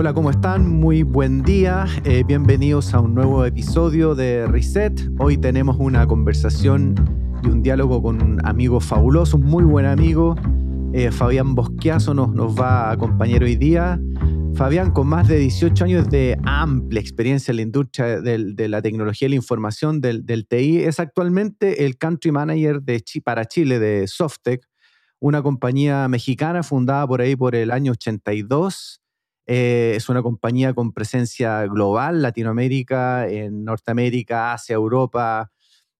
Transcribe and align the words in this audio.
Hola, 0.00 0.14
¿cómo 0.14 0.30
están? 0.30 0.70
Muy 0.70 1.02
buen 1.02 1.42
día. 1.42 1.84
Eh, 2.04 2.22
bienvenidos 2.24 2.94
a 2.94 3.00
un 3.00 3.16
nuevo 3.16 3.44
episodio 3.44 4.14
de 4.14 4.46
Reset. 4.46 5.10
Hoy 5.18 5.36
tenemos 5.36 5.76
una 5.80 6.06
conversación 6.06 6.94
y 7.42 7.48
un 7.48 7.64
diálogo 7.64 8.00
con 8.00 8.22
un 8.22 8.46
amigo 8.46 8.78
fabuloso, 8.78 9.38
un 9.38 9.46
muy 9.46 9.64
buen 9.64 9.86
amigo. 9.86 10.36
Eh, 10.92 11.10
Fabián 11.10 11.56
Bosquiazo 11.56 12.14
nos, 12.14 12.32
nos 12.32 12.56
va 12.56 12.82
a 12.82 12.92
acompañar 12.92 13.42
hoy 13.42 13.56
día. 13.56 14.00
Fabián, 14.54 14.92
con 14.92 15.08
más 15.08 15.26
de 15.26 15.36
18 15.38 15.86
años 15.86 16.08
de 16.08 16.38
amplia 16.44 17.00
experiencia 17.00 17.50
en 17.50 17.56
la 17.56 17.62
industria 17.62 18.20
de, 18.20 18.68
la 18.68 18.80
tecnología 18.80 19.26
y 19.26 19.30
la 19.30 19.36
información 19.36 20.00
del, 20.00 20.46
TI, 20.48 20.78
es 20.78 21.00
actualmente 21.00 21.86
el 21.86 21.98
country 21.98 22.30
manager 22.30 22.82
de, 22.82 23.02
para 23.24 23.46
Chile 23.46 23.80
de 23.80 24.06
Softec, 24.06 24.64
una 25.18 25.42
compañía 25.42 26.06
mexicana 26.06 26.62
fundada 26.62 27.04
por 27.04 27.20
ahí 27.20 27.34
por 27.34 27.56
el 27.56 27.72
año 27.72 27.90
82 27.90 29.00
eh, 29.50 29.94
es 29.96 30.10
una 30.10 30.22
compañía 30.22 30.74
con 30.74 30.92
presencia 30.92 31.66
global, 31.66 32.20
Latinoamérica, 32.20 33.26
en 33.28 33.64
Norteamérica, 33.64 34.52
Asia, 34.52 34.74
Europa, 34.74 35.50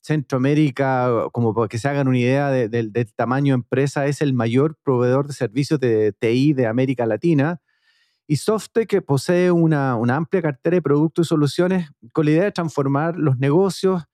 Centroamérica, 0.02 1.28
como 1.32 1.54
para 1.54 1.66
que 1.66 1.78
se 1.78 1.88
hagan 1.88 2.08
una 2.08 2.18
idea 2.18 2.50
del 2.50 2.92
tamaño 3.16 3.54
de 3.54 3.60
empresa, 3.60 4.06
es 4.06 4.20
el 4.20 4.34
mayor 4.34 4.76
proveedor 4.82 5.28
de 5.28 5.32
servicios 5.32 5.80
de 5.80 6.12
TI 6.12 6.52
de 6.52 6.66
América 6.66 7.06
Latina. 7.06 7.62
Y 8.26 8.36
Softec 8.36 9.02
posee 9.06 9.50
una, 9.50 9.96
una 9.96 10.16
amplia 10.16 10.42
cartera 10.42 10.74
de 10.74 10.82
productos 10.82 11.26
y 11.26 11.28
soluciones 11.30 11.90
con 12.12 12.26
la 12.26 12.32
idea 12.32 12.44
de 12.44 12.52
transformar 12.52 13.16
los 13.16 13.38
negocios 13.38 14.04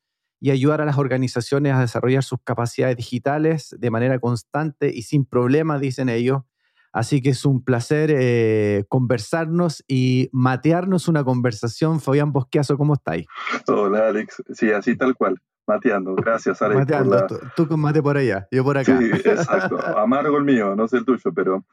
y 0.40 0.52
ayudar 0.52 0.80
a 0.80 0.84
las 0.84 0.96
organizaciones 0.96 1.74
a 1.74 1.80
desarrollar 1.80 2.22
sus 2.22 2.38
capacidades 2.44 2.96
digitales 2.96 3.74
de 3.76 3.90
manera 3.90 4.20
constante 4.20 4.92
y 4.94 5.02
sin 5.02 5.24
problemas, 5.24 5.80
dicen 5.80 6.08
ellos, 6.08 6.42
Así 6.94 7.20
que 7.20 7.30
es 7.30 7.44
un 7.44 7.64
placer 7.64 8.12
eh, 8.16 8.84
conversarnos 8.88 9.84
y 9.88 10.30
matearnos 10.32 11.08
una 11.08 11.24
conversación. 11.24 12.00
Fabián 12.00 12.32
Bosquiazo, 12.32 12.78
¿cómo 12.78 12.94
estáis? 12.94 13.26
Hola, 13.66 14.06
Alex. 14.06 14.44
Sí, 14.52 14.70
así 14.70 14.96
tal 14.96 15.16
cual. 15.16 15.40
Mateando. 15.66 16.14
Gracias, 16.14 16.62
Alex. 16.62 16.78
Mateando. 16.78 17.26
Tú 17.56 17.66
con 17.66 17.80
mate 17.80 18.00
por 18.00 18.16
allá, 18.16 18.46
yo 18.52 18.62
por 18.62 18.78
acá. 18.78 18.96
Sí, 18.96 19.10
exacto. 19.12 19.76
Amargo 19.98 20.38
el 20.38 20.44
mío, 20.44 20.76
no 20.76 20.86
sé 20.86 20.98
el 20.98 21.04
tuyo, 21.04 21.32
pero, 21.34 21.64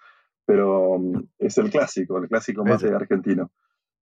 pero 0.44 0.98
mm, 0.98 1.24
es 1.38 1.56
el 1.60 1.70
clásico, 1.70 2.18
el 2.18 2.28
clásico 2.28 2.66
mate 2.66 2.92
argentino. 2.92 3.52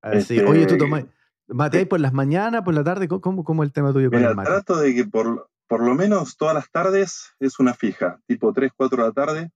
Este, 0.02 0.46
Oye, 0.46 0.68
tú 0.68 0.78
tomás. 0.78 1.04
¿Mateáis 1.48 1.88
por 1.88 2.00
las 2.00 2.14
mañanas, 2.14 2.62
por 2.62 2.74
la 2.74 2.86
tarde? 2.86 3.10
¿Cómo, 3.10 3.44
cómo 3.44 3.64
el 3.64 3.74
tema 3.74 3.92
tuyo 3.92 4.10
con 4.10 4.24
el 4.24 4.36
mate? 4.36 4.50
trato 4.50 4.78
de 4.78 4.96
que 4.96 5.04
por, 5.04 5.50
por 5.68 5.86
lo 5.86 5.96
menos 5.96 6.38
todas 6.38 6.54
las 6.54 6.72
tardes 6.72 7.36
es 7.42 7.60
una 7.60 7.74
fija, 7.74 8.22
tipo 8.26 8.54
3, 8.54 8.72
4 8.74 9.04
de 9.04 9.10
la 9.10 9.14
tarde. 9.14 9.52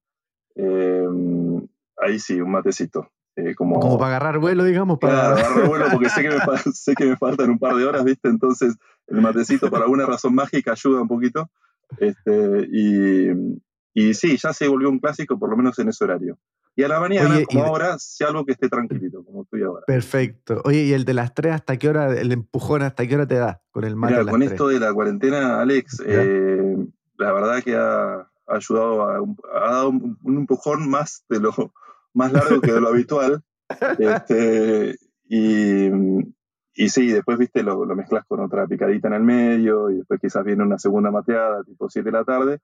Eh, 0.55 1.07
ahí 1.97 2.19
sí, 2.19 2.39
un 2.39 2.51
matecito. 2.51 3.09
Eh, 3.35 3.55
como, 3.55 3.79
como, 3.79 3.97
para 3.97 4.17
agarrar 4.17 4.39
vuelo, 4.39 4.63
digamos. 4.63 4.99
Para 4.99 5.31
agarrar 5.33 5.67
vuelo, 5.67 5.85
porque 5.91 6.09
sé 6.09 6.21
que, 6.21 6.29
me, 6.29 6.37
sé 6.73 6.93
que 6.93 7.05
me 7.05 7.17
faltan 7.17 7.49
un 7.49 7.59
par 7.59 7.75
de 7.75 7.85
horas, 7.85 8.03
¿viste? 8.03 8.29
Entonces, 8.29 8.75
el 9.07 9.21
matecito, 9.21 9.69
por 9.69 9.81
alguna 9.81 10.05
razón 10.05 10.35
mágica, 10.35 10.71
ayuda 10.71 11.01
un 11.01 11.07
poquito. 11.07 11.49
Este, 11.97 12.67
y, 12.71 13.29
y 13.93 14.13
sí, 14.13 14.37
ya 14.37 14.53
se 14.53 14.67
volvió 14.67 14.89
un 14.89 14.99
clásico, 14.99 15.39
por 15.39 15.49
lo 15.49 15.57
menos 15.57 15.77
en 15.79 15.89
ese 15.89 16.03
horario. 16.03 16.37
Y 16.75 16.83
a 16.83 16.88
la 16.88 16.99
mañana, 16.99 17.39
como 17.45 17.65
ahora, 17.65 17.97
sea 17.99 18.27
algo 18.29 18.45
que 18.45 18.53
esté 18.53 18.67
tranquilito, 18.67 19.23
como 19.23 19.43
estoy 19.43 19.61
ahora. 19.61 19.83
Perfecto. 19.85 20.61
Oye, 20.65 20.83
¿y 20.83 20.93
el 20.93 21.05
de 21.05 21.13
las 21.13 21.33
tres 21.35 21.53
hasta 21.53 21.77
qué 21.77 21.88
hora, 21.88 22.11
el 22.19 22.31
empujón 22.31 22.81
hasta 22.81 23.05
qué 23.05 23.15
hora 23.15 23.27
te 23.27 23.35
da 23.35 23.61
con 23.69 23.83
el 23.83 23.95
mate? 23.95 24.25
con 24.25 24.41
esto 24.41 24.67
de 24.69 24.79
la 24.79 24.91
cuarentena, 24.91 25.61
Alex, 25.61 26.01
eh, 26.03 26.75
la 27.17 27.31
verdad 27.31 27.61
que 27.63 27.75
ha, 27.75 28.27
ayudado 28.47 29.03
a, 29.03 29.17
ha 29.53 29.72
dado 29.72 29.89
un, 29.89 30.17
empujón 30.25 30.89
más 30.89 31.25
de 31.30 31.39
lo 31.39 31.52
más 32.13 32.31
largo 32.31 32.61
que 32.61 32.73
de 32.73 32.81
lo 32.81 32.89
habitual. 32.89 33.41
Este, 33.97 34.95
y, 35.28 35.88
y, 36.75 36.90
sí, 36.90 37.07
después, 37.07 37.40
viste, 37.40 37.63
lo, 37.63 37.85
lo, 37.85 37.95
mezclas 37.95 38.23
con 38.28 38.40
otra 38.40 38.67
picadita 38.67 39.07
en 39.07 39.16
el 39.16 39.23
medio 39.23 39.90
y 39.90 39.95
después 39.95 40.19
quizás 40.19 40.44
viene 40.44 40.63
una 40.63 40.78
segunda 40.78 41.09
mateada, 41.09 41.63
tipo 41.63 41.90
7 41.90 42.06
de 42.06 42.12
la 42.12 42.23
tarde. 42.23 42.59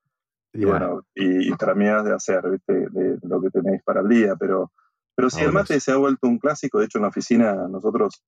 Y 0.54 0.66
bueno, 0.66 1.04
y, 1.16 1.48
y 1.48 1.56
de 1.56 2.14
hacer, 2.14 2.48
viste, 2.52 2.90
de, 2.92 3.18
lo 3.24 3.42
que 3.42 3.50
tenéis 3.50 3.82
para 3.84 4.02
el 4.02 4.10
día. 4.10 4.36
Pero, 4.36 4.72
pero 5.16 5.30
sí, 5.32 5.42
el 5.42 5.52
mate 5.52 5.80
se 5.80 5.94
ha 5.94 5.98
vuelto 5.98 6.28
un 6.28 6.38
clásico. 6.38 6.80
De 6.80 6.86
hecho, 6.86 7.00
en 7.00 7.04
la 7.04 7.10
oficina 7.10 7.68
nosotros 7.68 8.24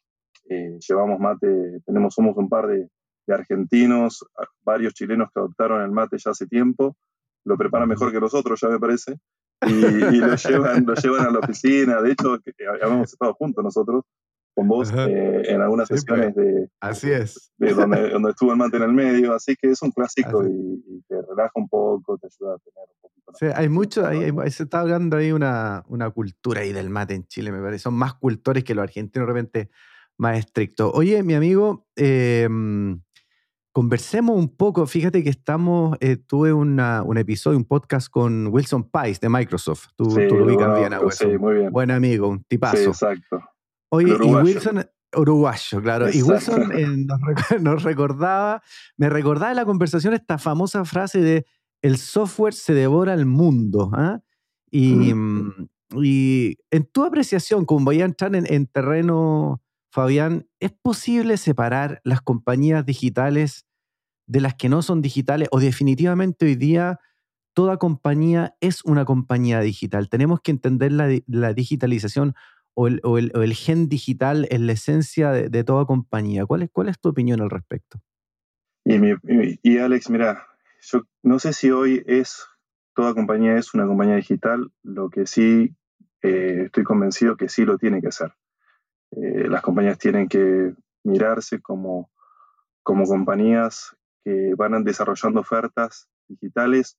eh, 0.50 0.80
llevamos 0.80 1.20
mate, 1.20 1.82
tenemos, 1.86 2.16
somos 2.16 2.36
un 2.38 2.50
par 2.50 2.68
de, 2.68 2.90
de 3.28 3.34
argentinos, 3.34 4.26
varios 4.64 4.94
chilenos 4.94 5.30
que 5.32 5.40
adoptaron 5.40 5.84
el 5.84 5.92
mate 5.92 6.18
ya 6.18 6.32
hace 6.32 6.48
tiempo 6.48 6.96
lo 7.46 7.58
preparan 7.58 7.90
mejor 7.90 8.12
que 8.12 8.20
nosotros, 8.20 8.60
ya 8.62 8.70
me 8.70 8.80
parece, 8.80 9.20
y, 9.68 10.18
lo, 10.18 10.36
llevan, 10.36 10.86
lo 10.86 10.96
llevan 10.96 11.28
a 11.28 11.32
la 11.32 11.40
oficina. 11.40 12.02
De 12.02 12.12
hecho, 12.12 12.38
habíamos 12.82 13.12
estado 13.12 13.34
juntos 13.36 13.64
nosotros 13.64 14.04
con 14.54 14.68
vos 14.68 14.92
eh, 14.92 15.44
en 15.46 15.62
algunas 15.62 15.88
pues. 15.88 16.02
sesiones 16.02 16.36
de, 16.36 16.68
así 16.82 17.10
es. 17.12 17.52
de 17.58 17.74
donde, 17.74 18.10
donde, 18.10 18.32
estuvo 18.32 18.52
el 18.52 18.58
mate 18.58 18.78
en 18.78 18.84
el 18.84 18.94
medio, 18.94 19.34
así 19.34 19.56
que 19.56 19.70
es 19.70 19.82
un 19.82 19.92
clásico 19.92 20.46
y, 20.46 21.04
te 21.08 21.16
relaja 21.22 21.52
un 21.56 21.70
poco, 21.70 22.18
te 22.18 22.28
ayuda 22.28 22.56
a 22.56 22.58
tener 22.58 22.88
un 22.90 23.02
poquito. 23.02 23.32
Sí, 23.36 23.46
hay 23.54 23.70
mucho, 23.70 24.06
ahí, 24.06 24.32
se 24.52 24.64
está 24.64 24.82
hablando 24.82 25.18
ahí 25.18 25.32
una, 25.32 25.84
una 25.88 26.10
cultura 26.10 26.62
ahí 26.62 26.74
del 26.74 26.90
mate 26.90 27.14
en 27.14 27.26
Chile, 27.28 27.52
me 27.52 27.62
parece. 27.62 27.84
Son 27.84 27.94
más 27.94 28.16
cultores 28.16 28.64
que 28.64 28.76
los 28.76 28.84
argentinos, 28.84 29.28
de 29.28 29.34
repente 29.34 29.70
más 30.18 30.38
estrictos. 30.38 30.92
Oye, 30.94 31.24
mi 31.24 31.34
amigo, 31.34 31.88
eh, 31.96 32.48
Conversemos 33.74 34.38
un 34.38 34.50
poco. 34.50 34.86
Fíjate 34.86 35.24
que 35.24 35.30
estamos, 35.30 35.98
eh, 36.02 36.18
tuve 36.18 36.52
una, 36.52 37.04
un 37.04 37.18
episodio, 37.18 37.58
un 37.58 37.64
podcast 37.64 38.10
con 38.10 38.48
Wilson 38.48 38.90
Pice 38.90 39.20
de 39.22 39.30
Microsoft. 39.30 39.88
Tú, 39.96 40.06
lo 40.06 40.46
ubicas 40.46 40.78
bien 40.78 40.94
a 40.94 41.00
Sí, 41.10 41.38
muy 41.38 41.56
bien. 41.56 41.72
Buen 41.72 41.90
amigo, 41.90 42.28
un 42.28 42.44
tipazo. 42.44 42.78
Sí, 42.78 42.84
exacto. 42.84 43.40
Oye, 43.90 44.14
y 44.22 44.34
Wilson, 44.34 44.86
uruguayo, 45.16 45.82
claro. 45.82 46.10
Y 46.12 46.22
Wilson 46.22 46.72
eh, 46.74 46.86
nos, 47.62 47.84
recordaba, 47.84 48.62
me 48.98 49.10
recordaba 49.10 49.52
en 49.52 49.58
la 49.58 49.66
conversación 49.66 50.14
esta 50.14 50.38
famosa 50.38 50.84
frase 50.84 51.22
de 51.22 51.46
el 51.82 51.98
software 51.98 52.54
se 52.54 52.74
devora 52.74 53.14
el 53.14 53.26
mundo. 53.26 53.90
¿ah? 53.94 54.20
Y, 54.70 55.14
mm, 55.14 55.70
y, 55.96 56.58
en 56.72 56.86
tu 56.86 57.06
apreciación, 57.06 57.64
como 57.66 57.86
voy 57.86 58.02
a 58.02 58.06
entrar 58.06 58.36
en, 58.36 58.52
en 58.54 58.68
terreno 58.68 59.61
Fabián, 59.92 60.48
¿es 60.62 60.72
posible 60.72 61.36
separar 61.36 62.00
las 62.06 62.22
compañías 62.22 62.86
digitales 62.86 63.66
de 64.26 64.40
las 64.40 64.56
que 64.56 64.70
no 64.70 64.82
son 64.82 65.02
digitales 65.02 65.50
o 65.52 65.60
definitivamente 65.60 66.46
hoy 66.46 66.56
día 66.56 67.00
toda 67.54 67.76
compañía 67.76 68.56
es 68.62 68.86
una 68.86 69.04
compañía 69.04 69.60
digital? 69.60 70.08
Tenemos 70.08 70.40
que 70.40 70.52
entender 70.52 70.94
la, 70.94 71.54
digitalización 71.54 72.36
o 72.74 72.88
el, 72.88 73.54
gen 73.54 73.90
digital 73.90 74.48
en 74.50 74.66
la 74.66 74.74
esencia 74.74 75.32
de, 75.32 75.64
toda 75.66 75.86
compañía. 75.86 76.46
¿Cuál 76.46 76.62
es, 76.62 76.70
¿Cuál 76.72 76.88
es 76.88 76.98
tu 76.98 77.10
opinión 77.10 77.42
al 77.42 77.50
respecto? 77.50 78.00
Y, 78.86 79.78
Alex, 79.78 80.10
mira, 80.10 80.48
yo 80.80 81.02
no 81.22 81.38
sé 81.38 81.52
si 81.52 81.70
hoy 81.70 82.02
es 82.08 82.48
toda 82.96 83.14
compañía 83.14 83.58
es 83.58 83.74
una 83.74 83.86
compañía 83.86 84.16
digital, 84.16 84.72
lo 84.84 85.10
que 85.10 85.28
sí 85.28 85.76
eh, 86.22 86.64
estoy 86.68 86.86
convencido 86.86 87.36
que 87.36 87.50
sí 87.50 87.66
lo 87.66 87.78
tiene 87.78 88.02
que 88.02 88.12
ser. 88.14 88.34
Eh, 89.12 89.48
las 89.50 89.62
compañías 89.62 89.98
tienen 89.98 90.28
que 90.28 90.74
mirarse 91.04 91.62
como, 91.62 92.10
como 92.84 93.06
compañías 93.06 93.96
que 94.24 94.54
van 94.56 94.84
desarrollando 94.84 95.42
ofertas 95.42 96.08
digitales 96.28 96.98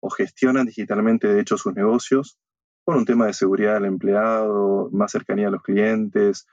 o 0.00 0.08
gestionan 0.08 0.66
digitalmente, 0.66 1.28
de 1.28 1.40
hecho, 1.40 1.58
sus 1.58 1.74
negocios 1.74 2.38
por 2.84 2.96
un 2.96 3.04
tema 3.04 3.26
de 3.26 3.34
seguridad 3.34 3.74
del 3.74 3.84
empleado, 3.84 4.88
más 4.92 5.12
cercanía 5.12 5.48
a 5.48 5.50
los 5.50 5.62
clientes, 5.62 6.46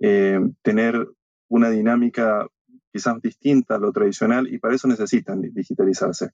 eh, 0.00 0.40
tener 0.62 1.06
una 1.48 1.70
dinámica 1.70 2.46
quizás 2.92 3.20
distinta 3.20 3.76
a 3.76 3.78
lo 3.78 3.92
tradicional 3.92 4.48
y 4.48 4.58
para 4.58 4.74
eso 4.74 4.88
necesitan 4.88 5.42
digitalizarse. 5.42 6.30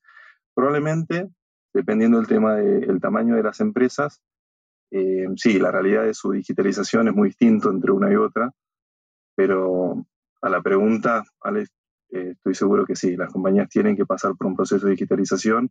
Probablemente, 0.55 1.29
dependiendo 1.75 2.19
del 2.19 2.29
tema 2.29 2.55
del 2.55 3.01
tamaño 3.01 3.35
de 3.35 3.43
las 3.43 3.61
empresas, 3.61 4.23
eh, 4.95 5.27
sí, 5.37 5.59
la 5.59 5.71
realidad 5.71 6.05
de 6.05 6.13
su 6.13 6.33
digitalización 6.33 7.09
es 7.09 7.15
muy 7.15 7.29
distinto 7.31 7.71
entre 7.71 7.93
una 7.93 8.13
y 8.13 8.17
otra, 8.17 8.53
pero 9.35 10.05
a 10.43 10.51
la 10.51 10.61
pregunta, 10.61 11.25
Alex, 11.41 11.71
eh, 12.11 12.33
estoy 12.33 12.55
seguro 12.55 12.85
que 12.85 12.95
sí, 12.95 13.17
las 13.17 13.33
compañías 13.33 13.71
tienen 13.71 13.97
que 13.97 14.05
pasar 14.05 14.37
por 14.37 14.49
un 14.49 14.55
proceso 14.55 14.85
de 14.85 14.93
digitalización, 14.93 15.71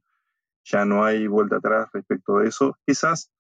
ya 0.63 0.85
no 0.85 1.06
hay 1.06 1.27
vuelta 1.27 1.57
atrás 1.57 1.89
respecto 1.94 2.38
a 2.38 2.45
eso. 2.45 2.75
Quizás 2.83 3.31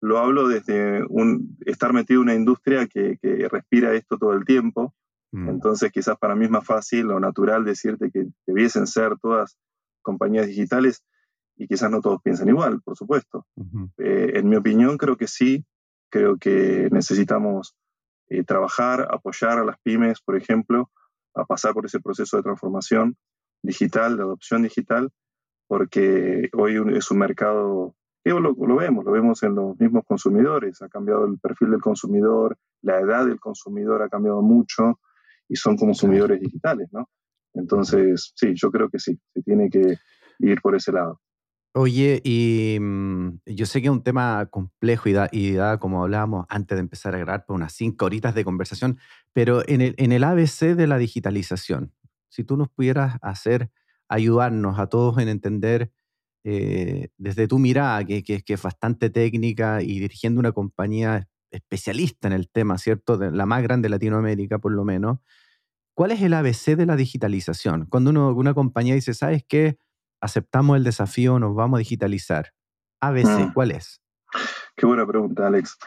lo 0.00 0.18
hablo 0.18 0.48
desde 0.48 1.04
un, 1.08 1.56
estar 1.66 1.92
metido 1.92 2.20
en 2.20 2.28
una 2.28 2.34
industria 2.34 2.88
que, 2.88 3.16
respira 3.48 3.94
esto 3.94 4.18
todo 4.18 4.32
el 4.32 4.44
tiempo, 4.44 4.92
mm. 5.30 5.50
entonces 5.50 5.92
quizás 5.92 6.18
para 6.18 6.34
mí 6.34 6.46
es 6.46 6.50
más 6.50 6.66
fácil 6.66 7.12
o 7.12 7.20
natural 7.20 7.64
decirte 7.64 8.10
que 8.10 8.26
debiesen 8.44 8.88
ser 8.88 9.16
todas 9.20 9.56
compañías 10.02 10.48
digitales 10.48 11.04
y 11.58 11.66
quizás 11.66 11.90
no 11.90 12.00
todos 12.00 12.22
piensan 12.22 12.48
igual, 12.48 12.80
por 12.82 12.96
supuesto. 12.96 13.46
Eh, 13.98 14.32
en 14.34 14.48
mi 14.48 14.56
opinión, 14.56 14.96
creo 14.96 15.16
que 15.16 15.26
sí, 15.26 15.64
creo 16.08 16.38
que 16.38 16.88
necesitamos 16.90 17.76
eh, 18.28 18.44
trabajar, 18.44 19.08
apoyar 19.10 19.58
a 19.58 19.64
las 19.64 19.78
pymes, 19.80 20.20
por 20.20 20.36
ejemplo, 20.36 20.90
a 21.34 21.44
pasar 21.44 21.74
por 21.74 21.84
ese 21.84 22.00
proceso 22.00 22.36
de 22.36 22.44
transformación 22.44 23.16
digital, 23.62 24.16
de 24.16 24.22
adopción 24.22 24.62
digital, 24.62 25.10
porque 25.66 26.48
hoy 26.52 26.80
es 26.96 27.10
un 27.10 27.18
mercado 27.18 27.94
lo, 28.24 28.54
lo, 28.54 28.76
vemos, 28.76 29.04
lo 29.04 29.12
vemos 29.12 29.42
en 29.42 29.54
los 29.54 29.78
mismos 29.78 30.04
consumidores, 30.06 30.82
ha 30.82 30.88
cambiado 30.88 31.24
el 31.26 31.38
perfil 31.38 31.70
del 31.70 31.80
consumidor, 31.80 32.58
la 32.82 33.00
edad 33.00 33.26
del 33.26 33.40
consumidor 33.40 34.02
ha 34.02 34.08
cambiado 34.08 34.42
mucho 34.42 35.00
y 35.48 35.56
son 35.56 35.76
consumidores 35.76 36.40
digitales, 36.40 36.88
¿no? 36.92 37.08
Entonces, 37.54 38.32
sí, 38.34 38.52
yo 38.54 38.70
creo 38.70 38.88
que 38.90 38.98
sí, 38.98 39.18
se 39.32 39.42
tiene 39.42 39.70
que 39.70 39.96
ir 40.40 40.60
por 40.60 40.76
ese 40.76 40.92
lado. 40.92 41.20
Oye, 41.74 42.20
y 42.24 42.78
mm, 42.80 43.40
yo 43.46 43.66
sé 43.66 43.80
que 43.80 43.88
es 43.88 43.92
un 43.92 44.02
tema 44.02 44.46
complejo 44.46 45.08
y 45.08 45.12
da, 45.12 45.28
y 45.30 45.52
da, 45.52 45.78
como 45.78 46.02
hablábamos 46.02 46.46
antes 46.48 46.76
de 46.76 46.80
empezar 46.80 47.14
a 47.14 47.18
grabar, 47.18 47.44
por 47.46 47.56
unas 47.56 47.72
cinco 47.72 48.06
horitas 48.06 48.34
de 48.34 48.44
conversación, 48.44 48.98
pero 49.32 49.62
en 49.68 49.82
el, 49.82 49.94
en 49.98 50.12
el 50.12 50.24
ABC 50.24 50.74
de 50.74 50.86
la 50.86 50.98
digitalización, 50.98 51.92
si 52.30 52.42
tú 52.42 52.56
nos 52.56 52.68
pudieras 52.68 53.16
hacer, 53.22 53.70
ayudarnos 54.08 54.78
a 54.78 54.86
todos 54.88 55.18
en 55.18 55.28
entender 55.28 55.92
eh, 56.44 57.08
desde 57.18 57.46
tu 57.48 57.58
mirada, 57.58 58.04
que, 58.04 58.22
que, 58.22 58.42
es 58.46 58.62
bastante 58.62 59.10
técnica 59.10 59.82
y 59.82 60.00
dirigiendo 60.00 60.40
una 60.40 60.52
compañía 60.52 61.28
especialista 61.50 62.28
en 62.28 62.34
el 62.34 62.48
tema, 62.48 62.78
¿cierto? 62.78 63.18
De 63.18 63.30
la 63.30 63.46
más 63.46 63.62
grande 63.62 63.86
de 63.86 63.90
Latinoamérica, 63.90 64.58
por 64.58 64.72
lo 64.72 64.84
menos. 64.84 65.18
¿Cuál 65.94 66.12
es 66.12 66.22
el 66.22 66.32
ABC 66.34 66.76
de 66.76 66.86
la 66.86 66.96
digitalización? 66.96 67.86
Cuando 67.86 68.10
uno, 68.10 68.32
una 68.34 68.54
compañía 68.54 68.94
dice, 68.94 69.14
¿sabes 69.14 69.44
qué? 69.46 69.78
Aceptamos 70.20 70.76
el 70.76 70.84
desafío, 70.84 71.38
nos 71.38 71.54
vamos 71.54 71.78
a 71.78 71.80
digitalizar. 71.80 72.52
ABC, 73.00 73.48
mm. 73.48 73.52
¿cuál 73.52 73.70
es? 73.70 74.00
Qué 74.76 74.86
buena 74.86 75.06
pregunta, 75.06 75.46
Alex. 75.46 75.78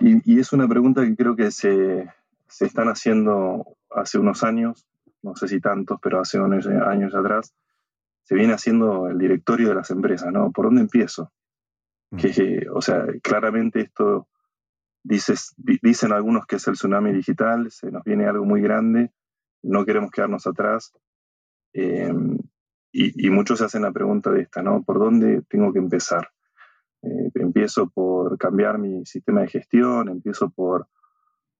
Y, 0.00 0.34
y, 0.34 0.40
es 0.40 0.52
una 0.52 0.66
pregunta 0.66 1.02
que 1.02 1.14
creo 1.14 1.36
que 1.36 1.50
se, 1.50 2.08
se 2.48 2.66
están 2.66 2.88
haciendo 2.88 3.76
hace 3.90 4.18
unos 4.18 4.42
años, 4.42 4.86
no 5.22 5.36
sé 5.36 5.48
si 5.48 5.60
tantos, 5.60 5.98
pero 6.02 6.20
hace 6.20 6.40
unos 6.40 6.66
años 6.66 7.14
atrás, 7.14 7.54
se 8.22 8.34
viene 8.34 8.52
haciendo 8.52 9.08
el 9.08 9.18
directorio 9.18 9.68
de 9.68 9.74
las 9.74 9.90
empresas, 9.90 10.32
¿no? 10.32 10.52
¿Por 10.52 10.66
dónde 10.66 10.82
empiezo? 10.82 11.32
Mm. 12.10 12.16
Que, 12.16 12.66
o 12.72 12.80
sea, 12.80 13.04
claramente 13.22 13.80
esto, 13.80 14.28
dices, 15.02 15.54
dicen 15.56 16.12
algunos 16.12 16.46
que 16.46 16.56
es 16.56 16.66
el 16.68 16.74
tsunami 16.74 17.12
digital, 17.12 17.70
se 17.70 17.90
nos 17.90 18.04
viene 18.04 18.26
algo 18.26 18.44
muy 18.44 18.60
grande, 18.60 19.10
no 19.62 19.84
queremos 19.84 20.10
quedarnos 20.10 20.46
atrás. 20.46 20.92
Em, 21.72 22.38
y, 22.92 23.30
muchos 23.30 23.58
se 23.58 23.64
hacen 23.64 23.82
la 23.82 23.92
pregunta 23.92 24.30
de 24.30 24.42
esta, 24.42 24.62
¿no? 24.62 24.82
¿Por 24.82 24.98
dónde 24.98 25.42
tengo 25.48 25.72
que 25.72 25.78
empezar? 25.78 26.30
Eh, 27.02 27.30
empiezo 27.34 27.88
por 27.88 28.36
cambiar 28.36 28.78
mi 28.78 29.06
sistema 29.06 29.42
de 29.42 29.48
gestión, 29.48 30.08
empiezo 30.08 30.50
por, 30.50 30.88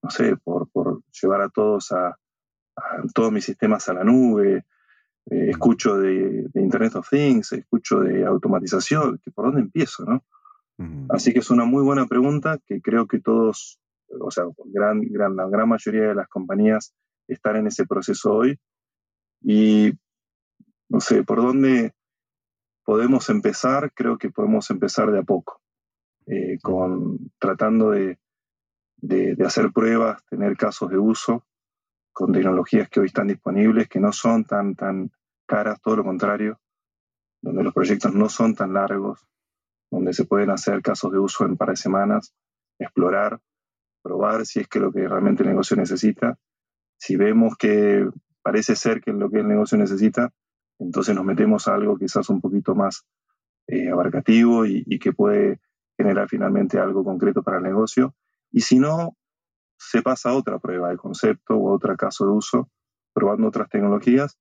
no 0.03 0.11
sé, 0.11 0.37
por, 0.37 0.69
por 0.71 1.03
llevar 1.21 1.43
a 1.43 1.49
todos 1.49 1.93
a, 1.93 2.17
todos 3.15 3.31
mis 3.31 3.45
sistemas 3.45 3.89
a 3.89 3.95
la 3.95 4.05
nube, 4.05 4.65
eh, 5.31 5.51
escucho 5.51 5.97
de, 5.99 6.49
Internet 6.55 6.97
of 6.97 7.09
Things, 7.09 7.53
escucho 7.53 8.01
de 8.01 8.25
automatización, 8.25 9.19
que 9.23 9.31
por 9.31 9.47
dónde 9.47 9.61
empiezo, 9.61 10.05
¿no? 10.05 10.25
Así 11.11 11.35
que 11.35 11.41
es 11.41 11.51
una 11.51 11.67
muy 11.67 11.83
buena 11.83 12.07
pregunta 12.07 12.59
que 12.65 12.81
creo 12.81 13.07
que 13.07 13.21
todos, 13.21 13.79
o 14.19 14.31
sea, 14.31 14.45
gran, 14.65 15.03
gran, 15.03 15.37
la 15.37 15.47
gran 15.47 15.69
mayoría 15.69 16.09
de 16.09 16.15
las 16.15 16.27
compañías 16.27 16.95
están 17.29 17.57
en 17.57 17.67
ese 17.67 17.85
proceso 17.87 18.33
hoy. 18.33 18.59
Y 19.43 19.93
no 20.91 21.01
sé, 21.01 21.23
por 21.23 21.41
dónde 21.41 21.95
podemos 22.85 23.31
empezar, 23.31 23.93
creo 23.95 24.19
que 24.19 24.31
podemos 24.31 24.69
empezar 24.71 25.11
de 25.13 25.21
a 25.21 25.23
poco, 25.23 25.63
eh, 26.27 26.59
con, 26.61 27.31
tratando 27.39 27.91
de, 27.91 28.19
de, 28.97 29.37
hacer 29.47 29.73
pruebas, 29.73 30.25
tener 30.27 30.57
casos 30.57 30.91
de 30.91 30.99
uso 30.99 31.47
con 32.13 32.33
tecnologías 32.33 32.89
que 32.91 33.01
hoy 33.01 33.07
están 33.07 33.29
disponibles, 33.29 33.89
que 33.89 34.01
no 34.01 34.13
son 34.13 34.45
tan, 34.45 34.75
tan 34.75 35.11
caras, 35.47 35.81
todo 35.81 35.97
lo 35.97 36.05
contrario, 36.05 36.61
donde 37.41 37.63
los 37.63 37.73
proyectos 37.73 38.13
no 38.13 38.29
son 38.29 38.57
tan 38.57 38.73
largos, 38.73 39.25
donde 39.91 40.13
se 40.13 40.25
pueden 40.25 40.51
hacer 40.51 40.83
casos 40.83 41.13
de 41.13 41.21
uso 41.21 41.47
en 41.47 41.57
par 41.57 41.71
de 41.71 41.77
semanas, 41.77 42.35
explorar, 42.79 43.41
probar 44.03 44.45
si 44.45 44.61
es 44.61 44.69
que 44.69 44.81
lo 44.81 44.93
que 44.93 45.07
realmente 45.07 45.45
el 45.45 45.51
negocio 45.51 45.77
necesita. 45.77 46.37
Si 46.99 47.17
vemos 47.17 47.57
que 47.57 48.09
parece 48.43 48.75
ser 48.75 49.01
que 49.01 49.13
lo 49.13 49.31
que 49.31 49.39
el 49.39 49.49
negocio 49.49 49.79
necesita, 49.79 50.33
entonces 50.81 51.15
nos 51.15 51.25
metemos 51.25 51.69
a 51.69 51.75
algo 51.75 51.97
quizás 51.97 52.29
un 52.31 52.41
poquito 52.41 52.75
más 52.75 53.05
eh, 53.67 53.91
abarcativo 53.91 54.67
y, 54.67 54.83
y, 54.87 54.99
que 54.99 55.13
puede 55.13 55.61
generar 55.97 56.29
finalmente 56.29 56.79
algo 56.79 57.05
concreto 57.05 57.43
para 57.43 57.59
el 57.59 57.63
negocio. 57.63 58.15
Y 58.51 58.63
si 58.63 58.79
no, 58.79 59.17
se 59.79 60.03
pasa 60.03 60.31
a 60.31 60.35
otra 60.35 60.59
prueba 60.59 60.91
de 60.91 60.97
concepto 60.97 61.57
o 61.57 61.73
otro 61.73 61.97
caso 61.97 62.27
de 62.27 62.33
uso, 62.33 62.71
probando 63.13 63.49
otras 63.49 63.69
tecnologías. 63.69 64.39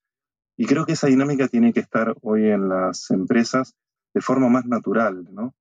Y 0.57 0.65
creo 0.65 0.85
que 0.85 0.93
esa 0.93 1.07
dinámica 1.07 1.47
tiene 1.47 1.71
que 1.71 1.79
estar 1.79 2.15
hoy 2.21 2.47
en 2.49 2.67
las 2.67 3.11
empresas 3.11 3.75
de 4.13 4.21
forma 4.21 4.49
más 4.49 4.65
natural, 4.65 5.27
¿no? 5.31 5.53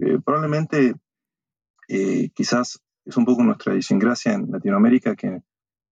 Eh, 0.00 0.18
probablemente, 0.24 0.94
eh, 1.88 2.30
quizás 2.34 2.80
es 3.04 3.16
un 3.16 3.26
poco 3.26 3.42
nuestra 3.42 3.72
idiosincrasia 3.72 4.32
en 4.32 4.50
Latinoamérica 4.50 5.14
que 5.14 5.42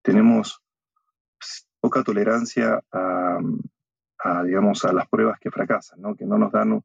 tenemos 0.01 0.61
poca 1.79 2.03
tolerancia 2.03 2.83
a, 2.91 3.39
digamos, 4.45 4.83
a 4.85 4.93
las 4.93 5.07
pruebas 5.07 5.39
que 5.39 5.51
fracasan, 5.51 6.01
¿no? 6.01 6.15
que 6.15 6.25
no 6.25 6.37
nos 6.37 6.51
dan 6.51 6.83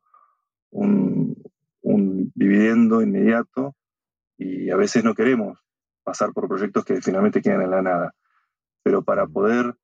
un, 0.70 1.37
un 1.82 2.32
dividendo 2.34 3.02
inmediato 3.02 3.75
y 4.38 4.70
a 4.70 4.76
veces 4.76 5.05
no 5.05 5.14
queremos 5.14 5.58
pasar 6.02 6.32
por 6.32 6.49
proyectos 6.49 6.84
que 6.84 7.00
finalmente 7.00 7.43
quedan 7.43 7.62
en 7.62 7.70
la 7.70 7.82
nada. 7.82 8.14
Pero 8.82 9.02
para 9.02 9.26
poder 9.26 9.75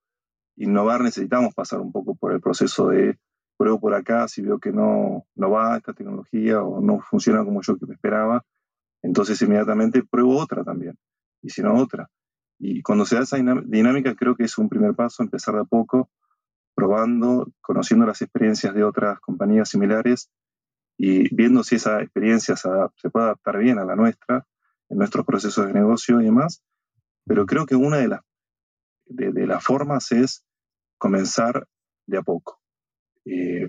innovar 0.57 1.03
necesitamos 1.03 1.55
pasar 1.55 1.81
un 1.81 1.93
poco 1.93 2.17
por 2.17 2.33
el 2.33 2.41
proceso 2.41 2.89
de 2.89 3.19
pruebo 3.57 3.81
por 3.81 3.95
acá, 3.95 4.29
si 4.29 4.41
veo 4.41 4.59
que 4.59 4.73
no, 4.73 5.27
no 5.35 5.51
va 5.51 5.77
esta 5.77 5.93
tecnología 5.93 6.63
o 6.63 6.81
no 6.81 7.01
funciona 7.01 7.45
como 7.45 7.61
yo 7.61 7.77
esperaba, 7.91 8.45
entonces 9.03 9.41
inmediatamente 9.43 10.03
pruebo 10.05 10.39
otra 10.39 10.65
también, 10.65 10.97
y 11.43 11.51
si 11.51 11.61
no 11.63 11.75
otra. 11.75 12.09
Y 12.59 12.83
cuando 12.83 13.05
se 13.05 13.17
da 13.17 13.23
esa 13.23 13.37
dinámica, 13.65 14.15
creo 14.15 14.37
que 14.37 14.45
es 14.45 14.59
un 14.59 14.69
primer 14.69 14.95
paso, 14.95 15.23
empezar 15.23 15.55
de 15.55 15.61
a 15.61 15.65
poco, 15.65 16.09
probando, 16.79 17.53
conociendo 17.61 18.07
las 18.07 18.23
experiencias 18.23 18.73
de 18.73 18.85
otras 18.85 19.19
compañías 19.19 19.69
similares 19.69 20.31
y 20.97 21.35
viendo 21.35 21.65
si 21.65 21.75
esa 21.75 22.01
experiencia 22.01 22.55
se, 22.55 22.69
se 22.95 23.11
puede 23.11 23.27
adaptar 23.27 23.59
bien 23.59 23.81
a 23.81 23.85
la 23.85 23.97
nuestra 23.97 24.47
en 24.89 24.99
nuestros 24.99 25.27
procesos 25.27 25.67
de 25.67 25.73
negocio 25.73 26.21
y 26.21 26.27
demás. 26.27 26.63
Pero 27.27 27.47
creo 27.47 27.67
que 27.67 27.75
una 27.75 27.97
de 27.97 28.07
las, 28.07 28.21
de, 29.07 29.45
las 29.49 29.65
formas 29.65 30.13
es 30.13 30.45
comenzar 30.99 31.67
de 32.07 32.19
a 32.19 32.23
poco 32.23 32.61
eh, 33.25 33.67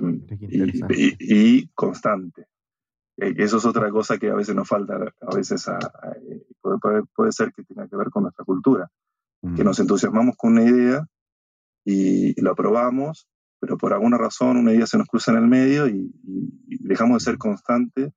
y, 1.19 1.67
constante. 1.69 2.45
Eh, 3.17 3.33
eso 3.37 3.57
es 3.57 3.65
otra 3.65 3.89
cosa 3.89 4.19
que 4.19 4.29
a 4.29 4.35
veces 4.35 4.53
nos 4.53 4.67
falta, 4.67 4.93
a 5.19 5.35
veces 5.35 5.65
puede, 6.61 7.01
puede, 7.15 7.31
ser 7.31 7.53
que 7.53 7.63
tenga 7.63 7.87
que 7.87 7.95
ver 7.95 8.11
con 8.11 8.21
nuestra 8.21 8.45
cultura, 8.45 8.87
que 9.55 9.63
nos 9.63 9.79
entusiasmamos 9.79 10.35
con 10.37 10.51
una 10.51 10.63
idea 10.63 11.07
y 11.85 12.39
lo 12.41 12.51
aprobamos, 12.51 13.27
pero 13.59 13.77
por 13.77 13.93
alguna 13.93 14.17
razón 14.17 14.57
una 14.57 14.73
idea 14.73 14.87
se 14.87 14.97
nos 14.97 15.07
cruza 15.07 15.31
en 15.31 15.37
el 15.37 15.47
medio 15.47 15.87
y, 15.87 16.11
y 16.67 16.87
dejamos 16.87 17.23
de 17.23 17.31
ser 17.31 17.37
constantes 17.37 18.13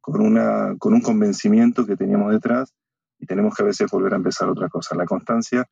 con, 0.00 0.20
una, 0.20 0.76
con 0.78 0.94
un 0.94 1.00
convencimiento 1.00 1.86
que 1.86 1.96
teníamos 1.96 2.32
detrás 2.32 2.72
y 3.18 3.26
tenemos 3.26 3.54
que 3.54 3.62
a 3.62 3.66
veces 3.66 3.90
volver 3.90 4.14
a 4.14 4.16
empezar 4.16 4.48
otra 4.48 4.68
cosa. 4.68 4.96
La 4.96 5.04
constancia 5.04 5.68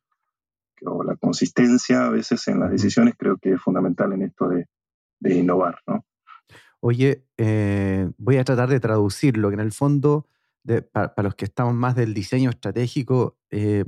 o 0.85 1.03
la 1.03 1.15
consistencia 1.15 2.05
a 2.05 2.09
veces 2.09 2.47
en 2.47 2.59
las 2.59 2.71
decisiones 2.71 3.15
creo 3.17 3.37
que 3.37 3.53
es 3.53 3.61
fundamental 3.61 4.13
en 4.13 4.21
esto 4.21 4.47
de, 4.47 4.67
de 5.19 5.35
innovar. 5.35 5.79
¿no? 5.87 6.05
Oye, 6.79 7.25
eh, 7.37 8.09
voy 8.17 8.37
a 8.37 8.43
tratar 8.43 8.69
de 8.69 8.79
traducirlo, 8.79 9.49
que 9.49 9.55
en 9.55 9.59
el 9.59 9.71
fondo, 9.71 10.27
para, 10.91 11.13
los 11.23 11.35
que 11.35 11.45
estamos 11.45 11.73
más 11.73 11.95
del 11.95 12.13
diseño 12.13 12.49
estratégico, 12.49 13.37
eh, 13.49 13.85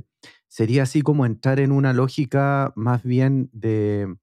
sería 0.52 0.82
así 0.82 1.00
como 1.00 1.24
entrar 1.24 1.60
en 1.60 1.72
una 1.72 1.94
lógica 1.94 2.74
más 2.76 3.02
bien 3.02 3.48
de, 3.54 4.16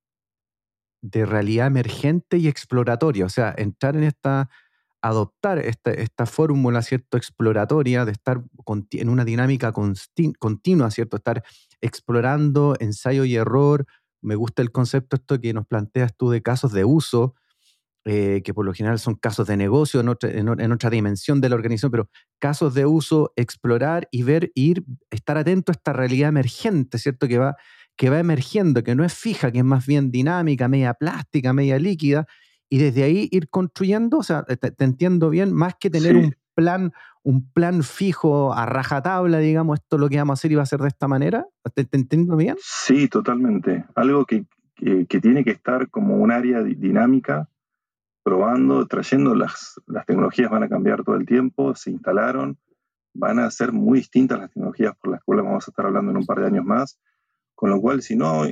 de 1.01 1.25
realidad 1.25 1.65
emergente 1.65 2.37
y 2.37 2.47
exploratoria, 2.47 3.25
o 3.25 3.29
sea, 3.29 3.51
entrar 3.57 3.95
en 3.97 4.03
esta 4.03 4.47
adoptar 5.01 5.57
esta, 5.59 5.91
esta 5.91 6.27
fórmula, 6.27 6.83
¿cierto?, 6.83 7.17
exploratoria, 7.17 8.05
de 8.05 8.11
estar 8.11 8.43
en 8.91 9.09
una 9.09 9.25
dinámica 9.25 9.71
continua, 9.71 10.91
¿cierto?, 10.91 11.17
estar 11.17 11.43
explorando 11.81 12.75
ensayo 12.79 13.23
y 13.25 13.35
error. 13.35 13.87
Me 14.21 14.35
gusta 14.35 14.61
el 14.61 14.71
concepto 14.71 15.15
esto 15.15 15.39
que 15.41 15.53
nos 15.53 15.65
planteas 15.65 16.15
tú 16.15 16.29
de 16.29 16.43
casos 16.43 16.73
de 16.73 16.85
uso, 16.85 17.33
eh, 18.05 18.41
que 18.43 18.53
por 18.53 18.65
lo 18.65 18.73
general 18.73 18.97
son 18.97 19.15
casos 19.15 19.47
de 19.47 19.57
negocio 19.57 19.99
en 19.99 20.09
otra, 20.09 20.31
en, 20.31 20.71
otra, 20.71 20.89
dimensión 20.89 21.41
de 21.41 21.49
la 21.49 21.55
organización, 21.55 21.91
pero 21.91 22.09
casos 22.39 22.73
de 22.73 22.85
uso, 22.85 23.33
explorar 23.35 24.07
y 24.11 24.23
ver, 24.23 24.51
ir, 24.55 24.83
estar 25.09 25.37
atento 25.37 25.71
a 25.71 25.73
esta 25.73 25.93
realidad 25.93 26.29
emergente, 26.29 26.97
¿cierto? 26.97 27.27
Que 27.27 27.37
va, 27.37 27.55
que 27.97 28.09
va 28.09 28.19
emergiendo, 28.19 28.83
que 28.83 28.95
no 28.95 29.03
es 29.03 29.13
fija, 29.13 29.51
que 29.51 29.59
es 29.59 29.65
más 29.65 29.85
bien 29.85 30.11
dinámica, 30.11 30.67
media 30.69 30.93
plástica, 30.93 31.51
media 31.51 31.77
líquida, 31.77 32.25
y 32.69 32.77
desde 32.77 33.03
ahí 33.03 33.27
ir 33.31 33.49
construyendo, 33.49 34.19
o 34.19 34.23
sea, 34.23 34.43
te, 34.43 34.83
entiendo 34.83 35.29
bien, 35.29 35.53
más 35.53 35.75
que 35.79 35.89
tener 35.89 36.15
un 36.15 36.35
plan, 36.53 36.93
un 37.23 37.51
plan 37.51 37.83
fijo 37.83 38.53
a 38.53 38.65
rajatabla, 38.65 39.39
digamos, 39.39 39.79
esto 39.79 39.95
es 39.95 39.99
lo 39.99 40.09
que 40.09 40.17
vamos 40.17 40.33
a 40.33 40.39
hacer 40.39 40.51
y 40.51 40.55
va 40.55 40.63
a 40.63 40.67
ser 40.67 40.79
de 40.79 40.87
esta 40.87 41.07
manera. 41.07 41.45
¿Te, 41.73 41.87
entiendo 41.91 42.37
bien? 42.37 42.55
Sí, 42.61 43.07
totalmente. 43.07 43.85
Algo 43.95 44.25
que, 44.25 44.45
que, 44.75 45.19
tiene 45.19 45.43
que 45.43 45.51
estar 45.51 45.89
como 45.89 46.17
un 46.17 46.31
área 46.31 46.61
dinámica, 46.63 47.49
probando, 48.29 48.85
trayendo 48.85 49.33
las, 49.33 49.81
las 49.87 50.05
tecnologías 50.05 50.51
van 50.51 50.61
a 50.61 50.69
cambiar 50.69 51.03
todo 51.03 51.15
el 51.15 51.25
tiempo, 51.25 51.73
se 51.73 51.89
instalaron, 51.89 52.59
van 53.11 53.39
a 53.39 53.49
ser 53.49 53.71
muy 53.71 53.97
distintas 53.97 54.37
las 54.37 54.51
tecnologías 54.51 54.95
por 55.01 55.13
las 55.13 55.23
cuales 55.23 55.45
vamos 55.45 55.67
a 55.67 55.71
estar 55.71 55.87
hablando 55.87 56.11
en 56.11 56.17
un 56.17 56.27
par 56.27 56.39
de 56.39 56.45
años 56.45 56.63
más, 56.63 56.99
con 57.55 57.71
lo 57.71 57.81
cual 57.81 58.03
si 58.03 58.15
no 58.15 58.43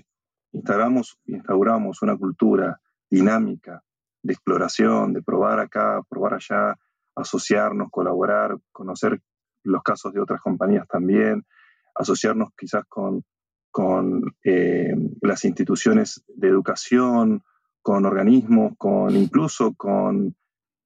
instauramos, 0.52 1.20
instauramos 1.26 2.02
una 2.02 2.18
cultura 2.18 2.82
dinámica 3.08 3.84
de 4.24 4.34
exploración, 4.34 5.14
de 5.14 5.22
probar 5.22 5.60
acá, 5.60 6.02
probar 6.10 6.34
allá, 6.34 6.76
asociarnos, 7.16 7.92
colaborar, 7.92 8.58
conocer 8.72 9.22
los 9.62 9.84
casos 9.84 10.12
de 10.12 10.22
otras 10.22 10.42
compañías 10.42 10.88
también, 10.88 11.46
asociarnos 11.94 12.50
quizás 12.58 12.84
con, 12.90 13.24
con 13.70 14.24
eh, 14.44 14.96
las 15.22 15.46
instituciones 15.46 16.24
de 16.30 16.48
educación, 16.48 17.44
con 17.82 18.06
organismos, 18.06 18.74
con 18.78 19.16
incluso 19.16 19.74
con 19.76 20.36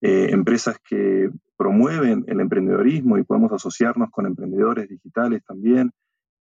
eh, 0.02 0.28
empresas 0.32 0.78
que 0.88 1.30
promueven 1.58 2.24
el 2.28 2.40
emprendedorismo 2.40 3.18
y 3.18 3.24
podemos 3.24 3.52
asociarnos 3.52 4.10
con 4.12 4.26
emprendedores 4.26 4.90
digitales 4.90 5.44
también. 5.46 5.92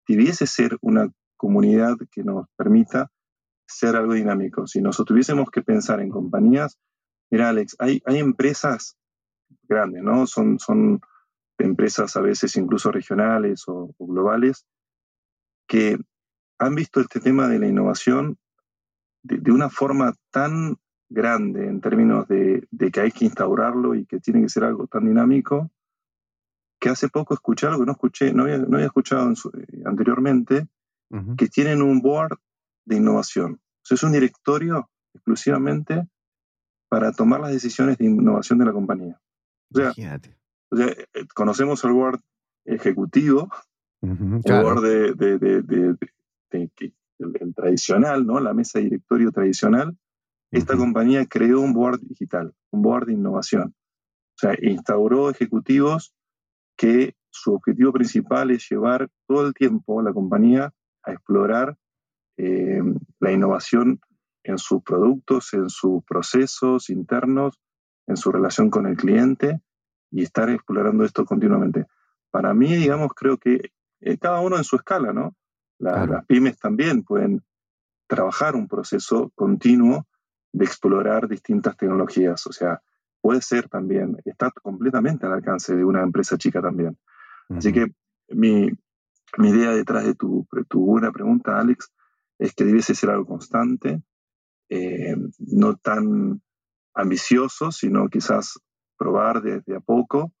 Debiese 0.06 0.46
ser 0.46 0.78
una 0.80 1.10
comunidad 1.36 1.96
que 2.10 2.24
nos 2.24 2.46
permita 2.56 3.10
ser 3.66 3.96
algo 3.96 4.14
dinámico. 4.14 4.66
Si 4.66 4.80
nosotros 4.80 5.08
tuviésemos 5.08 5.50
que 5.50 5.62
pensar 5.62 6.00
en 6.00 6.10
compañías, 6.10 6.78
mira 7.30 7.48
Alex, 7.48 7.76
hay, 7.78 8.02
hay 8.06 8.18
empresas 8.18 8.96
grandes, 9.68 10.02
¿no? 10.02 10.26
Son, 10.26 10.58
son 10.58 11.00
empresas 11.58 12.16
a 12.16 12.20
veces 12.20 12.56
incluso 12.56 12.90
regionales 12.90 13.64
o, 13.66 13.94
globales 13.98 14.66
que 15.66 15.98
han 16.58 16.74
visto 16.74 17.00
este 17.00 17.20
tema 17.20 17.48
de 17.48 17.58
la 17.58 17.66
innovación 17.66 18.38
de, 19.22 19.52
una 19.52 19.70
forma 19.70 20.14
tan 20.30 20.76
grande 21.08 21.66
en 21.66 21.80
términos 21.80 22.26
de, 22.28 22.66
que 22.92 23.00
hay 23.00 23.10
que 23.10 23.26
instaurarlo 23.26 23.94
y 23.94 24.06
que 24.06 24.20
tiene 24.20 24.42
que 24.42 24.48
ser 24.48 24.64
algo 24.64 24.86
tan 24.86 25.04
dinámico, 25.04 25.70
que 26.80 26.88
hace 26.88 27.08
poco 27.08 27.34
escuché 27.34 27.66
algo 27.66 27.80
que 27.80 27.86
no 27.86 27.92
escuché, 27.92 28.32
no 28.32 28.44
había, 28.44 28.58
no 28.58 28.76
había 28.76 28.86
escuchado 28.86 29.30
eh, 29.30 29.82
anteriormente, 29.84 30.68
que 31.36 31.48
tienen 31.48 31.82
un 31.82 32.00
board 32.00 32.38
de 32.86 32.96
innovación. 32.96 33.60
O 33.90 33.94
es 33.94 34.02
un 34.02 34.12
directorio 34.12 34.88
exclusivamente 35.12 36.08
para 36.88 37.12
tomar 37.12 37.40
las 37.40 37.52
decisiones 37.52 37.98
de 37.98 38.06
innovación 38.06 38.58
de 38.58 38.64
la 38.64 38.72
compañía. 38.72 39.20
O 39.74 39.78
sea, 39.78 39.90
o 40.70 40.76
sea 40.76 40.86
eh, 40.88 41.26
conocemos 41.34 41.84
el 41.84 41.92
board 41.92 42.20
ejecutivo, 42.64 43.50
el 44.00 44.16
board 44.42 44.82
de, 44.82 45.96
el, 47.22 47.54
tradicional, 47.54 48.26
¿no? 48.26 48.40
la 48.40 48.54
mesa 48.54 48.78
de 48.78 48.84
directorio 48.84 49.30
tradicional. 49.30 49.96
Esta 50.50 50.76
compañía 50.76 51.24
creó 51.26 51.60
un 51.60 51.72
board 51.72 52.00
digital, 52.00 52.54
un 52.70 52.82
board 52.82 53.06
de 53.06 53.14
innovación. 53.14 53.74
O 54.34 54.38
sea, 54.38 54.54
instauró 54.60 55.30
ejecutivos 55.30 56.14
que 56.76 57.14
su 57.30 57.54
objetivo 57.54 57.92
principal 57.92 58.50
es 58.50 58.68
llevar 58.68 59.08
todo 59.26 59.46
el 59.46 59.54
tiempo 59.54 60.00
a 60.00 60.02
la 60.02 60.12
compañía 60.12 60.74
a 61.04 61.12
explorar 61.12 61.76
eh, 62.36 62.82
la 63.20 63.32
innovación 63.32 64.00
en 64.44 64.58
sus 64.58 64.82
productos, 64.82 65.54
en 65.54 65.68
sus 65.68 66.04
procesos 66.04 66.90
internos, 66.90 67.58
en 68.06 68.16
su 68.16 68.32
relación 68.32 68.70
con 68.70 68.86
el 68.86 68.96
cliente 68.96 69.60
y 70.10 70.22
estar 70.22 70.50
explorando 70.50 71.04
esto 71.04 71.24
continuamente. 71.24 71.86
Para 72.30 72.52
mí, 72.54 72.74
digamos, 72.74 73.12
creo 73.14 73.38
que 73.38 73.72
eh, 74.00 74.18
cada 74.18 74.40
uno 74.40 74.56
en 74.56 74.64
su 74.64 74.76
escala, 74.76 75.12
¿no? 75.12 75.34
Las 75.82 76.24
pymes 76.26 76.58
también 76.58 77.02
pueden 77.02 77.42
trabajar 78.06 78.54
un 78.54 78.68
proceso 78.68 79.32
continuo 79.34 80.06
de 80.52 80.64
explorar 80.64 81.28
distintas 81.28 81.76
tecnologías. 81.76 82.46
O 82.46 82.52
sea, 82.52 82.80
puede 83.20 83.42
ser 83.42 83.68
también, 83.68 84.16
está 84.24 84.50
completamente 84.50 85.26
al 85.26 85.32
alcance 85.32 85.74
de 85.74 85.84
una 85.84 86.02
empresa 86.02 86.38
chica 86.38 86.62
también. 86.62 86.96
Así 87.48 87.72
que 87.72 87.92
mi, 88.28 88.70
mi, 89.36 89.50
idea 89.50 89.72
detrás 89.72 90.04
de 90.04 90.14
tu, 90.14 90.46
tu 90.68 90.86
buena 90.86 91.10
pregunta, 91.10 91.58
Alex, 91.58 91.90
es 92.38 92.54
que 92.54 92.64
debiese 92.64 92.94
ser 92.94 93.10
algo 93.10 93.26
constante, 93.26 94.02
eh, 94.70 95.16
no 95.38 95.76
tan 95.76 96.40
ambicioso, 96.94 97.72
sino 97.72 98.08
quizás 98.08 98.58
probar 98.96 99.42
desde 99.42 99.76
a 99.76 99.80
poco 99.80 100.32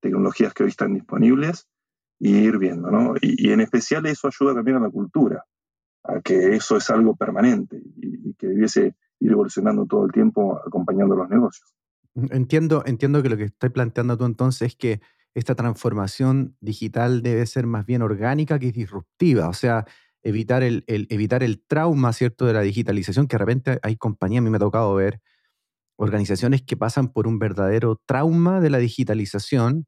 tecnologías 0.00 0.54
que 0.54 0.64
hoy 0.64 0.70
están 0.70 0.94
disponibles 0.94 1.68
y 2.18 2.36
ir 2.36 2.58
viendo, 2.58 2.90
¿no? 2.90 3.14
Y, 3.20 3.50
en 3.50 3.60
especial 3.60 4.06
eso 4.06 4.28
ayuda 4.28 4.54
también 4.54 4.78
a 4.78 4.80
la 4.80 4.90
cultura, 4.90 5.44
a 6.04 6.20
que 6.20 6.54
eso 6.54 6.76
es 6.76 6.88
algo 6.90 7.14
permanente 7.16 7.80
y, 7.96 8.34
que 8.34 8.48
debiese 8.48 8.94
ir 9.20 9.32
evolucionando 9.32 9.86
todo 9.86 10.06
el 10.06 10.12
tiempo 10.12 10.60
acompañando 10.66 11.16
los 11.16 11.28
negocios. 11.28 11.74
Entiendo, 12.14 12.82
entiendo 12.86 13.22
que 13.22 13.28
lo 13.28 13.36
que 13.36 13.44
estoy 13.44 13.70
planteando 13.70 14.16
tú 14.16 14.24
entonces 14.24 14.68
es 14.68 14.76
que 14.76 15.00
esta 15.34 15.54
transformación 15.54 16.56
digital 16.60 17.22
debe 17.22 17.44
ser 17.46 17.66
más 17.66 17.84
bien 17.84 18.00
orgánica 18.00 18.58
que 18.58 18.72
disruptiva. 18.72 19.48
O 19.48 19.52
sea, 19.52 19.84
evitar 20.22 20.62
el, 20.62 20.84
evitar 20.86 21.42
el 21.42 21.62
trauma, 21.62 22.12
¿cierto?, 22.14 22.46
de 22.46 22.54
la 22.54 22.62
digitalización, 22.62 23.26
que 23.26 23.34
de 23.34 23.38
repente 23.38 23.78
hay 23.82 23.96
compañías, 23.96 24.40
a 24.40 24.44
mí 24.44 24.50
me 24.50 24.56
ha 24.56 24.60
tocado 24.60 24.94
ver 24.94 25.20
organizaciones 25.96 26.62
que 26.62 26.76
pasan 26.76 27.08
por 27.08 27.26
un 27.26 27.38
verdadero 27.38 28.00
trauma 28.06 28.60
de 28.60 28.70
la 28.70 28.78
digitalización 28.78 29.86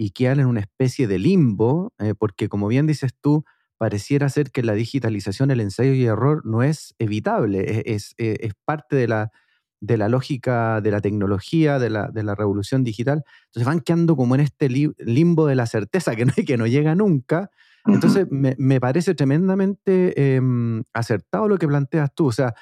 y 0.00 0.12
quedan 0.12 0.40
en 0.40 0.46
una 0.46 0.60
especie 0.60 1.06
de 1.06 1.18
limbo, 1.18 1.92
eh, 1.98 2.14
porque 2.18 2.48
como 2.48 2.68
bien 2.68 2.86
dices 2.86 3.12
tú, 3.20 3.44
pareciera 3.76 4.30
ser 4.30 4.50
que 4.50 4.62
la 4.62 4.72
digitalización, 4.72 5.50
el 5.50 5.60
ensayo 5.60 5.92
y 5.92 6.06
error 6.06 6.40
no 6.46 6.62
es 6.62 6.94
evitable, 6.98 7.60
e, 7.60 7.82
es, 7.84 8.14
es, 8.16 8.38
es 8.40 8.54
parte 8.64 8.96
de 8.96 9.06
la, 9.08 9.30
de 9.78 9.98
la 9.98 10.08
lógica 10.08 10.80
de 10.80 10.90
la 10.90 11.02
tecnología, 11.02 11.78
de 11.78 11.90
la, 11.90 12.08
de 12.08 12.22
la, 12.22 12.34
revolución 12.34 12.82
digital. 12.82 13.24
Entonces 13.48 13.66
van 13.66 13.80
quedando 13.80 14.16
como 14.16 14.34
en 14.36 14.40
este 14.40 14.70
limbo 14.70 15.46
de 15.46 15.54
la 15.54 15.66
certeza 15.66 16.16
que 16.16 16.24
no, 16.24 16.32
que 16.46 16.56
no 16.56 16.66
llega 16.66 16.94
nunca, 16.94 17.50
entonces, 17.86 18.26
me, 18.30 18.80
parece 18.80 19.14
tremendamente 19.14 20.34
em, 20.36 20.82
acertado 20.92 21.48
lo 21.48 21.58
que 21.58 21.66
planteas 21.66 22.14
tú. 22.14 22.26
O 22.26 22.32
sea, 22.32 22.54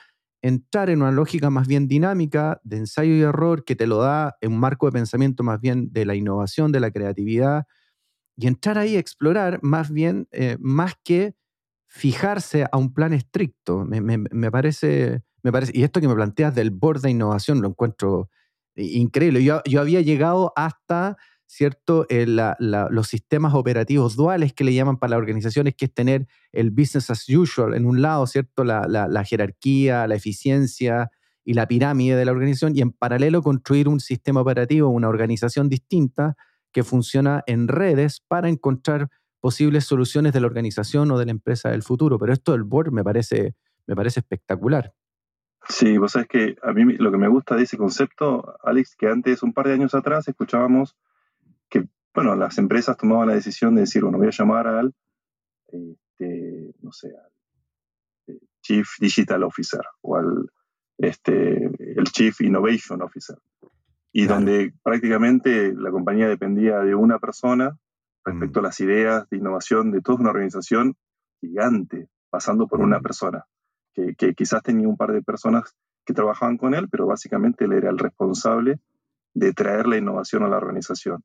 entrar 0.43 0.91
en 0.91 1.03
una 1.03 1.13
lógica 1.13 1.51
más 1.51 1.67
bien 1.67 1.89
dinámica 1.89 2.61
de 2.65 2.79
ensayo 2.79 3.15
y 3.15 3.23
error 3.23 3.65
que 3.65 3.77
te 3.77 3.87
lo 3.87 3.99
da 3.99 4.37
en 4.41 4.53
un 4.53 4.61
marco 4.61 4.87
de 4.87 4.93
pensamiento 4.93 5.43
más 5.43 5.61
bien 5.61 5.93
de 5.93 6.07
la 6.07 6.15
innovación, 6.15 6.73
de 6.73 6.81
la 6.81 6.91
creatividad, 6.91 7.65
y 8.37 8.47
entrar 8.47 8.79
ahí 8.79 8.97
a 8.97 9.01
explorar 9.01 9.59
más 9.63 9.91
bien, 9.91 10.29
eh, 10.33 10.57
más 10.61 10.95
que 11.05 11.35
fijarse 11.89 12.67
a 12.71 12.79
un 12.79 12.95
plan 12.95 13.13
estricto. 13.13 13.85
Me, 13.85 14.51
parece, 14.51 15.23
me 15.43 15.53
parece, 15.53 15.73
y 15.75 15.83
esto 15.83 16.01
que 16.01 16.09
me 16.09 16.15
planteas 16.15 16.55
del 16.55 16.71
board 16.71 17.01
de 17.03 17.11
innovación 17.11 17.61
lo 17.61 17.69
encuentro 17.69 18.31
increíble. 18.77 19.43
Yo, 19.43 19.61
yo 19.65 19.81
había 19.81 20.01
llegado 20.03 20.53
hasta 20.55 21.17
¿cierto? 21.49 22.07
Eh, 22.11 22.27
los 22.29 23.09
sistemas 23.09 23.55
operativos 23.55 24.17
duales 24.17 24.53
que 24.53 24.65
le 24.65 24.75
llaman 24.75 24.99
para 24.99 25.13
las 25.13 25.19
organizaciones, 25.19 25.75
que 25.75 25.87
es 25.87 25.95
tener 25.95 26.29
el 26.53 26.71
business 26.71 27.11
as 27.11 27.27
usual 27.29 27.75
en 27.75 27.87
un 27.87 28.03
lado, 28.03 28.27
¿cierto? 28.27 28.65
La, 28.65 29.25
jerarquía, 29.25 30.07
la 30.07 30.15
eficiencia 30.15 31.11
y 31.45 31.55
la 31.55 31.67
pirámide 31.67 32.17
de 32.17 32.27
la 32.27 32.33
organización, 32.33 32.77
y 32.77 32.83
en 32.83 32.93
paralelo 32.93 33.43
construir 33.43 33.89
un 33.89 33.99
sistema 33.99 34.43
operativo, 34.43 34.91
una 34.91 35.09
organización 35.09 35.71
distinta 35.71 36.37
que 36.71 36.85
funciona 36.85 37.43
en 37.47 37.67
redes 37.67 38.23
para 38.29 38.51
encontrar 38.51 39.09
posibles 39.41 39.87
soluciones 39.87 40.35
de 40.35 40.41
la 40.41 40.49
organización 40.49 41.11
o 41.11 41.19
de 41.19 41.25
la 41.25 41.31
empresa 41.31 41.71
del 41.71 41.83
futuro. 41.83 42.19
Pero 42.19 42.35
esto 42.35 42.53
del 42.53 42.65
board 42.65 42.93
me 42.93 43.03
parece, 43.03 43.55
me 43.87 43.97
parece 43.97 44.21
espectacular. 44.21 44.93
Sí, 45.67 45.97
vos 45.97 46.13
sabés 46.13 46.29
que 46.29 46.57
a 46.63 46.73
mí 46.73 46.85
lo 46.99 47.11
que 47.11 47.19
me 47.19 47.29
gusta 47.29 47.57
de 47.57 47.63
ese 47.63 47.79
concepto, 47.79 48.55
Alex, 48.63 48.97
que 48.97 49.09
antes, 49.09 49.43
un 49.43 49.55
par 49.55 49.67
de 49.67 49.75
años 49.75 49.95
atrás, 49.95 50.29
escuchábamos 50.29 50.95
bueno, 52.19 52.35
las 52.35 52.59
empresas 52.59 52.97
tomaban 52.97 53.29
la 53.29 53.35
decisión 53.35 53.77
de 53.77 53.83
decir, 53.83 54.03
bueno, 54.03 54.19
voy 54.19 54.27
a 54.27 54.33
llamar 54.33 54.67
al, 54.67 54.93
este, 55.69 56.75
no 56.83 56.91
sé, 56.91 57.11
al 57.11 58.35
eh, 58.35 58.41
Chief 58.61 58.89
Digital 58.99 59.45
Officer 59.45 59.83
o 60.01 60.17
al 60.17 60.51
este, 60.99 61.67
el 61.67 62.05
Chief 62.11 62.41
Innovation 62.41 63.03
Officer. 63.03 63.39
Y 64.11 64.27
donde 64.27 64.75
prácticamente 64.83 65.73
la 65.73 65.93
compañía 65.93 66.27
dependía 66.27 66.81
de 66.81 66.97
una 66.97 67.21
persona 67.21 67.79
respecto 68.25 68.61
mm. 68.61 68.65
a 68.65 68.67
las 68.67 68.81
ideas 68.81 69.31
de 69.31 69.37
innovación 69.37 69.93
de 69.93 70.01
toda 70.01 70.19
una 70.19 70.31
organización 70.31 70.97
gigante, 71.41 72.09
pasando 72.31 72.67
por 72.67 72.81
una 72.81 72.99
mm. 72.99 73.03
persona, 73.03 73.45
que, 73.95 74.17
que, 74.17 74.35
quizás 74.35 74.65
tenía 74.65 74.89
un 74.89 74.97
par 74.97 75.13
de 75.13 75.23
personas 75.23 75.73
que 76.05 76.15
trabajaban 76.15 76.59
con 76.59 76.75
él, 76.75 76.89
pero 76.91 77.07
básicamente 77.07 77.67
él 77.67 77.75
era 77.75 77.91
el 77.91 77.99
responsable 77.99 78.81
de 79.35 79.53
traer 79.53 79.87
la 79.87 79.99
innovación 79.99 80.43
a 80.43 80.49
la 80.49 80.57
organización. 80.57 81.23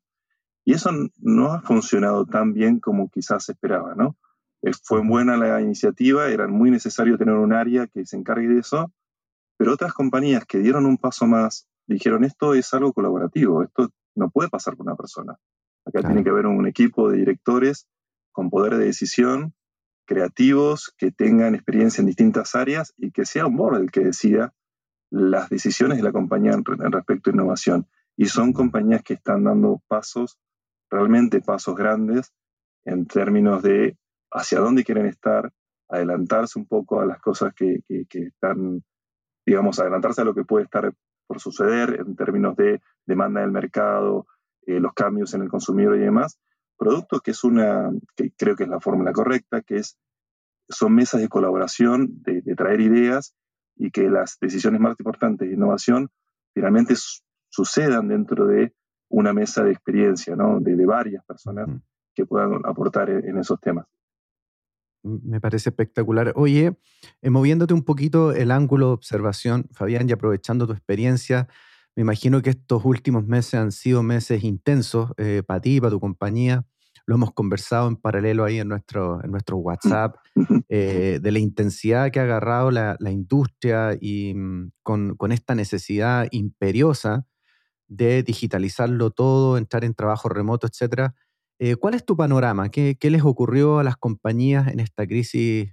Y 0.64 0.72
eso 0.72 0.90
no 1.18 1.52
ha 1.52 1.60
funcionado 1.62 2.24
tan 2.26 2.52
bien 2.52 2.80
como 2.80 3.10
quizás 3.10 3.44
se 3.44 3.52
esperaba, 3.52 3.94
¿no? 3.94 4.16
Eh, 4.62 4.72
fue 4.82 5.06
buena 5.06 5.36
la 5.36 5.60
iniciativa, 5.60 6.28
era 6.28 6.48
muy 6.48 6.70
necesario 6.70 7.18
tener 7.18 7.34
un 7.34 7.52
área 7.52 7.86
que 7.86 8.06
se 8.06 8.16
encargue 8.16 8.48
de 8.48 8.60
eso, 8.60 8.92
pero 9.58 9.72
otras 9.74 9.92
compañías 9.92 10.44
que 10.46 10.58
dieron 10.58 10.86
un 10.86 10.96
paso 10.96 11.26
más 11.26 11.68
dijeron, 11.86 12.24
esto 12.24 12.54
es 12.54 12.72
algo 12.72 12.92
colaborativo, 12.92 13.62
esto 13.62 13.90
no 14.14 14.30
puede 14.30 14.48
pasar 14.48 14.76
por 14.76 14.86
una 14.86 14.96
persona. 14.96 15.36
Acá 15.84 16.00
tiene 16.02 16.24
que 16.24 16.30
haber 16.30 16.46
un 16.46 16.66
equipo 16.66 17.10
de 17.10 17.18
directores 17.18 17.86
con 18.32 18.48
poder 18.48 18.76
de 18.76 18.86
decisión, 18.86 19.54
creativos, 20.06 20.94
que 20.96 21.10
tengan 21.12 21.54
experiencia 21.54 22.00
en 22.00 22.06
distintas 22.06 22.54
áreas 22.54 22.94
y 22.96 23.10
que 23.10 23.26
sea 23.26 23.46
un 23.46 23.56
board 23.56 23.80
el 23.80 23.90
que 23.90 24.00
decida 24.00 24.54
las 25.10 25.48
decisiones 25.48 25.98
de 25.98 26.04
la 26.04 26.12
compañía 26.12 26.52
en, 26.52 26.64
respecto 26.64 27.30
a 27.30 27.32
innovación. 27.32 27.86
Y 28.16 28.26
son 28.26 28.52
compañías 28.52 29.02
que 29.02 29.14
están 29.14 29.44
dando 29.44 29.82
pasos, 29.88 30.38
realmente 30.94 31.40
pasos 31.40 31.74
grandes, 31.74 32.32
en 32.84 33.06
términos 33.06 33.62
de 33.62 33.96
hacia 34.30 34.60
dónde 34.60 34.84
quieren 34.84 35.06
estar, 35.06 35.52
adelantarse 35.88 36.58
un 36.58 36.66
poco 36.66 37.00
a 37.00 37.06
las 37.06 37.20
cosas 37.20 37.54
que, 37.54 37.82
están, 37.88 38.82
digamos, 39.46 39.78
adelantarse 39.78 40.22
a 40.22 40.24
lo 40.24 40.34
que 40.34 40.44
puede 40.44 40.64
estar 40.64 40.92
por 41.26 41.40
suceder 41.40 42.00
en 42.00 42.16
términos 42.16 42.56
de 42.56 42.80
demanda 43.06 43.40
del 43.40 43.52
mercado, 43.52 44.26
eh, 44.66 44.80
los 44.80 44.92
cambios 44.92 45.34
en 45.34 45.42
el 45.42 45.48
consumidor 45.48 45.96
y 45.96 46.00
demás. 46.00 46.38
Productos 46.76 47.22
que 47.22 47.30
es 47.30 47.44
una, 47.44 47.90
que 48.16 48.32
creo 48.36 48.56
que 48.56 48.64
es 48.64 48.68
la 48.68 48.80
fórmula 48.80 49.12
correcta, 49.12 49.62
que 49.62 49.76
es, 49.76 49.98
son 50.68 50.94
mesas 50.94 51.20
de 51.20 51.28
colaboración, 51.28 52.22
de, 52.22 52.42
traer 52.56 52.80
ideas 52.80 53.34
y 53.76 53.90
que 53.90 54.08
las 54.10 54.38
decisiones 54.40 54.80
más 54.80 54.98
importantes 54.98 55.48
de 55.48 55.54
innovación 55.54 56.10
finalmente 56.54 56.94
sucedan 57.48 58.08
dentro 58.08 58.46
de 58.46 58.74
una 59.14 59.32
mesa 59.32 59.62
de 59.64 59.72
experiencia, 59.72 60.34
¿no? 60.36 60.60
de, 60.60 60.84
varias 60.84 61.24
personas 61.24 61.68
que 62.14 62.26
puedan 62.26 62.60
aportar 62.64 63.10
en 63.10 63.38
esos 63.38 63.60
temas. 63.60 63.86
Me 65.02 65.40
parece 65.40 65.68
espectacular. 65.68 66.32
Oye, 66.34 66.78
eh, 67.20 67.30
moviéndote 67.30 67.74
un 67.74 67.82
poquito 67.82 68.32
el 68.32 68.50
ángulo 68.50 68.88
de 68.88 68.92
observación, 68.94 69.68
Fabián, 69.72 70.08
y 70.08 70.12
aprovechando 70.12 70.66
tu 70.66 70.72
experiencia, 70.72 71.46
me 71.94 72.00
imagino 72.00 72.42
que 72.42 72.50
estos 72.50 72.84
últimos 72.84 73.26
meses 73.26 73.54
han 73.54 73.70
sido 73.70 74.02
meses 74.02 74.42
intensos 74.42 75.12
eh, 75.16 75.42
para 75.46 75.60
ti, 75.60 75.80
para 75.80 75.90
tu 75.90 76.00
compañía. 76.00 76.64
Lo 77.06 77.16
hemos 77.16 77.32
conversado 77.32 77.86
en 77.86 77.96
paralelo 77.96 78.44
ahí 78.44 78.58
en 78.58 78.68
nuestro, 78.68 79.22
en 79.22 79.30
nuestro 79.30 79.58
WhatsApp, 79.58 80.16
eh, 80.70 81.18
de 81.22 81.32
la 81.32 81.38
intensidad 81.38 82.10
que 82.10 82.18
ha 82.18 82.22
agarrado 82.22 82.70
la, 82.70 82.96
industria 83.10 83.96
y 84.00 84.34
mm, 84.34 84.70
con, 84.82 85.16
con, 85.16 85.32
esta 85.32 85.54
necesidad 85.54 86.26
imperiosa 86.30 87.26
de 87.88 88.22
digitalizarlo 88.22 89.10
todo, 89.10 89.58
entrar 89.58 89.84
en 89.84 89.94
trabajo 89.94 90.28
remoto, 90.28 90.66
etcétera. 90.66 91.14
Eh, 91.58 91.76
¿Cuál 91.76 91.94
es 91.94 92.04
tu 92.04 92.16
panorama? 92.16 92.70
¿Qué, 92.70 92.96
les 93.00 93.22
ocurrió 93.22 93.78
a 93.78 93.84
las 93.84 93.96
compañías 93.96 94.68
en 94.68 94.80
esta 94.80 95.06
crisis? 95.06 95.72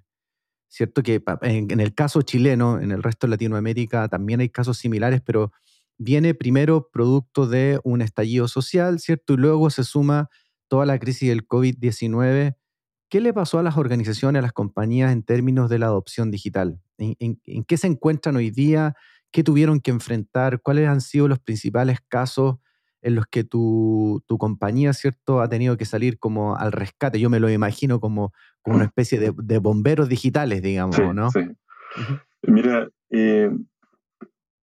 Cierto 0.67 1.03
que 1.03 1.21
en, 1.41 1.79
el 1.79 1.93
caso 1.93 2.21
chileno, 2.21 2.79
en 2.79 2.91
el 2.91 3.03
resto 3.03 3.27
de 3.27 3.31
Latinoamérica 3.31 4.07
también 4.07 4.39
hay 4.39 4.49
casos 4.49 4.77
similares, 4.77 5.21
pero 5.21 5.51
viene 5.97 6.33
primero 6.33 6.89
producto 6.91 7.47
de 7.47 7.79
un 7.83 8.01
estallido 8.01 8.47
social, 8.47 8.99
¿cierto? 8.99 9.33
Y 9.33 9.37
luego 9.37 9.69
se 9.69 9.83
suma 9.83 10.29
toda 10.69 10.85
la 10.85 10.97
crisis 10.99 11.29
del 11.29 11.45
COVID-19. 11.47 12.55
¿Qué 13.09 13.19
le 13.19 13.33
pasó 13.33 13.59
a 13.59 13.63
las 13.63 13.75
organizaciones, 13.75 14.39
a 14.39 14.43
las 14.43 14.53
compañías 14.53 15.11
en 15.11 15.23
términos 15.23 15.69
de 15.69 15.79
la 15.79 15.87
adopción 15.87 16.31
digital? 16.31 16.79
en 16.97 17.63
qué 17.63 17.77
se 17.77 17.87
encuentran 17.87 18.35
hoy 18.35 18.51
día? 18.51 18.95
¿Qué 19.31 19.43
tuvieron 19.43 19.79
que 19.79 19.91
enfrentar? 19.91 20.61
¿Cuáles 20.61 20.87
han 20.87 21.01
sido 21.01 21.27
los 21.27 21.39
principales 21.39 21.99
casos? 22.07 22.57
en 23.01 23.15
los 23.15 23.25
que 23.27 23.43
tu, 23.43 24.23
compañía, 24.39 24.93
¿cierto?, 24.93 25.41
ha 25.41 25.49
tenido 25.49 25.77
que 25.77 25.85
salir 25.85 26.19
como 26.19 26.55
al 26.55 26.71
rescate. 26.71 27.19
Yo 27.19 27.29
me 27.29 27.39
lo 27.39 27.49
imagino 27.49 27.99
como, 27.99 28.31
como 28.61 28.77
una 28.77 28.85
especie 28.95 29.19
de, 29.19 29.57
bomberos 29.57 30.07
digitales, 30.07 30.61
digamos, 30.61 30.99
¿no? 31.13 31.31
Sí. 31.31 31.41
Mira, 32.43 32.87
eh, 33.09 33.51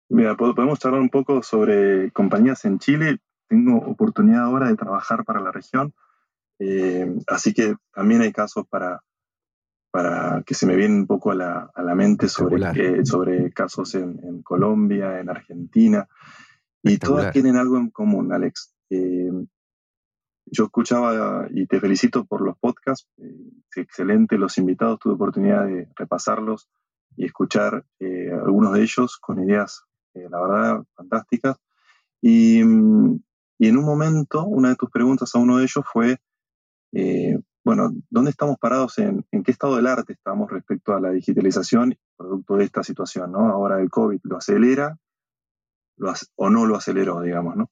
mira, 0.09 0.35
podemos 0.35 0.83
hablar 0.85 1.01
un 1.01 1.09
poco 1.09 1.43
sobre 1.43 2.11
compañías 2.11 2.63
en 2.65 2.79
Chile. 2.79 3.17
Tengo 3.47 3.77
oportunidad 3.77 4.43
ahora 4.43 4.67
de 4.67 4.75
trabajar 4.75 5.23
para 5.25 5.39
la 5.39 5.51
región, 5.51 5.93
eh, 6.59 7.07
así 7.27 7.53
que 7.53 7.75
también 7.93 8.21
hay 8.21 8.33
casos 8.33 8.65
para, 8.67 9.01
para 9.91 10.43
que 10.45 10.53
se 10.53 10.65
me 10.65 10.75
vienen 10.75 10.99
un 10.99 11.07
poco 11.07 11.31
a 11.31 11.35
la, 11.35 11.71
a 11.73 11.81
la 11.81 11.95
mente 11.95 12.27
sobre, 12.27 13.05
sobre 13.05 13.51
casos 13.51 13.95
en, 13.95 14.19
en 14.23 14.41
Colombia, 14.41 15.19
en 15.19 15.29
Argentina. 15.29 16.07
Y 16.83 16.97
todas 16.97 17.31
tienen 17.31 17.57
algo 17.57 17.77
en 17.77 17.89
común, 17.89 18.31
Alex. 18.31 18.73
Eh, 18.89 19.31
yo 20.45 20.65
escuchaba 20.65 21.47
y 21.51 21.67
te 21.67 21.79
felicito 21.79 22.25
por 22.25 22.41
los 22.41 22.57
podcasts, 22.57 23.07
eh, 23.17 23.35
excelente 23.75 24.37
los 24.37 24.57
invitados, 24.57 24.99
tuve 24.99 25.15
oportunidad 25.15 25.65
de 25.65 25.89
repasarlos 25.95 26.69
y 27.17 27.25
escuchar 27.25 27.85
eh, 27.99 28.31
algunos 28.31 28.73
de 28.73 28.81
ellos 28.81 29.17
con 29.17 29.43
ideas, 29.43 29.83
la 30.13 30.39
verdad, 30.39 30.83
fantásticas. 30.95 31.57
Y, 32.21 32.63
mm, 32.63 33.19
y, 33.59 33.67
en 33.67 33.77
un 33.77 33.85
momento, 33.85 34.45
una 34.45 34.69
de 34.69 34.75
tus 34.75 34.89
preguntas 34.89 35.33
a 35.35 35.39
uno 35.39 35.57
de 35.57 35.63
ellos 35.63 35.83
fue, 35.91 36.17
bueno, 37.67 37.91
¿dónde 38.09 38.31
estamos 38.31 38.57
parados 38.57 38.97
en, 38.97 39.25
en 39.29 39.43
qué 39.43 39.51
estado 39.51 39.75
del 39.75 39.87
arte 39.87 40.13
estamos 40.13 40.49
respecto 40.49 40.95
a 40.95 41.01
la 41.01 41.11
digitalización 41.11 41.97
producto 42.15 42.55
de 42.55 42.63
esta 42.63 42.81
situación? 42.81 43.33
¿no? 43.33 43.39
Ahora 43.49 43.81
el 43.81 43.89
COVID 43.89 44.21
lo 44.23 44.37
acelera, 44.37 44.97
o 46.35 46.49
no 46.49 46.65
lo 46.65 46.77
aceleró, 46.77 47.19
digamos, 47.19 47.57
¿no? 47.57 47.69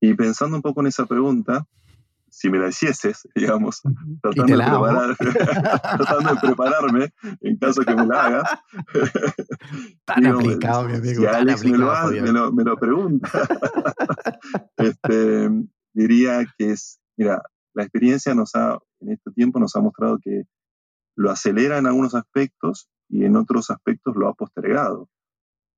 Y 0.00 0.14
pensando 0.14 0.56
un 0.56 0.62
poco 0.62 0.80
en 0.80 0.88
esa 0.88 1.06
pregunta, 1.06 1.64
si 2.28 2.50
me 2.50 2.58
la 2.58 2.70
hicieses, 2.70 3.28
digamos, 3.36 3.82
tratando, 4.20 4.56
de, 4.56 5.16
tratando 5.96 6.34
de, 6.34 6.40
prepararme 6.40 7.12
en 7.40 7.56
caso 7.56 7.82
que 7.82 7.94
me 7.94 8.06
la 8.08 8.24
hagas. 8.24 8.50
Tan 10.06 10.26
aplicado, 10.26 10.88
mi 10.88 10.96
amigo. 10.96 11.20
Si 11.20 11.26
Alex 11.26 11.64
me, 11.64 11.78
lo, 11.78 12.52
me, 12.52 12.64
lo, 12.64 12.76
pregunta, 12.76 13.30
este, 14.76 15.50
diría 15.92 16.44
que 16.58 16.72
es, 16.72 16.98
mira, 17.16 17.44
la 17.74 17.82
experiencia 17.82 18.34
nos 18.34 18.54
ha, 18.54 18.78
en 19.00 19.12
este 19.12 19.30
tiempo 19.32 19.58
nos 19.58 19.76
ha 19.76 19.80
mostrado 19.80 20.18
que 20.22 20.44
lo 21.16 21.30
acelera 21.30 21.78
en 21.78 21.86
algunos 21.86 22.14
aspectos 22.14 22.88
y 23.08 23.24
en 23.24 23.36
otros 23.36 23.70
aspectos 23.70 24.16
lo 24.16 24.28
ha 24.28 24.34
postergado. 24.34 25.08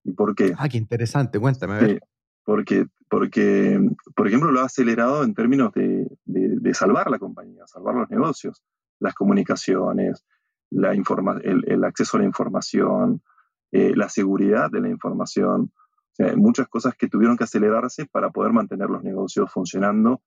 ¿Y 0.04 0.12
por 0.12 0.34
qué? 0.34 0.54
Ah, 0.56 0.68
qué 0.68 0.78
interesante, 0.78 1.38
cuéntame. 1.38 2.00
porque, 2.44 2.86
porque, 3.08 3.80
por 4.14 4.26
ejemplo, 4.26 4.50
lo 4.50 4.60
ha 4.60 4.64
acelerado 4.64 5.24
en 5.24 5.34
términos 5.34 5.72
de, 5.74 6.06
de, 6.24 6.74
salvar 6.74 7.10
la 7.10 7.18
compañía, 7.18 7.66
salvar 7.66 7.94
los 7.94 8.10
negocios, 8.10 8.62
las 8.98 9.14
comunicaciones, 9.14 10.24
la 10.70 10.94
informa 10.94 11.38
el, 11.42 11.64
el, 11.66 11.84
acceso 11.84 12.16
a 12.16 12.20
la 12.20 12.26
información, 12.26 13.22
eh, 13.70 13.92
la 13.94 14.08
seguridad 14.08 14.70
de 14.70 14.80
la 14.80 14.88
información. 14.88 15.72
O 16.12 16.14
sea, 16.14 16.36
muchas 16.36 16.68
cosas 16.68 16.94
que 16.94 17.08
tuvieron 17.08 17.36
que 17.36 17.44
acelerarse 17.44 18.06
para 18.06 18.30
poder 18.30 18.52
mantener 18.52 18.88
los 18.90 19.02
negocios 19.02 19.50
funcionando, 19.52 20.22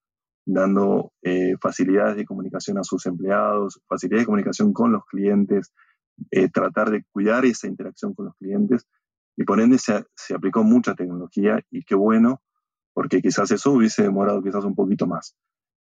dando 0.46 1.12
eh, 1.22 1.56
facilidades 1.60 2.16
de 2.18 2.26
comunicación 2.26 2.78
a 2.78 2.84
sus 2.84 3.06
empleados, 3.06 3.82
facilidades 3.88 4.24
de 4.24 4.28
comunicación 4.28 4.74
con 4.74 4.92
los 4.92 5.06
clientes, 5.06 5.74
eh, 6.32 6.50
tratar 6.50 6.92
de 6.92 7.04
cuidar 7.12 7.46
esa 7.46 7.68
interacción 7.68 8.14
con 8.14 8.26
los 8.26 8.36
clientes 8.36 8.88
y 9.38 9.44
por 9.44 9.60
ende 9.60 9.78
se, 9.78 10.34
aplicó 10.34 10.64
mucha 10.64 10.96
tecnología 10.96 11.62
y 11.70 11.84
qué 11.84 11.96
bueno, 11.96 12.42
porque 12.94 13.22
quizás 13.22 13.52
eso 13.52 13.72
hubiese 13.72 14.04
demorado 14.04 14.42
quizás 14.42 14.64
un 14.64 14.76
poquito 14.76 15.08
más. 15.08 15.36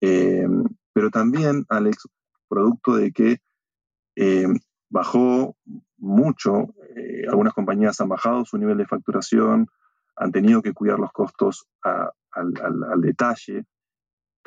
Eh, 0.00 0.46
pero 0.92 1.10
también, 1.10 1.64
Alex, 1.68 2.08
producto 2.48 2.96
de 2.96 3.12
que 3.12 3.38
eh, 4.16 4.46
bajó 4.90 5.56
mucho, 5.96 6.74
eh, 6.96 7.24
algunas 7.28 7.54
compañías 7.54 8.00
han 8.00 8.08
bajado 8.08 8.44
su 8.44 8.58
nivel 8.58 8.78
de 8.78 8.86
facturación, 8.86 9.66
han 10.16 10.32
tenido 10.32 10.60
que 10.60 10.74
cuidar 10.74 10.98
los 10.98 11.12
costos 11.12 11.66
al, 11.82 12.12
detalle, 13.00 13.64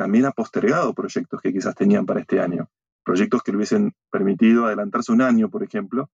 también 0.02 0.26
ha 0.26 0.32
postergado 0.32 0.96
proyectos 0.96 1.40
que 1.42 1.54
quizás 1.54 1.76
tenían 1.76 2.08
para 2.08 2.22
este 2.22 2.40
año, 2.40 2.68
proyectos 3.04 3.44
que 3.44 3.52
le 3.52 3.58
hubiesen 3.58 3.94
permitido 4.10 4.66
adelantarse 4.66 5.12
un 5.12 5.22
año, 5.22 5.48
por 5.52 5.62
ejemplo, 5.62 6.10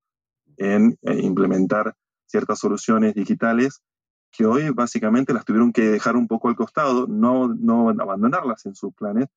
en 0.57 0.97
implementar 1.03 1.95
ciertas 2.25 2.59
soluciones 2.59 3.15
digitales 3.15 3.81
que 4.29 4.45
hoy 4.45 4.71
básicamente 4.71 5.33
las 5.33 5.45
tuvieron 5.45 5.71
que 5.71 5.83
dejar 5.83 6.17
un 6.17 6.27
poco 6.27 6.49
al 6.49 6.57
costado, 6.57 7.07
no, 7.07 7.47
no 7.47 7.89
abandonarlas 7.91 8.65
en 8.65 8.75
sus 8.75 8.93
planes, 8.93 9.27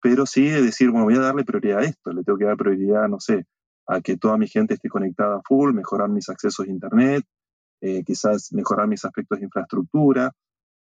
pero 0.00 0.26
sí 0.26 0.48
decir, 0.48 0.90
bueno, 0.90 1.06
voy 1.06 1.16
a 1.16 1.20
darle 1.20 1.44
prioridad 1.44 1.80
a 1.80 1.82
esto, 1.82 2.12
le 2.12 2.22
tengo 2.22 2.38
que 2.38 2.44
dar 2.44 2.56
prioridad, 2.56 3.08
no 3.08 3.18
sé, 3.18 3.46
a 3.88 4.00
que 4.00 4.16
toda 4.16 4.36
mi 4.36 4.46
gente 4.46 4.74
esté 4.74 4.88
conectada 4.88 5.38
a 5.38 5.42
full, 5.42 5.74
mejorar 5.74 6.08
mis 6.08 6.28
accesos 6.28 6.68
a 6.68 6.70
Internet, 6.70 7.24
eh, 7.80 8.04
quizás 8.04 8.52
mejorar 8.52 8.86
mis 8.86 9.04
aspectos 9.04 9.40
de 9.40 9.46
infraestructura. 9.46 10.30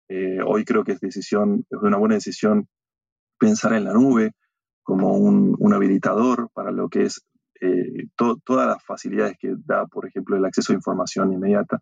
Eh, 0.09 0.41
hoy 0.45 0.65
creo 0.65 0.83
que 0.83 0.91
es, 0.91 1.01
decisión, 1.01 1.65
es 1.71 1.79
una 1.81 1.99
buena 1.99 2.17
decisión 2.17 2.69
pensar 3.39 3.73
en 3.75 3.85
la 3.85 3.93
nube 3.93 4.33
como 4.83 5.17
un, 5.17 5.57
un 5.59 5.75
habilitador 5.75 6.49
para 6.55 6.71
lo 6.71 6.89
que 6.89 7.05
es 7.05 7.27
eh, 7.61 8.09
todas 8.17 8.67
las 8.67 8.85
facilidades 8.85 9.37
que 9.39 9.55
da, 9.65 9.87
por 9.87 10.07
ejemplo, 10.07 10.37
el 10.37 10.45
acceso 10.45 10.73
a 10.73 10.77
información 10.77 11.33
inmediata. 11.33 11.81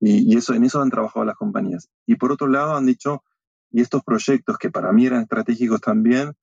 Y, 0.00 0.36
eso, 0.36 0.54
en 0.54 0.64
eso 0.64 0.80
han 0.80 0.90
trabajado 0.90 1.24
las 1.24 1.36
compañías. 1.36 1.88
Y 2.06 2.16
por 2.16 2.30
otro 2.30 2.46
lado 2.46 2.76
han 2.76 2.86
dicho, 2.86 3.24
y 3.70 3.80
estos 3.80 4.02
proyectos 4.04 4.56
que 4.58 4.70
para 4.70 4.92
mí 4.92 5.06
eran 5.06 5.22
estratégicos 5.22 5.80
también, 5.80 6.34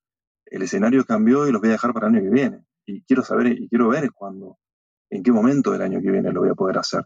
el 0.45 0.62
escenario 0.62 1.05
cambió 1.05 1.47
y 1.47 1.51
los 1.51 1.62
voy 1.62 1.69
a 1.69 1.73
dejar 1.73 1.93
para 1.93 2.08
el 2.08 2.15
año 2.15 2.23
que 2.23 2.29
viene. 2.29 2.65
Y 2.86 3.03
quiero 3.03 3.23
saber 3.23 3.47
y 3.47 3.69
quiero 3.69 3.88
ver 3.88 4.12
cuándo, 4.12 4.58
en 5.10 5.23
qué 5.23 5.31
momento 5.31 5.71
del 5.71 5.81
año 5.81 6.01
que 6.01 6.12
viene 6.12 6.31
lo 6.34 6.41
voy 6.41 6.49
a 6.49 6.55
poder 6.55 6.77
hacer. 6.77 7.05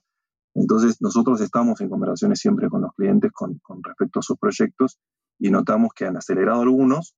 Entonces, 0.55 0.97
nosotros 1.01 1.39
estamos 1.41 1.79
en 1.81 1.89
conversaciones 1.89 2.39
siempre 2.39 2.67
con 2.67 2.81
los 2.81 2.93
clientes 2.95 3.31
con, 3.31 3.59
con 3.59 3.83
respecto 3.83 4.19
a 4.19 4.23
sus 4.23 4.37
proyectos 4.37 4.99
y 5.37 5.51
notamos 5.51 5.91
que 5.93 6.05
han 6.05 6.17
acelerado 6.17 6.61
algunos 6.61 7.15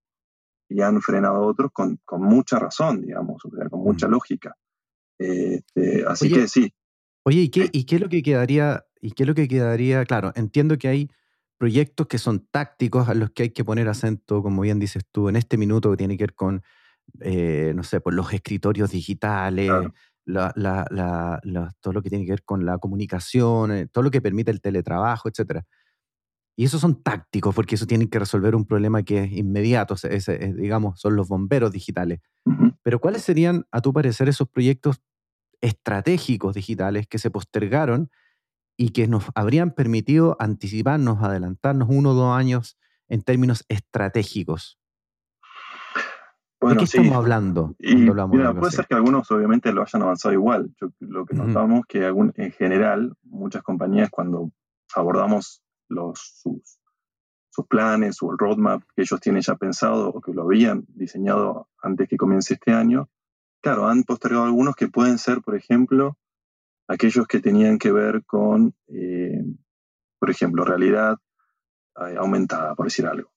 y 0.71 0.81
han 0.81 1.01
frenado 1.01 1.36
a 1.36 1.47
otros 1.47 1.71
con, 1.73 1.99
con 2.05 2.21
mucha 2.21 2.57
razón, 2.57 3.01
digamos, 3.01 3.41
con 3.69 3.79
mucha 3.81 4.07
lógica. 4.07 4.55
Este, 5.17 6.03
así 6.07 6.31
que 6.31 6.47
sí. 6.47 6.73
Oye, 7.23 7.41
¿y 7.41 7.49
qué, 7.49 7.69
¿y 7.71 7.84
qué 7.84 7.95
es 7.95 8.01
lo 8.01 8.10
que 8.10 8.23
quedaría? 8.23 8.86
¿Y 9.01 9.12
qué 9.12 9.23
es 9.23 9.27
lo 9.27 9.36
que 9.36 9.47
quedaría? 9.47 10.05
Claro, 10.05 10.31
entiendo 10.36 10.77
que 10.77 10.88
hay 10.88 11.12
proyectos 11.57 12.07
que 12.07 12.17
son 12.17 12.47
tácticos 12.49 13.10
a 13.10 13.13
los 13.13 13.31
que 13.31 13.43
hay 13.43 13.49
que 13.51 13.63
poner 13.63 13.88
acento, 13.88 14.41
como 14.41 14.63
bien 14.63 14.79
dices 14.79 15.03
tú, 15.12 15.29
en 15.29 15.36
este 15.36 15.57
minuto 15.57 15.91
que 15.91 15.97
tiene 15.97 16.17
que 16.17 16.23
ver 16.23 16.34
con, 16.34 16.63
eh, 17.19 17.73
no 17.75 17.84
sé, 17.84 18.01
por 18.01 18.13
los 18.13 18.34
escritorios 18.34 18.91
digitales, 18.91 19.69
todo 20.25 21.93
lo 21.93 22.01
que 22.01 22.10
tiene 22.10 22.25
que 22.25 22.31
ver 22.31 22.43
con 22.43 22.65
la 22.65 22.77
comunicación, 22.77 23.71
eh, 23.71 23.88
todo 23.88 24.03
lo 24.03 24.10
que 24.12 24.21
permite 24.21 24.49
el 24.49 24.62
teletrabajo, 24.62 25.29
etc. 25.29 25.63
Y 26.62 26.65
esos 26.65 26.80
son 26.80 27.02
tácticos, 27.02 27.56
porque 27.56 27.74
eso 27.74 27.88
tienen 27.88 28.08
que 28.08 28.19
resolver 28.19 28.56
un 28.56 28.65
problema 28.65 29.02
que 29.02 29.24
es 29.24 29.32
inmediato, 29.32 29.95
digamos, 30.58 31.00
son 31.00 31.15
los 31.15 31.28
bomberos 31.28 31.71
digitales. 31.71 32.19
Pero 32.84 33.00
¿cuáles 33.00 33.24
serían, 33.24 33.65
a 33.71 33.82
tu 33.82 33.91
parecer, 33.93 34.30
esos 34.30 34.47
proyectos 34.47 35.02
estratégicos 35.60 36.54
digitales 36.54 37.08
que 37.08 37.17
se 37.17 37.32
postergaron 37.32 38.12
y 38.78 38.89
que 38.89 39.08
nos 39.08 39.26
habrían 39.34 39.71
permitido 39.71 40.38
anticiparnos, 40.38 41.24
adelantarnos 41.24 41.88
uno 41.89 42.12
o 42.12 42.13
dos 42.13 42.38
años 42.38 42.78
en 43.08 43.24
términos 43.24 43.65
estratégicos? 43.67 44.78
¿De 46.62 46.78
qué 46.78 46.84
estamos 46.84 47.15
hablando? 47.15 47.76
puede 48.60 48.71
ser 48.71 48.86
que 48.86 48.93
algunos 48.93 49.32
obviamente 49.32 49.74
lo 49.74 49.82
hayan 49.82 50.04
avanzado 50.04 50.32
igual. 50.32 50.71
lo 51.00 51.26
que 51.26 51.34
notamos 51.34 51.88
que 51.88 52.06
en 52.06 52.52
general 52.52 53.15
muchas 53.24 53.63
compañías 53.63 54.12
cuando 54.12 54.52
abordamos 54.93 55.63
los, 55.91 56.39
sus, 56.41 56.80
sus, 57.49 57.67
planes 57.67 58.21
o 58.21 58.32
el 58.32 58.38
roadmap 58.38 58.84
que 58.95 59.04
ellos 59.04 59.19
tienen 59.19 59.41
ya 59.41 59.56
pensado 59.56 60.10
o 60.10 60.21
que 60.21 60.34
lo 60.34 60.43
habían 60.43 60.86
diseñado 60.88 61.69
antes 61.82 62.08
que 62.08 62.17
comience 62.17 62.56
este 62.56 62.71
año, 62.71 63.10
claro, 63.62 63.88
han 63.88 64.04
postergado 64.04 64.45
algunos 64.45 64.75
que 64.75 64.88
pueden 64.88 65.17
ser, 65.17 65.41
por 65.41 65.56
ejemplo, 65.56 66.17
aquellos 66.88 67.27
que 67.27 67.39
tenían 67.39 67.77
que 67.77 67.91
ver 67.91 68.23
con, 68.25 68.75
eh, 68.88 69.43
por 70.19 70.30
ejemplo, 70.30 70.65
realidad 70.65 71.17
eh, 71.95 72.15
aumentada, 72.17 72.75
por 72.75 72.88
decir 72.88 73.06
algo. 73.06 73.32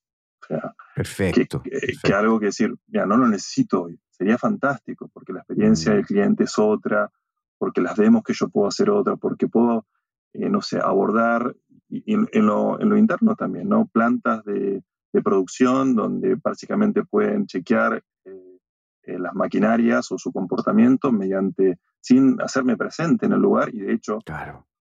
perfecto, 0.95 1.63
que, 1.63 2.13
algo 2.13 2.39
que 2.39 2.47
decir, 2.47 2.75
ya 2.87 3.05
no 3.05 3.17
lo 3.17 3.27
necesito 3.27 3.83
hoy, 3.83 3.99
sería 4.11 4.37
fantástico, 4.37 5.09
porque 5.13 5.33
la 5.33 5.39
experiencia 5.39 5.93
del 5.93 6.03
mm. 6.03 6.05
cliente 6.05 6.43
es 6.43 6.59
otra, 6.59 7.11
porque 7.57 7.81
las 7.81 7.95
demos 7.95 8.23
que 8.23 8.33
yo 8.33 8.49
puedo 8.49 8.67
hacer 8.67 8.89
otra, 8.89 9.15
porque 9.15 9.47
puedo, 9.47 9.87
eh, 10.33 10.49
no 10.49 10.61
sé, 10.61 10.79
abordar 10.79 11.55
en, 11.89 12.45
lo, 12.45 12.79
en, 12.79 12.89
lo, 12.89 12.97
interno 12.97 13.35
también, 13.35 13.69
¿no? 13.69 13.87
Plantas 13.87 14.43
de, 14.45 14.83
de 15.13 15.21
producción 15.21 15.95
donde 15.95 16.35
básicamente 16.35 17.03
pueden 17.03 17.45
chequear 17.45 18.03
eh, 18.25 19.19
las 19.19 19.33
maquinarias 19.35 20.11
o 20.11 20.17
su 20.17 20.31
comportamiento 20.31 21.11
mediante, 21.11 21.79
sin 22.01 22.41
hacerme 22.41 22.75
presente 22.75 23.27
en 23.27 23.33
el 23.33 23.39
lugar 23.39 23.73
y 23.73 23.79
de 23.79 23.93
hecho 23.93 24.19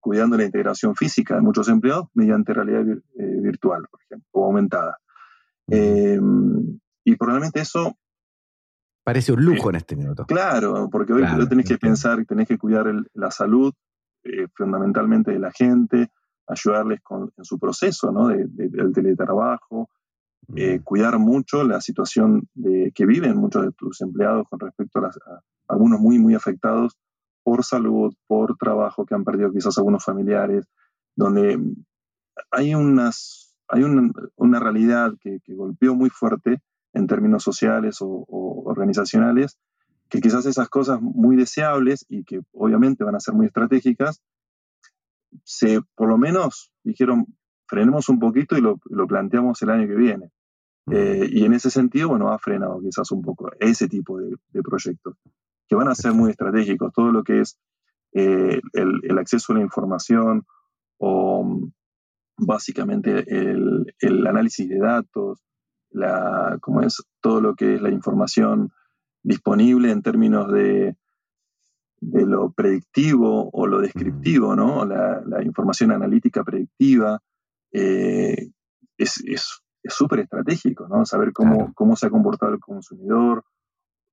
cuidando 0.00 0.36
la 0.36 0.44
integración 0.44 0.94
física 0.94 1.34
de 1.34 1.40
muchos 1.40 1.68
empleados 1.68 2.08
mediante 2.14 2.52
realidad 2.52 2.86
eh, 2.88 3.40
virtual, 3.40 3.86
por 3.90 4.00
ejemplo, 4.02 4.28
o 4.32 4.44
aumentada. 4.46 4.98
Y 7.04 7.16
probablemente 7.16 7.60
eso... 7.60 7.96
Parece 9.04 9.32
un 9.32 9.44
lujo 9.44 9.68
en 9.68 9.76
este 9.76 9.96
minuto. 9.96 10.24
Claro, 10.24 10.88
porque 10.90 11.12
hoy 11.12 11.24
tenés 11.48 11.68
que 11.68 11.76
pensar, 11.76 12.24
tenés 12.24 12.48
que 12.48 12.56
cuidar 12.56 12.86
la 13.12 13.30
salud 13.30 13.74
eh, 14.24 14.46
fundamentalmente 14.54 15.30
de 15.30 15.38
la 15.38 15.52
gente, 15.52 16.08
ayudarles 16.46 17.00
con, 17.02 17.32
en 17.36 17.44
su 17.44 17.58
proceso 17.58 18.12
¿no? 18.12 18.28
de, 18.28 18.46
del 18.46 18.92
teletrabajo, 18.92 19.88
eh, 20.54 20.80
cuidar 20.84 21.18
mucho 21.18 21.64
la 21.64 21.80
situación 21.80 22.48
de, 22.54 22.92
que 22.94 23.06
viven 23.06 23.36
muchos 23.36 23.64
de 23.64 23.72
tus 23.72 24.00
empleados 24.02 24.46
con 24.48 24.60
respecto 24.60 24.98
a, 24.98 25.10
algunos 25.68 26.00
muy, 26.00 26.18
muy 26.18 26.34
afectados 26.34 26.98
por 27.42 27.64
salud, 27.64 28.14
por 28.26 28.56
trabajo, 28.56 29.06
que 29.06 29.14
han 29.14 29.24
perdido 29.24 29.52
quizás 29.52 29.76
algunos 29.78 30.04
familiares, 30.04 30.66
donde 31.16 31.58
hay, 32.50 32.74
unas, 32.74 33.54
hay 33.68 33.84
una, 33.84 34.60
realidad 34.60 35.12
que, 35.20 35.40
golpeó 35.48 35.94
muy 35.94 36.10
fuerte 36.10 36.60
en 36.92 37.06
términos 37.06 37.42
sociales 37.42 37.98
o, 38.00 38.24
organizacionales, 38.66 39.58
que 40.08 40.20
quizás 40.20 40.46
esas 40.46 40.68
cosas 40.68 41.00
muy 41.00 41.36
deseables 41.36 42.04
y 42.08 42.24
que 42.24 42.40
obviamente 42.52 43.04
van 43.04 43.14
a 43.14 43.20
ser 43.20 43.34
muy 43.34 43.46
estratégicas, 43.46 44.22
se 45.42 45.80
por 45.94 46.08
lo 46.08 46.18
menos 46.18 46.72
dijeron, 46.82 47.26
frenemos 47.66 48.08
un 48.08 48.18
poquito 48.18 48.56
y 48.56 48.60
lo, 48.60 48.78
planteamos 49.06 49.60
el 49.62 49.70
año 49.70 49.86
que 49.86 49.96
viene. 49.96 50.30
Eh, 50.90 51.28
y 51.30 51.44
en 51.44 51.54
ese 51.54 51.70
sentido, 51.70 52.10
bueno, 52.10 52.30
ha 52.30 52.38
frenado 52.38 52.78
quizás 52.80 53.10
un 53.10 53.22
poco 53.22 53.50
ese 53.58 53.88
tipo 53.88 54.18
de, 54.18 54.36
proyectos, 54.62 55.16
que 55.66 55.74
van 55.74 55.88
a 55.88 55.94
ser 55.94 56.12
muy 56.12 56.30
estratégicos. 56.30 56.92
Todo 56.92 57.10
lo 57.10 57.24
que 57.24 57.40
es 57.40 57.58
eh, 58.12 58.60
el, 58.74 59.18
acceso 59.18 59.52
a 59.52 59.56
la 59.56 59.62
información 59.62 60.44
o 60.98 61.70
básicamente 62.36 63.24
el, 63.28 64.26
análisis 64.26 64.68
de 64.68 64.78
datos, 64.78 65.42
la, 65.90 66.58
como 66.60 66.82
es 66.82 67.02
todo 67.20 67.40
lo 67.40 67.54
que 67.54 67.76
es 67.76 67.82
la 67.82 67.90
información 67.90 68.70
disponible 69.22 69.90
en 69.90 70.02
términos 70.02 70.52
de, 70.52 70.96
de 72.10 72.26
lo 72.26 72.52
predictivo 72.52 73.50
o 73.52 73.66
lo 73.66 73.80
descriptivo, 73.80 74.54
¿no? 74.54 74.84
La, 74.84 75.22
la 75.26 75.42
información 75.42 75.92
analítica 75.92 76.44
predictiva, 76.44 77.20
eh, 77.72 78.50
es 78.96 79.62
súper 79.84 80.20
estratégico, 80.20 80.88
¿no? 80.88 81.04
Saber 81.04 81.32
cómo, 81.32 81.72
cómo 81.74 81.96
se 81.96 82.06
ha 82.06 82.10
comportado 82.10 82.52
el 82.52 82.60
consumidor, 82.60 83.44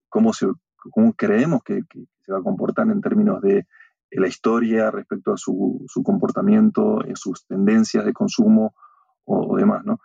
cómo, 0.10 0.34
se, 0.34 0.48
cómo 0.92 1.14
creemos 1.14 1.64
que, 1.64 1.82
se 2.26 2.32
va 2.32 2.40
a 2.40 2.44
comportar 2.44 2.88
en 2.90 3.02
términos 3.02 3.42
de 3.42 3.66
la 4.12 4.28
historia 4.28 4.92
respecto 4.92 5.34
a 5.34 5.38
su, 5.38 5.86
su 5.88 6.04
comportamiento, 6.04 7.06
en 7.06 7.16
sus 7.16 7.46
tendencias 7.46 8.06
de 8.06 8.14
consumo 8.14 8.76
o, 9.24 9.56
demás, 9.56 9.86
¿no? 9.86 10.00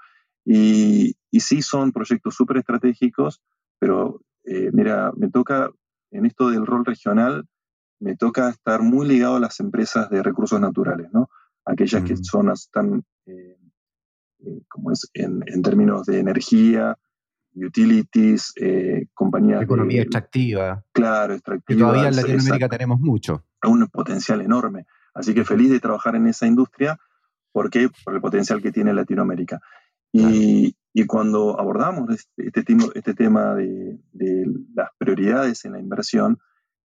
Y, 0.44 1.16
y, 1.30 1.40
sí 1.40 1.60
son 1.60 1.90
proyectos 1.90 2.34
súper 2.36 2.58
estratégicos, 2.58 3.42
pero 3.80 4.20
eh, 4.44 4.70
mira, 4.72 5.12
me 5.16 5.28
toca, 5.28 5.70
en 6.12 6.24
esto 6.24 6.50
del 6.50 6.64
rol 6.64 6.84
regional, 6.84 7.48
me 8.00 8.16
toca 8.16 8.50
estar 8.50 8.82
muy 8.82 9.06
ligado 9.06 9.36
a 9.36 9.40
las 9.40 9.60
empresas 9.60 10.10
de 10.10 10.22
recursos 10.22 10.60
naturales, 10.60 11.08
¿no? 11.12 11.28
aquellas 11.66 12.04
que 12.04 12.16
son, 12.16 12.50
están, 12.50 13.04
eh, 13.26 13.58
eh, 14.38 14.62
como 14.68 14.92
es, 14.92 15.10
en, 15.12 15.42
términos 15.62 16.06
de 16.06 16.20
energía, 16.20 16.96
utilities, 17.54 18.52
eh, 18.56 19.06
compañías. 19.12 19.62
Economía 19.62 20.02
extractiva. 20.02 20.84
Claro, 20.92 21.34
extractiva. 21.34 21.76
Que 21.76 21.82
todavía 21.82 22.08
en 22.08 22.16
Latinoamérica 22.16 22.68
tenemos 22.68 23.00
mucho. 23.00 23.44
Un 23.64 23.86
potencial 23.88 24.40
enorme. 24.40 24.86
Así 25.12 25.34
que 25.34 25.44
feliz 25.44 25.70
de 25.70 25.80
trabajar 25.80 26.14
en 26.14 26.28
esa 26.28 26.46
industria. 26.46 26.98
¿Por 27.52 27.70
qué? 27.70 27.88
Por 28.04 28.14
el 28.14 28.20
potencial 28.20 28.62
que 28.62 28.70
tiene 28.70 28.94
Latinoamérica. 28.94 29.60
Y, 30.12 30.76
y 30.92 31.06
cuando 31.06 31.58
abordamos 31.58 32.08
este, 32.10 32.46
este, 32.46 32.76
este 32.94 33.14
tema 33.14 33.54
de, 33.54 33.98
de, 34.12 34.46
las 34.74 34.90
prioridades 34.98 35.64
en 35.64 35.72
la 35.72 35.80
inversión, 35.80 36.38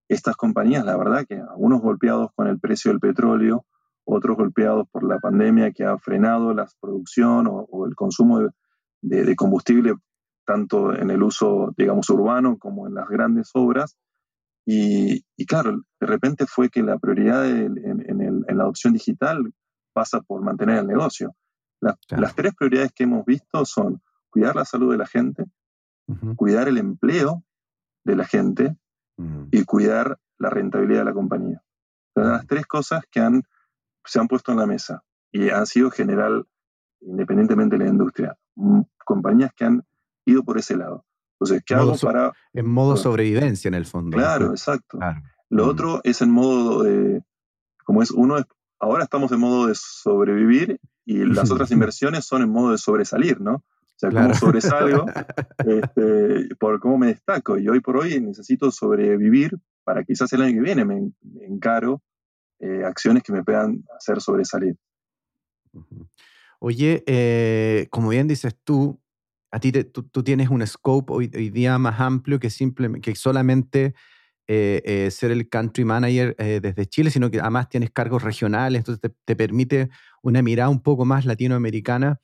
estas 0.08 0.36
compañías, 0.36 0.84
la 0.84 0.96
verdad 0.96 1.26
que 1.26 1.36
algunos 1.36 1.80
golpeados 1.82 2.30
con 2.34 2.46
el 2.48 2.58
precio 2.58 2.90
del 2.90 3.00
petróleo, 3.00 3.66
otros 4.04 4.38
golpeados 4.38 4.88
por 4.90 5.06
la 5.06 5.18
pandemia 5.18 5.72
que 5.72 5.84
ha 5.84 5.98
frenado 5.98 6.54
la 6.54 6.66
producción 6.80 7.46
o, 7.48 7.86
el 7.86 7.94
consumo 7.94 8.40
de, 9.02 9.36
combustible, 9.36 9.94
tanto 10.46 10.94
en 10.94 11.10
el 11.10 11.22
uso, 11.22 11.74
digamos, 11.76 12.08
urbano 12.08 12.56
como 12.58 12.86
en 12.86 12.94
las 12.94 13.06
grandes 13.08 13.50
obras. 13.52 13.98
Y, 14.64 15.22
claro, 15.46 15.82
de 16.00 16.06
repente 16.06 16.46
fue 16.46 16.70
que 16.70 16.82
la 16.82 16.98
prioridad 16.98 17.46
en, 17.46 18.44
la 18.48 18.62
adopción 18.62 18.94
digital 18.94 19.52
pasa 19.92 20.22
por 20.22 20.42
mantener 20.42 20.78
el 20.78 20.86
negocio. 20.86 21.34
Las 21.80 22.34
tres 22.34 22.54
prioridades 22.54 22.92
que 22.92 23.04
hemos 23.04 23.26
visto 23.26 23.64
son 23.66 24.00
cuidar 24.30 24.56
la 24.56 24.64
salud 24.64 24.90
de 24.90 24.98
la 24.98 25.06
gente, 25.06 25.44
cuidar 26.36 26.68
el 26.68 26.78
empleo 26.78 27.44
de 28.04 28.16
la 28.16 28.24
gente 28.24 28.76
y 29.50 29.64
cuidar 29.64 30.18
la 30.38 30.50
rentabilidad 30.50 31.00
de 31.00 31.04
la 31.06 31.14
compañía. 31.14 31.62
Son 32.14 32.30
las 32.30 32.46
tres 32.46 32.66
cosas 32.66 33.02
que 33.10 33.20
han 33.20 33.42
se 34.08 34.18
han 34.18 34.28
puesto 34.28 34.52
en 34.52 34.58
la 34.58 34.66
mesa 34.66 35.02
y 35.30 35.50
han 35.50 35.66
sido 35.66 35.90
general, 35.90 36.46
independientemente 37.00 37.76
de 37.76 37.84
la 37.84 37.90
industria, 37.90 38.38
compañías 39.04 39.52
que 39.54 39.64
han 39.66 39.86
ido 40.24 40.42
por 40.42 40.58
ese 40.58 40.76
lado. 40.76 41.04
Entonces, 41.34 41.62
¿qué 41.64 41.74
hago 41.74 41.96
para...? 41.98 42.32
En 42.52 42.68
modo 42.68 42.96
sobrevivencia, 42.96 43.68
en 43.68 43.74
el 43.74 43.86
fondo. 43.86 44.16
Claro, 44.16 44.50
exacto. 44.50 44.98
Lo 45.50 45.66
mm. 45.66 45.68
otro 45.68 46.00
es 46.04 46.22
en 46.22 46.30
modo 46.30 46.82
de... 46.82 47.22
Como 47.84 48.02
es, 48.02 48.10
uno 48.10 48.38
es, 48.38 48.46
ahora 48.80 49.04
estamos 49.04 49.30
en 49.32 49.40
modo 49.40 49.66
de 49.66 49.74
sobrevivir 49.74 50.80
y 51.04 51.24
las 51.24 51.50
otras 51.50 51.70
inversiones 51.70 52.24
son 52.24 52.42
en 52.42 52.50
modo 52.50 52.72
de 52.72 52.78
sobresalir, 52.78 53.40
¿no? 53.40 53.62
O 53.98 54.00
sea, 54.00 54.10
cómo 54.10 54.32
sobresalgo, 54.32 55.06
este, 55.66 56.54
por 56.54 56.78
cómo 56.78 56.98
me 56.98 57.08
destaco. 57.08 57.58
Y 57.58 57.68
hoy 57.68 57.80
por 57.80 57.96
hoy 57.96 58.20
necesito 58.20 58.70
sobrevivir 58.70 59.58
para 59.82 60.04
quizás 60.04 60.32
el 60.34 60.42
año 60.42 60.54
que 60.54 60.60
viene 60.60 60.84
me 60.84 61.10
encaro 61.40 62.00
eh, 62.60 62.84
acciones 62.84 63.22
que 63.22 63.32
me 63.32 63.44
puedan 63.44 63.84
hacer 63.96 64.20
sobresalir. 64.20 64.76
Oye, 66.60 67.04
eh, 67.06 67.86
como 67.90 68.08
bien 68.08 68.26
dices 68.26 68.56
tú, 68.64 69.00
a 69.52 69.60
ti 69.60 69.72
tú, 69.72 70.22
tienes 70.22 70.48
un 70.48 70.66
scope 70.66 71.12
hoy, 71.12 71.28
día 71.28 71.78
más 71.78 72.00
amplio 72.00 72.38
que, 72.38 72.48
que 73.00 73.14
solamente 73.14 73.94
ser 74.46 75.30
el 75.30 75.48
country 75.48 75.84
manager 75.84 76.34
desde 76.36 76.86
Chile, 76.86 77.10
sino 77.10 77.30
que 77.30 77.40
además 77.40 77.68
tienes 77.68 77.90
cargos 77.90 78.22
regionales, 78.22 78.80
entonces 78.80 79.12
te, 79.24 79.36
permite 79.36 79.90
una 80.22 80.42
mirada 80.42 80.68
un 80.68 80.82
poco 80.82 81.04
más 81.04 81.26
latinoamericana. 81.26 82.20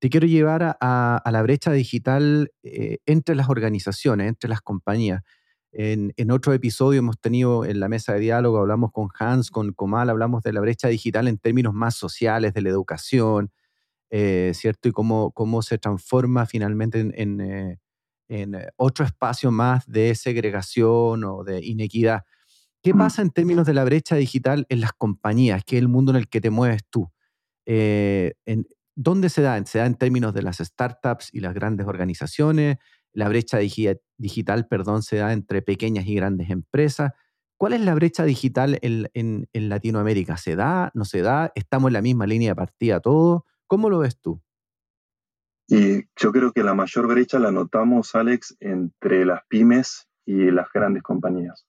Te 0.00 0.10
quiero 0.10 0.26
llevar 0.26 0.76
a, 0.80 1.22
la 1.30 1.42
brecha 1.42 1.72
digital 1.72 2.52
entre 2.62 3.34
las 3.34 3.48
organizaciones, 3.48 4.28
entre 4.28 4.48
las 4.48 4.60
compañías. 4.60 5.22
En, 5.72 6.12
en, 6.16 6.30
otro 6.30 6.52
episodio 6.52 7.00
hemos 7.00 7.20
tenido 7.20 7.64
en 7.64 7.80
la 7.80 7.88
mesa 7.88 8.14
de 8.14 8.20
diálogo, 8.20 8.58
hablamos 8.58 8.90
con 8.92 9.08
Hans, 9.18 9.50
con 9.50 9.72
Comal, 9.72 10.08
hablamos 10.08 10.42
de 10.42 10.52
la 10.52 10.60
brecha 10.60 10.88
digital 10.88 11.28
en 11.28 11.38
términos 11.38 11.74
más 11.74 11.94
sociales, 11.94 12.54
de 12.54 12.62
la 12.62 12.70
educación, 12.70 13.50
eh, 14.10 14.52
¿cierto? 14.54 14.88
Y 14.88 14.92
cómo, 14.92 15.32
cómo 15.32 15.60
se 15.60 15.76
transforma 15.76 16.46
finalmente 16.46 17.00
en, 17.00 17.12
en, 17.14 17.40
eh, 17.40 17.78
eh, 18.30 18.68
otro 18.76 19.04
espacio 19.04 19.50
más 19.50 19.86
de 19.86 20.14
segregación 20.14 21.24
o 21.24 21.44
de 21.44 21.64
inequidad. 21.64 22.24
¿Qué 22.82 22.94
mm. 22.94 22.98
pasa 22.98 23.22
en 23.22 23.30
términos 23.30 23.66
de 23.66 23.74
la 23.74 23.84
brecha 23.84 24.16
digital 24.16 24.66
en 24.70 24.80
las 24.80 24.92
compañías, 24.92 25.62
que 25.64 25.76
es 25.76 25.82
el 25.82 25.88
mundo 25.88 26.12
en 26.12 26.16
el 26.16 26.28
que 26.28 26.40
te 26.40 26.50
mueves 26.50 26.82
tú? 26.88 27.10
en, 27.70 28.66
¿Dónde 29.00 29.28
se 29.28 29.42
da? 29.42 29.64
¿Se 29.64 29.78
da 29.78 29.86
en 29.86 29.94
términos 29.94 30.34
de 30.34 30.42
las 30.42 30.58
startups 30.58 31.30
y 31.32 31.40
las 31.40 31.54
grandes 31.54 31.86
organizaciones? 31.86 32.78
la 33.12 33.28
brecha 33.28 33.58
digital, 33.58 34.68
perdón, 34.68 35.02
se 35.02 35.16
da 35.16 35.32
entre 35.32 35.62
pequeñas 35.62 36.06
y 36.06 36.14
grandes 36.14 36.50
empresas. 36.50 37.12
¿Cuál 37.56 37.72
es 37.72 37.80
la 37.80 37.94
brecha 37.94 38.24
digital 38.24 38.78
en, 38.82 39.48
Latinoamérica? 39.52 40.36
¿Se 40.36 40.54
da? 40.54 40.92
¿No 40.94 41.04
se 41.04 41.22
da? 41.22 41.50
¿Estamos 41.56 41.88
en 41.88 41.94
la 41.94 42.02
misma 42.02 42.26
línea 42.26 42.50
de 42.50 42.56
partida 42.56 43.00
todos? 43.00 43.42
¿Cómo 43.66 43.90
lo 43.90 43.98
ves 43.98 44.20
tú? 44.20 44.40
Y 45.66 46.04
yo 46.16 46.30
creo 46.32 46.52
que 46.52 46.62
la 46.62 46.74
mayor 46.74 47.08
brecha 47.08 47.38
la 47.38 47.50
notamos, 47.50 48.14
Alex, 48.14 48.56
entre 48.60 49.24
las 49.24 49.44
pymes 49.48 50.08
y 50.24 50.52
las 50.52 50.68
grandes 50.72 51.02
compañías. 51.02 51.66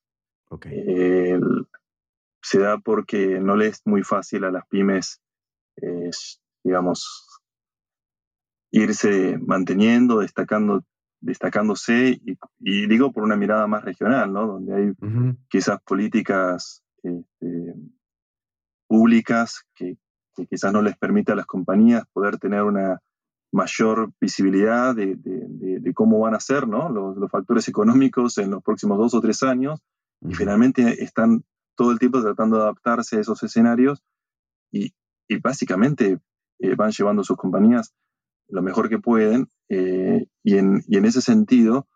se 2.42 2.60
da 2.60 2.78
porque 2.78 3.40
no 3.40 3.56
le 3.56 3.68
es 3.68 3.82
muy 3.86 4.04
fácil 4.04 4.44
a 4.44 4.52
las 4.52 4.68
pymes, 4.68 5.20
digamos, 6.64 7.28
irse 8.72 9.38
manteniendo, 9.40 10.20
destacando 10.20 10.84
destacándose, 11.22 12.22
y, 12.60 12.88
digo 12.88 13.12
por 13.12 13.24
una 13.24 13.36
mirada 13.36 13.68
más 13.68 13.84
regional, 13.84 14.32
¿no? 14.32 14.48
donde 14.48 14.74
hay 14.74 14.94
quizás 15.50 15.82
políticas 15.82 16.84
este, 17.04 17.76
públicas 18.88 19.66
que, 19.76 19.98
quizás 20.50 20.72
no 20.72 20.82
les 20.82 20.98
permita 20.98 21.34
a 21.34 21.36
las 21.36 21.46
compañías 21.46 22.06
poder 22.14 22.38
tener 22.38 22.64
una 22.64 23.02
mayor 23.52 24.14
visibilidad 24.22 24.96
de, 24.96 25.18
cómo 25.94 26.20
van 26.20 26.34
a 26.34 26.40
ser 26.40 26.66
¿no? 26.66 26.88
los, 26.88 27.30
factores 27.30 27.68
económicos 27.68 28.38
en 28.38 28.52
los 28.52 28.64
próximos 28.64 28.98
dos 28.98 29.14
o 29.14 29.22
tres 29.22 29.44
años, 29.44 29.82
y 30.22 30.34
finalmente 30.34 31.04
están 31.04 31.44
todo 31.76 31.92
el 31.92 32.00
tiempo 32.00 32.22
tratando 32.22 32.58
de 32.58 32.64
adaptarse 32.64 33.18
a 33.18 33.22
esos 33.22 33.42
escenarios 33.44 34.02
y, 34.72 34.94
básicamente 35.42 36.20
eh, 36.60 36.76
van 36.76 36.92
llevando 36.92 37.24
sus 37.24 37.38
compañías 37.38 37.94
lo 38.50 38.62
mejor 38.62 38.90
que 38.90 39.00
pueden 39.00 39.50
eh, 39.70 40.26
y, 40.44 40.58
en, 40.58 40.84
ese 40.90 41.22
sentido 41.22 41.88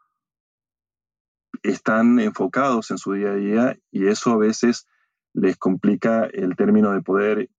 están 1.63 2.19
enfocados 2.19 2.91
en 2.91 2.97
su 2.97 3.13
día 3.13 3.31
a 3.31 3.35
día 3.35 3.77
y 3.91 4.07
eso 4.07 4.31
a 4.31 4.37
veces 4.37 4.87
les 5.33 5.57
complica 5.57 6.25
el 6.25 6.55
término 6.55 6.91
de 6.91 7.01
poder 7.01 7.49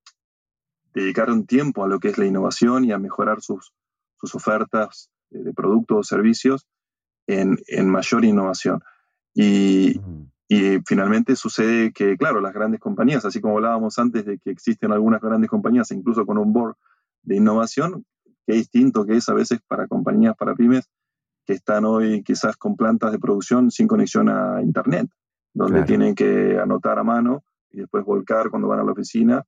dedicar 0.95 1.31
un 1.31 1.47
tiempo 1.47 1.85
a 1.85 1.89
lo 1.89 1.99
que 1.99 2.09
es 2.09 2.19
la 2.19 2.27
innovación 2.27 2.85
y 2.85 2.93
a 2.93 2.99
mejorar 2.99 3.41
sus, 3.41 3.75
sus 4.21 4.35
ofertas 4.35 5.11
de 5.31 5.53
productos 5.53 5.99
o 5.99 6.03
servicios 6.05 6.69
en, 7.27 7.59
mayor 7.89 8.25
innovación. 8.25 8.81
Y, 9.35 10.01
y, 10.47 10.79
finalmente 10.87 11.35
sucede 11.35 11.93
que, 11.93 12.17
claro, 12.17 12.41
las 12.41 12.55
grandes 12.55 12.79
compañías, 12.79 13.25
así 13.25 13.41
como 13.41 13.57
hablábamos 13.57 13.99
antes 13.99 14.25
de 14.25 14.39
que 14.39 14.51
existen 14.51 14.93
algunas 14.93 15.21
grandes 15.21 15.51
compañías, 15.51 15.91
incluso 15.91 16.25
con 16.25 16.39
un 16.39 16.53
board 16.53 16.77
de 17.25 17.37
innovación, 17.37 18.05
qué 18.47 18.55
distinto 18.55 19.05
que 19.05 19.17
es 19.17 19.29
a 19.29 19.35
veces 19.35 19.61
para 19.67 19.87
compañías, 19.87 20.37
para 20.37 20.55
pymes, 20.55 20.89
que 21.47 21.53
están 21.55 21.85
hoy 21.85 22.23
quizás 22.23 22.57
con 22.57 22.77
plantas 22.77 23.13
de 23.13 23.19
producción 23.19 23.71
sin 23.71 23.87
conexión 23.87 24.29
a 24.29 24.63
Internet, 24.63 25.09
donde 25.53 25.83
tienen 25.85 26.15
que 26.15 26.59
anotar 26.59 26.99
a 26.99 27.05
mano 27.05 27.45
y 27.71 27.79
después 27.79 28.05
volcar 28.05 28.51
cuando 28.51 28.69
van 28.69 28.81
a 28.81 28.85
la 28.85 28.93
oficina 28.93 29.45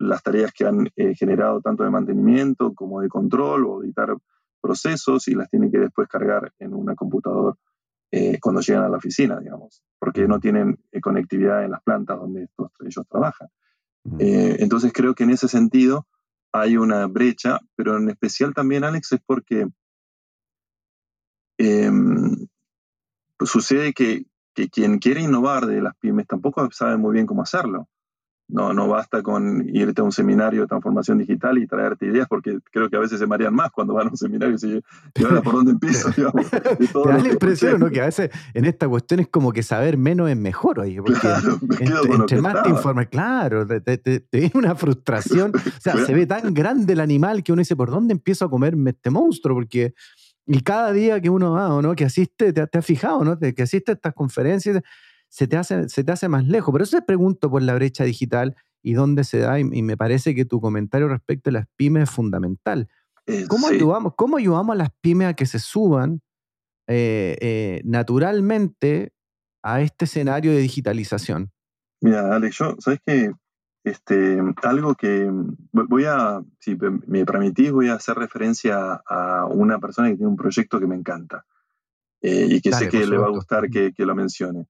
las 0.00 0.22
tareas 0.22 0.52
que 0.52 0.66
han 0.66 0.88
eh, 0.96 1.14
generado 1.14 1.60
tanto 1.60 1.84
de 1.84 1.90
mantenimiento 1.90 2.72
como 2.74 3.02
de 3.02 3.08
control 3.08 3.66
o 3.66 3.82
editar 3.84 4.16
procesos 4.60 5.28
y 5.28 5.34
las 5.34 5.48
tienen 5.50 5.70
que 5.70 5.78
después 5.78 6.08
cargar 6.08 6.52
en 6.58 6.72
una 6.74 6.94
computadora 6.94 7.56
eh, 8.10 8.38
cuando 8.40 8.62
llegan 8.62 8.84
a 8.84 8.88
la 8.88 8.96
oficina, 8.96 9.38
digamos, 9.38 9.84
porque 9.98 10.26
no 10.26 10.40
tienen 10.40 10.78
eh, 10.90 11.00
conectividad 11.00 11.64
en 11.64 11.72
las 11.72 11.82
plantas 11.82 12.18
donde 12.18 12.48
ellos 12.80 13.06
trabajan. 13.08 13.48
entonces 14.18 14.92
creo 14.92 15.14
que 15.14 15.24
en 15.24 15.30
ese 15.30 15.48
sentido 15.48 16.06
hay 16.52 16.76
una 16.76 17.06
brecha, 17.06 17.60
pero 17.76 17.96
en 17.96 18.10
especial 18.10 18.54
también, 18.54 18.84
Alex, 18.84 19.12
es 19.12 19.20
porque 19.24 19.68
em, 21.58 22.46
sucede 23.44 23.92
que, 23.92 24.26
que, 24.54 24.68
quien 24.68 24.98
quiere 24.98 25.22
innovar 25.22 25.66
de 25.66 25.80
las 25.80 25.96
pymes 25.96 26.26
tampoco 26.26 26.68
sabe 26.72 26.96
muy 26.96 27.14
bien 27.14 27.26
cómo 27.26 27.42
hacerlo. 27.42 27.88
No, 28.52 28.72
no 28.72 28.88
basta 28.88 29.22
con 29.22 29.68
irte 29.72 30.00
a 30.00 30.04
un 30.04 30.12
seminario 30.12 30.62
de 30.62 30.66
transformación 30.66 31.18
digital 31.18 31.58
y 31.58 31.66
traerte 31.66 32.06
ideas, 32.06 32.26
porque 32.28 32.58
creo 32.72 32.88
que 32.90 32.96
a 32.96 33.00
veces 33.00 33.18
se 33.18 33.26
marean 33.26 33.54
más 33.54 33.70
cuando 33.70 33.94
van 33.94 34.08
a 34.08 34.10
un 34.10 34.16
seminario 34.16 34.56
y, 34.60 34.82
y 35.20 35.24
ahora 35.24 35.40
por 35.42 35.54
dónde 35.54 35.72
empiezo. 35.72 36.10
Digamos, 36.16 36.50
Te 36.50 37.08
da 37.08 37.18
la 37.18 37.28
impresión 37.28 37.80
¿no? 37.80 37.90
que 37.90 38.00
a 38.00 38.06
veces 38.06 38.30
en 38.54 38.64
esta 38.64 38.88
cuestión 38.88 39.20
es 39.20 39.28
como 39.28 39.52
que 39.52 39.62
saber 39.62 39.96
menos 39.96 40.28
es 40.28 40.36
mejor, 40.36 40.80
oye, 40.80 41.00
porque 41.02 41.28
entre, 42.10 42.40
más 42.40 42.62
te 42.62 42.70
informas, 42.70 43.06
claro, 43.06 43.66
te, 43.66 43.80
te, 43.80 44.24
viene 44.32 44.52
una 44.54 44.74
frustración. 44.74 45.52
O 45.80 45.82
sea, 45.82 45.96
se 46.04 46.12
ve 46.12 46.26
tan 46.26 46.52
grande 46.52 46.92
el 46.92 47.00
animal 47.00 47.42
que 47.42 47.52
uno 47.52 47.60
dice, 47.60 47.74
¿por 47.74 47.90
dónde 47.90 48.12
empiezo 48.12 48.44
a 48.44 48.50
comerme 48.50 48.90
este 48.90 49.08
monstruo? 49.08 49.56
Porque 49.56 49.94
y 50.46 50.60
cada 50.60 50.92
día 50.92 51.20
que 51.20 51.30
uno 51.30 51.52
va, 51.52 51.72
¿o 51.72 51.80
no? 51.80 51.94
Que 51.94 52.04
asiste, 52.04 52.52
te, 52.52 52.66
te 52.66 52.78
has 52.78 52.84
fijado, 52.84 53.24
¿no? 53.24 53.38
Que 53.38 53.62
asiste 53.62 53.92
a 53.92 53.94
estas 53.94 54.14
conferencias 54.14 54.82
se 55.30 55.46
te 55.46 55.56
hace, 55.56 55.88
se 55.88 56.04
te 56.04 56.12
hace 56.12 56.28
más 56.28 56.46
lejos. 56.46 56.72
Por 56.72 56.82
eso 56.82 56.98
te 56.98 57.02
pregunto 57.02 57.50
por 57.50 57.62
la 57.62 57.74
brecha 57.74 58.04
digital 58.04 58.56
y 58.82 58.94
dónde 58.94 59.24
se 59.24 59.38
da, 59.38 59.58
y, 59.60 59.64
me 59.64 59.96
parece 59.96 60.34
que 60.34 60.44
tu 60.44 60.60
comentario 60.60 61.08
respecto 61.08 61.50
a 61.50 61.52
las 61.52 61.66
pymes 61.76 62.04
es 62.04 62.10
fundamental. 62.10 62.88
Eh, 63.26 63.46
¿Cómo, 63.48 63.68
ayudamos, 63.68 64.14
¿Cómo 64.16 64.38
ayudamos 64.38 64.74
a 64.74 64.78
las 64.78 64.90
pymes 65.00 65.28
a 65.28 65.34
que 65.34 65.46
se 65.46 65.58
suban 65.58 66.20
eh, 66.88 67.36
eh, 67.40 67.82
naturalmente 67.84 69.12
a 69.62 69.82
este 69.82 70.06
escenario 70.06 70.50
de 70.50 70.58
digitalización? 70.58 71.52
Mira, 72.00 72.34
Alex, 72.34 72.56
yo, 72.56 72.76
¿sabes 72.78 73.00
qué? 73.04 73.32
Este, 73.84 74.40
algo 74.62 74.94
que 74.94 75.30
voy 75.72 76.04
a, 76.06 76.42
si 76.58 76.76
me 77.06 77.24
permitís, 77.24 77.70
voy 77.70 77.88
a 77.88 77.94
hacer 77.94 78.16
referencia 78.16 79.00
a 79.06 79.46
una 79.46 79.78
persona 79.78 80.08
que 80.08 80.16
tiene 80.16 80.30
un 80.30 80.36
proyecto 80.36 80.80
que 80.80 80.86
me 80.86 80.96
encanta 80.96 81.46
y 82.20 82.60
que 82.60 82.72
sé 82.72 82.88
que 82.88 83.06
le 83.06 83.16
va 83.16 83.26
a 83.26 83.30
gustar 83.30 83.70
que, 83.70 83.92
que 83.94 84.04
lo 84.04 84.14
mencione. 84.14 84.66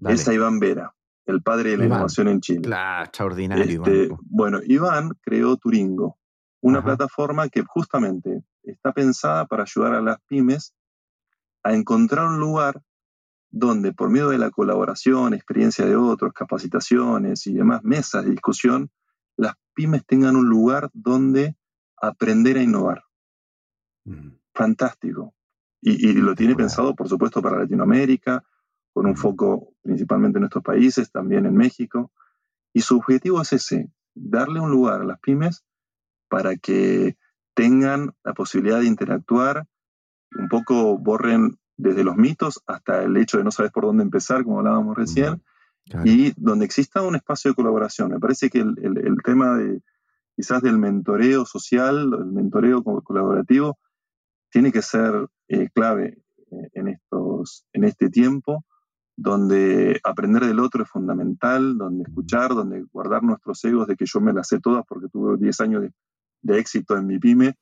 Es 0.00 0.28
a 0.28 0.34
Iván 0.34 0.58
Vera, 0.58 0.94
el 1.24 1.42
padre 1.42 1.70
de 1.70 1.76
la 1.78 1.86
innovación 1.86 2.28
en 2.28 2.40
Chile. 2.40 2.62
Claro, 2.62 3.04
extraordinario. 3.04 3.64
Este, 3.64 4.08
bueno, 4.22 4.60
Iván 4.64 5.12
creó 5.22 5.56
Turingo, 5.56 6.18
una 6.60 6.84
plataforma 6.84 7.48
que 7.48 7.62
justamente 7.62 8.42
está 8.62 8.92
pensada 8.92 9.46
para 9.46 9.62
ayudar 9.62 9.94
a 9.94 10.02
las 10.02 10.18
pymes 10.26 10.74
a 11.62 11.74
encontrar 11.74 12.26
un 12.26 12.38
lugar 12.38 12.82
donde 13.50 13.92
por 13.92 14.10
medio 14.10 14.28
de 14.28 14.38
la 14.38 14.50
colaboración, 14.50 15.34
experiencia 15.34 15.86
de 15.86 15.96
otros, 15.96 16.32
capacitaciones 16.32 17.46
y 17.46 17.54
demás 17.54 17.82
mesas 17.82 18.24
de 18.24 18.32
discusión, 18.32 18.90
las 19.36 19.54
pymes 19.74 20.04
tengan 20.04 20.36
un 20.36 20.48
lugar 20.48 20.90
donde 20.92 21.56
aprender 21.96 22.58
a 22.58 22.62
innovar. 22.62 23.04
Mm. 24.04 24.36
Fantástico. 24.54 25.34
Y, 25.80 26.14
lo 26.14 26.34
tiene 26.34 26.56
pensado, 26.56 26.96
por 26.96 27.08
supuesto, 27.08 27.40
para 27.40 27.58
Latinoamérica, 27.58 28.42
con 28.96 29.04
un 29.04 29.14
foco 29.14 29.74
principalmente 29.82 30.38
en 30.38 30.40
nuestros 30.40 30.64
países, 30.64 31.12
también 31.12 31.44
en 31.44 31.54
México. 31.54 32.10
Y 32.72 32.80
su 32.80 32.96
objetivo 32.96 33.42
es 33.42 33.52
ese, 33.52 33.90
darle 34.14 34.58
un 34.58 34.70
lugar 34.70 35.02
a 35.02 35.04
las 35.04 35.20
pymes 35.20 35.66
para 36.30 36.56
que 36.56 37.18
tengan 37.52 38.14
la 38.24 38.32
posibilidad 38.32 38.80
de 38.80 38.86
interactuar, 38.86 39.66
un 40.38 40.48
poco 40.48 40.96
borren 40.96 41.58
desde 41.76 42.04
los 42.04 42.16
mitos 42.16 42.62
hasta 42.66 43.02
el 43.02 43.18
hecho 43.18 43.36
de 43.36 43.44
no 43.44 43.50
saber 43.50 43.70
por 43.70 43.84
dónde 43.84 44.02
empezar, 44.02 44.44
como 44.44 44.60
hablábamos 44.60 44.96
recién, 44.96 45.42
y 46.06 46.32
donde 46.38 46.64
exista 46.64 47.02
un 47.02 47.16
espacio 47.16 47.50
de 47.50 47.54
colaboración. 47.54 48.12
Me 48.12 48.18
parece 48.18 48.48
que 48.48 48.60
el, 48.60 49.18
tema 49.22 49.58
de 49.58 49.82
quizás 50.34 50.62
del 50.62 50.78
mentoreo 50.78 51.44
social, 51.44 52.14
el 52.18 52.32
mentoreo 52.32 52.82
colaborativo, 52.82 53.78
tiene 54.50 54.72
que 54.72 54.80
ser 54.80 55.28
eh, 55.48 55.68
clave 55.74 56.22
eh, 56.50 56.70
en, 56.72 56.88
estos, 56.88 57.66
en 57.74 57.84
este 57.84 58.08
tiempo 58.08 58.64
donde 59.16 60.00
aprender 60.04 60.44
del 60.44 60.60
otro 60.60 60.82
es 60.82 60.90
fundamental, 60.90 61.78
donde 61.78 62.04
escuchar, 62.04 62.50
donde 62.50 62.84
guardar 62.92 63.22
nuestros 63.22 63.64
egos 63.64 63.86
de 63.86 63.96
que 63.96 64.04
yo 64.06 64.20
me 64.20 64.32
las 64.32 64.48
sé 64.48 64.60
todas 64.60 64.84
porque 64.86 65.08
tuve 65.08 65.38
10 65.38 65.60
años 65.60 65.82
de, 66.42 66.58
éxito 66.58 66.96
en 66.96 67.06
mi 67.06 67.18
pyme, 67.18 67.54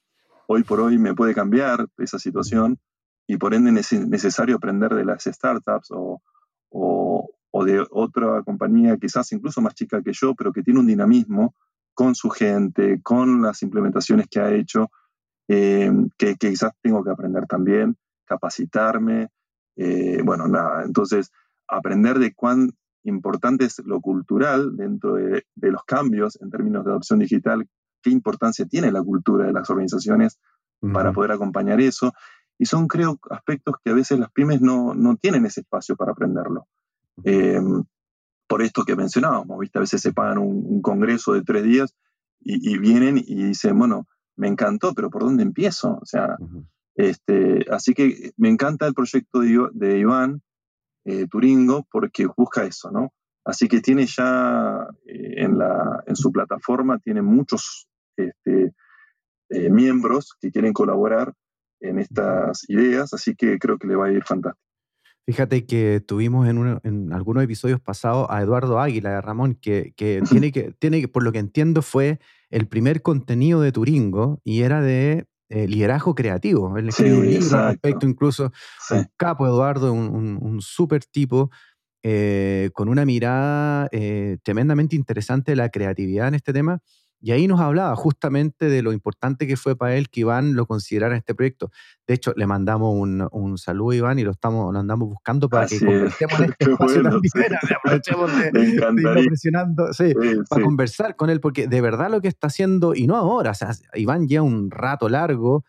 hoy 0.46 0.62
por 0.62 0.80
hoy 0.80 0.98
me 0.98 1.14
puede 1.14 1.34
cambiar 1.34 1.86
esa 1.96 2.18
situación 2.18 2.78
y 3.26 3.38
por 3.38 3.54
ende 3.54 3.80
es 3.80 3.92
necesario 3.92 4.56
aprender 4.56 4.94
de 4.94 5.04
las 5.06 5.24
startups 5.24 5.88
o, 5.90 6.20
o 7.56 7.64
de 7.64 7.86
otra 7.92 8.42
compañía 8.42 8.96
quizás 8.96 9.30
incluso 9.30 9.60
más 9.60 9.74
chica 9.74 10.02
que 10.02 10.12
yo, 10.12 10.34
pero 10.34 10.52
que 10.52 10.64
tiene 10.64 10.80
un 10.80 10.88
dinamismo 10.88 11.54
con 11.94 12.16
su 12.16 12.28
gente, 12.28 13.00
con 13.00 13.42
las 13.42 13.62
implementaciones 13.62 14.26
que 14.28 14.40
ha 14.40 14.52
hecho, 14.52 14.90
eh, 15.46 15.88
que, 16.18 16.34
quizás 16.34 16.72
tengo 16.82 17.04
que 17.04 17.10
aprender 17.10 17.46
también, 17.46 17.96
capacitarme, 18.24 19.28
eh, 19.76 20.20
bueno, 20.24 20.48
nada, 20.48 20.82
entonces 20.84 21.30
aprender 21.76 22.18
de 22.18 22.34
cuán 22.34 22.70
importante 23.04 23.64
es 23.66 23.80
lo 23.84 24.00
cultural 24.00 24.76
dentro 24.76 25.14
de, 25.14 25.44
los 25.56 25.84
cambios 25.84 26.40
en 26.40 26.50
términos 26.50 26.84
de 26.84 26.90
adopción 26.90 27.18
digital, 27.18 27.68
qué 28.02 28.10
importancia 28.10 28.66
tiene 28.66 28.90
la 28.90 29.02
cultura 29.02 29.46
de 29.46 29.52
las 29.52 29.68
organizaciones 29.70 30.38
para 30.92 31.12
poder 31.12 31.32
acompañar 31.32 31.80
eso. 31.80 32.12
Y 32.58 32.66
son, 32.66 32.88
creo, 32.88 33.18
aspectos 33.30 33.76
que 33.82 33.90
a 33.90 33.94
veces 33.94 34.18
las 34.18 34.30
pymes 34.30 34.60
no, 34.60 34.94
no 34.94 35.16
tienen 35.16 35.46
ese 35.46 35.60
espacio 35.60 35.96
para 35.96 36.12
aprenderlo. 36.12 36.66
Eh, 37.24 37.60
por 38.46 38.62
esto 38.62 38.84
que 38.84 38.96
mencionábamos, 38.96 39.58
¿viste? 39.58 39.78
A 39.78 39.80
veces 39.80 40.00
se 40.00 40.12
pagan 40.12 40.38
un, 40.38 40.82
congreso 40.82 41.32
de 41.32 41.42
tres 41.42 41.64
días 41.64 41.94
y, 42.40 42.78
vienen 42.78 43.16
y 43.18 43.42
dicen, 43.46 43.78
bueno, 43.78 44.06
me 44.36 44.48
encantó, 44.48 44.92
pero 44.94 45.10
¿por 45.10 45.22
dónde 45.22 45.42
empiezo? 45.42 45.98
O 46.00 46.04
sea, 46.04 46.36
este, 46.94 47.64
así 47.70 47.94
que 47.94 48.32
me 48.36 48.48
encanta 48.48 48.86
el 48.86 48.94
proyecto 48.94 49.40
de, 49.40 49.98
Iván 49.98 50.42
eh, 51.04 51.26
Turingo 51.30 51.86
porque 51.90 52.26
busca 52.36 52.64
eso, 52.64 52.90
¿no? 52.90 53.12
Así 53.44 53.68
que 53.68 53.80
tiene 53.80 54.06
ya 54.06 54.86
eh, 55.06 55.34
en, 55.44 55.58
la, 55.58 56.02
en 56.06 56.16
su 56.16 56.32
plataforma, 56.32 56.98
tiene 56.98 57.22
muchos 57.22 57.88
este, 58.16 58.72
miembros 59.70 60.34
que 60.40 60.50
quieren 60.50 60.72
colaborar 60.72 61.32
en 61.80 61.98
estas 61.98 62.68
ideas, 62.68 63.12
así 63.12 63.34
que 63.34 63.58
creo 63.58 63.78
que 63.78 63.86
le 63.86 63.96
va 63.96 64.06
a 64.06 64.12
ir 64.12 64.24
fantástico. 64.24 64.64
Fíjate 65.26 65.64
que 65.64 66.02
tuvimos 66.06 66.46
en, 66.48 67.12
algunos 67.12 67.42
episodios 67.42 67.80
pasados 67.80 68.26
a 68.28 68.42
Eduardo 68.42 68.78
Águila 68.78 69.10
de 69.10 69.20
Ramón, 69.22 69.54
que, 69.60 69.94
tiene 70.28 70.52
que, 70.52 70.74
tiene 70.78 71.08
por 71.08 71.22
lo 71.22 71.32
que 71.32 71.38
entiendo, 71.38 71.82
fue 71.82 72.18
el 72.50 72.68
primer 72.68 73.02
contenido 73.02 73.60
de 73.60 73.72
Turingo 73.72 74.40
y 74.44 74.62
era 74.62 74.82
de 74.82 75.26
eh, 75.48 75.68
liderazgo 75.68 76.14
creativo. 76.14 76.76
Él 76.78 76.88
escribió 76.88 77.18
un 77.18 77.30
libro 77.30 77.58
al 77.58 77.72
respecto, 77.72 78.06
incluso 78.06 78.52
un 78.90 79.06
capo 79.16 79.46
Eduardo, 79.46 79.92
un, 79.92 80.38
un, 80.40 80.60
súper 80.60 81.04
tipo, 81.04 81.50
eh, 82.02 82.70
con 82.72 82.88
una 82.88 83.04
mirada 83.04 83.88
eh, 83.92 84.38
tremendamente 84.42 84.96
interesante 84.96 85.52
de 85.52 85.56
la 85.56 85.68
creatividad 85.68 86.28
en 86.28 86.34
este 86.34 86.52
tema. 86.52 86.80
Y 87.24 87.32
ahí 87.32 87.46
nos 87.46 87.58
hablaba 87.58 87.96
justamente 87.96 88.68
de 88.68 88.82
lo 88.82 88.92
importante 88.92 89.46
que 89.46 89.56
fue 89.56 89.76
para 89.76 89.96
él 89.96 90.10
que 90.10 90.20
Iván 90.20 90.56
lo 90.56 90.66
considerara 90.66 91.16
este 91.16 91.34
proyecto. 91.34 91.70
De 92.06 92.12
hecho, 92.12 92.34
le 92.36 92.46
mandamos 92.46 92.94
un, 92.94 93.26
un 93.32 93.56
saludo 93.56 93.92
a 93.92 93.96
Iván 93.96 94.18
y 94.18 94.24
lo 94.24 94.32
estamos 94.32 94.70
lo 94.70 94.78
andamos 94.78 95.08
buscando 95.08 95.48
para 95.48 95.66
que 95.66 95.78
conversemos 95.78 96.38
en 96.38 96.50
este 96.50 96.64
espacio 96.70 97.02
también. 97.02 97.22
Aprovechemos 97.78 98.30
de, 98.36 98.50
de 98.52 99.92
sí, 99.94 100.12
para 100.50 100.62
conversar 100.62 101.16
con 101.16 101.30
él, 101.30 101.40
porque 101.40 101.66
de 101.66 101.80
verdad 101.80 102.10
lo 102.10 102.20
que 102.20 102.28
está 102.28 102.48
haciendo, 102.48 102.94
y 102.94 103.06
no 103.06 103.16
ahora, 103.16 103.52
o 103.52 103.54
sea, 103.54 103.70
Iván 103.94 104.28
lleva 104.28 104.42
un 104.42 104.70
rato 104.70 105.08
largo 105.08 105.64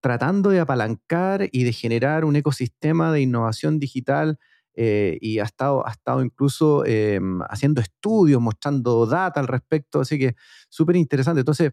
tratando 0.00 0.50
de 0.50 0.60
apalancar 0.60 1.48
y 1.50 1.64
de 1.64 1.72
generar 1.72 2.24
un 2.24 2.36
ecosistema 2.36 3.10
de 3.10 3.20
innovación 3.20 3.80
digital 3.80 4.38
eh, 4.76 5.18
y 5.20 5.38
ha 5.38 5.44
estado, 5.44 5.86
ha 5.86 5.90
estado 5.92 6.22
incluso 6.22 6.84
em, 6.84 7.40
haciendo 7.48 7.80
estudios, 7.80 8.40
mostrando 8.40 9.06
data 9.06 9.40
al 9.40 9.46
respecto, 9.46 10.00
así 10.00 10.18
que 10.18 10.34
súper 10.68 10.96
interesante. 10.96 11.40
Entonces, 11.40 11.72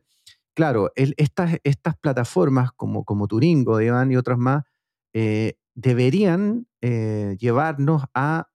claro, 0.53 0.91
estas, 0.95 1.57
estas 1.63 1.97
plataformas 1.97 2.71
como, 2.73 3.03
como 3.03 3.27
Turingo, 3.27 3.81
Iván 3.81 4.11
y 4.11 4.17
otras 4.17 4.37
más, 4.37 4.63
eh, 5.13 5.55
deberían 5.73 6.67
eh, 6.81 7.35
llevarnos 7.39 8.03
a, 8.13 8.49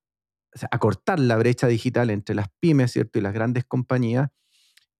a, 0.70 0.78
cortar 0.78 1.18
la 1.18 1.36
brecha 1.36 1.66
digital 1.66 2.10
entre 2.10 2.34
las 2.34 2.48
pymes 2.60 2.92
¿cierto? 2.92 3.18
y 3.18 3.22
las 3.22 3.34
grandes 3.34 3.64
compañías. 3.64 4.28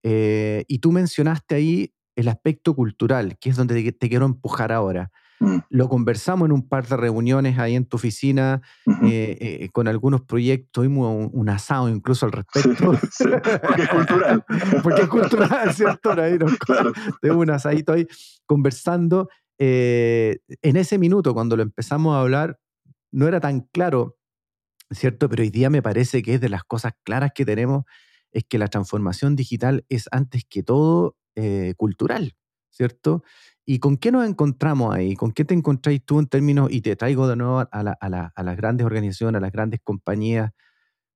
y 0.03 0.79
tú 0.79 0.93
mencionaste 0.93 1.55
ahí 1.55 1.95
el 2.17 2.29
aspecto 2.29 2.75
cultural, 2.75 3.39
que 3.39 3.51
es 3.51 3.57
donde 3.57 3.93
te 3.93 4.09
quiero 4.09 4.27
empujar 4.27 4.73
ahora. 4.73 5.11
Mm. 5.39 5.59
Lo 5.69 5.89
conversamos 5.89 6.47
en 6.47 6.53
un 6.53 6.67
par 6.67 6.87
de 6.87 6.97
reuniones 6.97 7.59
ahí 7.59 7.75
en 7.75 7.85
tu 7.85 7.97
oficina, 7.97 8.63
eh, 9.03 9.37
eh, 9.41 9.69
con 9.71 9.87
algunos 9.87 10.23
proyectos, 10.23 10.71
tuvimos 10.73 11.31
un, 11.33 11.49
asado 11.49 11.89
incluso 11.89 12.27
al 12.27 12.33
respecto. 12.55 12.93
porque 13.63 13.83
es 13.83 13.89
cultural. 13.89 14.45
porque 14.83 15.03
es 15.03 15.09
cultural, 15.09 15.75
¿cierto? 15.75 16.13
Ahí 16.13 16.39
claro. 16.61 16.93
un 17.23 17.51
asadito 17.51 17.93
ahí 17.93 18.07
conversando. 18.47 19.29
Eh, 19.59 20.39
en 20.63 20.77
ese 20.77 20.99
minuto, 20.99 21.35
cuando 21.35 21.57
lo 21.57 21.63
empezamos 21.63 22.15
a 22.15 22.21
hablar, 22.21 22.59
no 23.13 23.29
era 23.29 23.41
tan 23.41 23.61
claro, 23.61 24.17
¿cierto? 24.91 25.29
Pero 25.29 25.43
hoy 25.43 25.51
día 25.51 25.71
me 25.71 25.83
parece 25.83 26.23
que 26.23 26.35
es 26.35 26.41
de 26.41 26.49
las 26.49 26.65
cosas 26.65 26.93
claras 27.05 27.33
que 27.35 27.45
tenemos, 27.45 27.85
es 28.33 28.45
que 28.45 28.59
la 28.59 28.69
transformación 28.69 29.37
digital 29.37 29.85
es 29.89 30.09
antes 30.11 30.45
que 30.49 30.63
todo 30.63 31.17
cultural, 31.77 32.35
¿cierto? 32.71 33.23
¿Y 33.69 33.81
con 33.81 33.97
qué 33.97 34.13
nos 34.13 34.27
encontramos 34.27 34.95
ahí? 34.95 35.17
¿Con 35.17 35.33
qué 35.33 35.45
te 35.45 35.53
encontráis 35.53 36.01
tú 36.05 36.21
en 36.21 36.29
términos, 36.29 36.69
y 36.71 36.83
te 36.83 36.95
traigo 36.95 37.27
de 37.27 37.35
nuevo 37.35 37.59
a, 37.69 37.83
las 37.83 38.57
grandes 38.57 38.87
organizaciones, 38.87 39.39
a 39.39 39.43
las 39.43 39.51
grandes 39.51 39.81
compañías, 39.83 40.53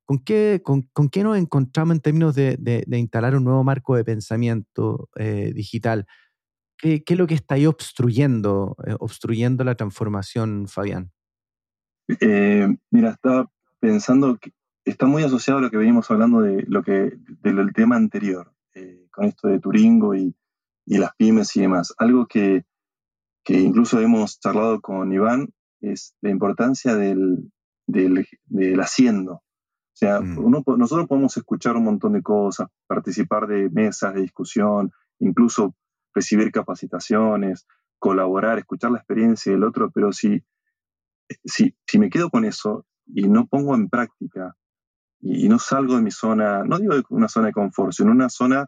¿con 0.05 0.19
qué, 0.19 0.61
con, 0.65 1.09
qué 1.11 1.23
nos 1.23 1.39
encontramos 1.39 1.95
en 1.95 2.01
términos 2.01 2.35
de, 2.35 2.85
instalar 2.91 3.37
un 3.37 3.45
nuevo 3.45 3.63
marco 3.63 3.95
de 3.95 4.05
pensamiento 4.05 5.09
eh, 5.15 5.53
digital? 5.55 6.07
¿Qué, 6.77 7.05
es 7.07 7.19
lo 7.19 7.29
que 7.29 7.35
está 7.35 7.55
ahí 7.55 7.67
obstruyendo, 7.67 8.77
eh, 8.85 8.97
obstruyendo 8.99 9.63
la 9.63 9.77
transformación, 9.77 10.67
Fabián? 10.67 11.13
Eh, 12.21 12.67
mira, 12.91 13.11
estaba 13.11 13.49
pensando 13.79 14.39
que 14.39 14.51
está 14.85 15.07
muy 15.07 15.23
asociado 15.23 15.61
a 15.61 15.63
lo 15.63 15.71
que 15.71 15.77
venimos 15.77 16.11
hablando 16.11 16.41
de 16.41 16.65
lo 16.67 16.83
que, 16.83 17.13
del 17.43 17.73
tema 17.75 17.95
anterior, 17.95 18.53
con 19.13 19.27
esto 19.27 19.47
de 19.47 19.61
Turingo 19.61 20.17
y 20.17 20.35
y 20.91 20.99
las 20.99 21.15
pymes 21.15 21.55
y 21.55 21.61
demás. 21.61 21.95
Algo 21.99 22.27
que, 22.27 22.65
que 23.45 23.61
incluso 23.61 24.01
hemos 24.01 24.41
charlado 24.41 24.81
con 24.81 25.13
Iván 25.13 25.51
es 25.81 26.17
la 26.21 26.31
importancia 26.31 26.97
del, 26.97 27.53
del, 27.87 28.27
haciendo. 28.81 29.35
O 29.35 29.43
sea, 29.95 30.21
mm. 30.21 30.51
nosotros 30.79 31.07
podemos 31.07 31.37
escuchar 31.37 31.77
un 31.77 31.85
montón 31.85 32.15
de 32.15 32.23
cosas, 32.23 32.71
participar 32.89 33.47
de 33.47 33.71
mesas 33.71 34.15
de 34.15 34.23
discusión, 34.23 34.91
incluso 35.21 35.77
recibir 36.13 36.51
capacitaciones, 36.51 37.69
colaborar, 38.01 38.59
escuchar 38.59 38.91
la 38.91 38.99
experiencia 38.99 39.53
del 39.53 39.63
otro, 39.63 39.93
pero 39.93 40.13
si, 40.13 40.43
si, 41.45 41.73
si 41.87 41.99
me 42.01 42.11
quedo 42.11 42.31
con 42.31 42.45
eso 42.45 42.85
y 43.07 43.29
no 43.29 43.47
pongo 43.47 43.77
en 43.77 43.89
práctica 43.89 44.57
y, 45.21 45.47
y 45.47 45.49
no 45.49 45.61
salgo 45.61 45.95
de 45.95 46.03
mi 46.03 46.11
zona, 46.11 46.65
no 46.65 46.81
digo 46.81 46.97
de 46.97 47.05
una 47.11 47.29
zona 47.29 47.47
de 47.47 47.53
confort, 47.53 47.93
sino 47.93 48.11
una 48.11 48.29
zona 48.29 48.67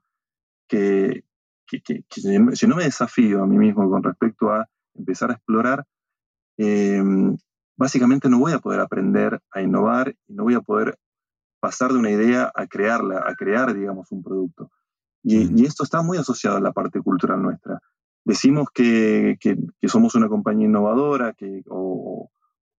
que, 0.68 1.24
que, 1.80 2.04
si 2.10 2.66
no 2.66 2.76
me 2.76 2.84
desafío 2.84 3.42
a 3.42 3.46
mí 3.46 3.58
mismo 3.58 3.88
con 3.88 4.02
respecto 4.02 4.50
a 4.50 4.68
empezar 4.94 5.30
a 5.30 5.34
explorar, 5.34 5.84
em, 6.58 7.36
básicamente 7.76 8.28
no 8.28 8.38
voy 8.38 8.52
a 8.52 8.58
poder 8.58 8.80
aprender 8.80 9.40
a 9.50 9.62
innovar 9.62 10.14
y 10.26 10.34
no 10.34 10.44
voy 10.44 10.54
a 10.54 10.60
poder 10.60 10.98
pasar 11.60 11.92
de 11.92 11.98
una 11.98 12.10
idea 12.10 12.50
a 12.54 12.66
crearla, 12.66 13.24
a 13.26 13.34
crear, 13.34 13.72
digamos, 13.74 14.10
un 14.10 14.22
producto. 14.22 14.70
Y, 15.22 15.64
esto 15.64 15.84
está 15.84 16.02
muy 16.02 16.18
asociado 16.18 16.56
a 16.56 16.60
la 16.60 16.72
parte 16.72 17.00
cultural 17.00 17.40
nuestra. 17.40 17.80
Decimos 18.24 18.68
que, 18.74 19.36
que, 19.40 19.56
somos 19.88 20.14
una 20.16 20.28
compañía 20.28 20.66
innovadora 20.66 21.32
que, 21.32 21.62
o, 21.68 22.30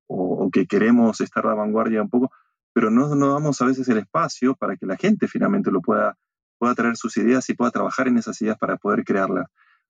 o, 0.08 0.50
que 0.52 0.68
queremos 0.68 1.22
estar 1.22 1.46
a 1.46 1.50
la 1.50 1.56
vanguardia 1.56 2.02
un 2.02 2.10
poco, 2.10 2.32
pero 2.74 2.90
no, 2.90 3.16
no 3.16 3.34
damos 3.34 3.62
a 3.62 3.66
veces 3.66 3.88
el 3.88 4.00
espacio 4.00 4.56
para 4.56 4.76
que 4.76 4.86
la 4.86 4.98
gente 4.98 5.28
finalmente 5.28 5.72
lo 5.72 5.82
pueda 5.82 6.18
pueda 6.64 6.76
traer 6.76 6.96
sus 6.96 7.18
ideas 7.18 7.50
y 7.50 7.56
pueda 7.56 7.72
trabajar 7.72 8.08
en 8.08 8.18
esas 8.18 8.42
ideas 8.42 8.58
para 8.58 8.78
poder 8.78 9.04
crearlas. 9.04 9.48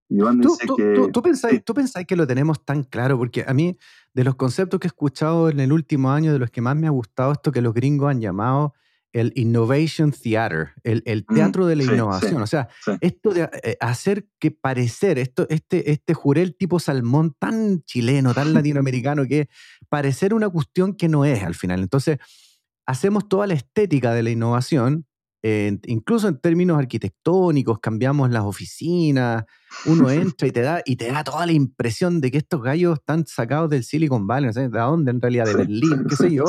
¿Tú, 0.10 0.26
dice 0.40 0.68
que... 0.76 1.10
Tú, 1.14 1.22
pensáis, 1.22 2.08
que 2.08 2.16
lo 2.16 2.26
tenemos 2.26 2.66
tan 2.66 2.84
claro? 2.84 3.16
Porque 3.16 3.46
a 3.48 3.54
mí, 3.54 3.78
de 4.16 4.24
los 4.24 4.34
conceptos 4.34 4.80
que 4.80 4.88
he 4.88 4.90
escuchado 4.90 5.50
en 5.50 5.60
el 5.60 5.72
último 5.72 6.12
año, 6.12 6.34
de 6.34 6.40
los 6.40 6.50
que 6.50 6.62
más 6.62 6.76
me 6.76 6.88
ha 6.88 6.90
gustado, 6.90 7.32
esto 7.32 7.52
que 7.52 7.62
los 7.62 7.76
gringos 7.76 8.10
han 8.10 8.22
llamado 8.22 8.74
el 9.12 9.34
Innovation 9.36 10.12
Theater, 10.12 10.72
el, 10.84 11.04
el 11.06 11.24
mm, 11.30 11.36
teatro 11.36 11.68
de 11.68 11.76
la 11.76 11.84
innovación. 11.84 12.42
o 12.42 12.48
sea, 12.48 12.70
esto 13.02 13.36
de 13.36 13.48
eh, 13.62 13.78
hacer 13.80 14.28
que 14.40 14.50
parecer, 14.50 15.20
esto, 15.20 15.46
este, 15.50 15.92
este 15.92 16.16
jurel 16.16 16.56
tipo 16.56 16.80
salmón 16.80 17.36
tan 17.38 17.84
chileno, 17.84 18.34
tan 18.34 18.52
latinoamericano, 18.56 19.28
que 19.28 19.48
parecer 19.90 20.34
una 20.34 20.50
cuestión 20.50 20.96
que 20.96 21.08
no 21.08 21.24
es 21.24 21.44
al 21.44 21.54
final. 21.54 21.82
Entonces, 21.82 22.18
hacemos 22.88 23.30
toda 23.30 23.46
la 23.46 23.54
estética 23.54 24.12
de 24.12 24.24
la 24.24 24.32
innovación, 24.32 25.06
incluso 25.44 26.30
en 26.30 26.40
términos 26.40 26.78
arquitectónicos, 26.78 27.80
cambiamos 27.80 28.30
las 28.32 28.44
oficinas, 28.44 29.44
uno 29.86 30.10
entra 30.10 30.48
y 30.48 30.52
te 30.52 30.62
da, 30.62 30.82
y 30.86 30.96
te 30.96 31.12
da 31.12 31.24
toda 31.24 31.46
la 31.46 31.52
impresión 31.52 32.22
de 32.22 32.32
que 32.32 32.38
estos 32.38 32.62
gallos 32.62 33.00
están 33.00 33.26
sacados 33.28 33.70
del 33.70 33.84
Silicon 33.84 34.26
Valley, 34.26 34.48
no 34.48 34.54
sé, 34.54 34.70
¿de 34.70 34.80
dónde 34.80 35.12
en 35.12 35.22
realidad? 35.22 35.46
De 35.46 35.56
Berlín, 35.56 36.06
qué 36.08 36.16
sé 36.16 36.32
yo. 36.34 36.46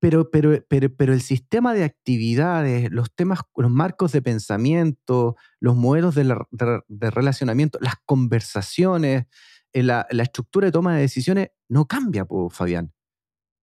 Pero, 0.00 0.30
pero, 0.30 0.62
pero, 0.68 0.94
pero 0.94 1.12
el 1.12 1.22
sistema 1.22 1.74
de 1.74 1.82
actividades, 1.82 2.92
los 2.92 3.12
temas, 3.12 3.40
los 3.56 3.70
marcos 3.70 4.12
de 4.12 4.22
pensamiento, 4.22 5.34
los 5.58 5.74
modelos 5.74 6.14
de, 6.14 7.10
relacionamiento, 7.10 7.78
las 7.80 7.94
conversaciones, 8.04 9.26
eh, 9.72 9.82
la, 9.82 10.06
la, 10.10 10.22
estructura 10.22 10.66
de 10.66 10.72
toma 10.72 10.94
de 10.94 11.00
decisiones 11.00 11.48
no 11.68 11.86
cambia, 11.86 12.26
Fabián. 12.50 12.92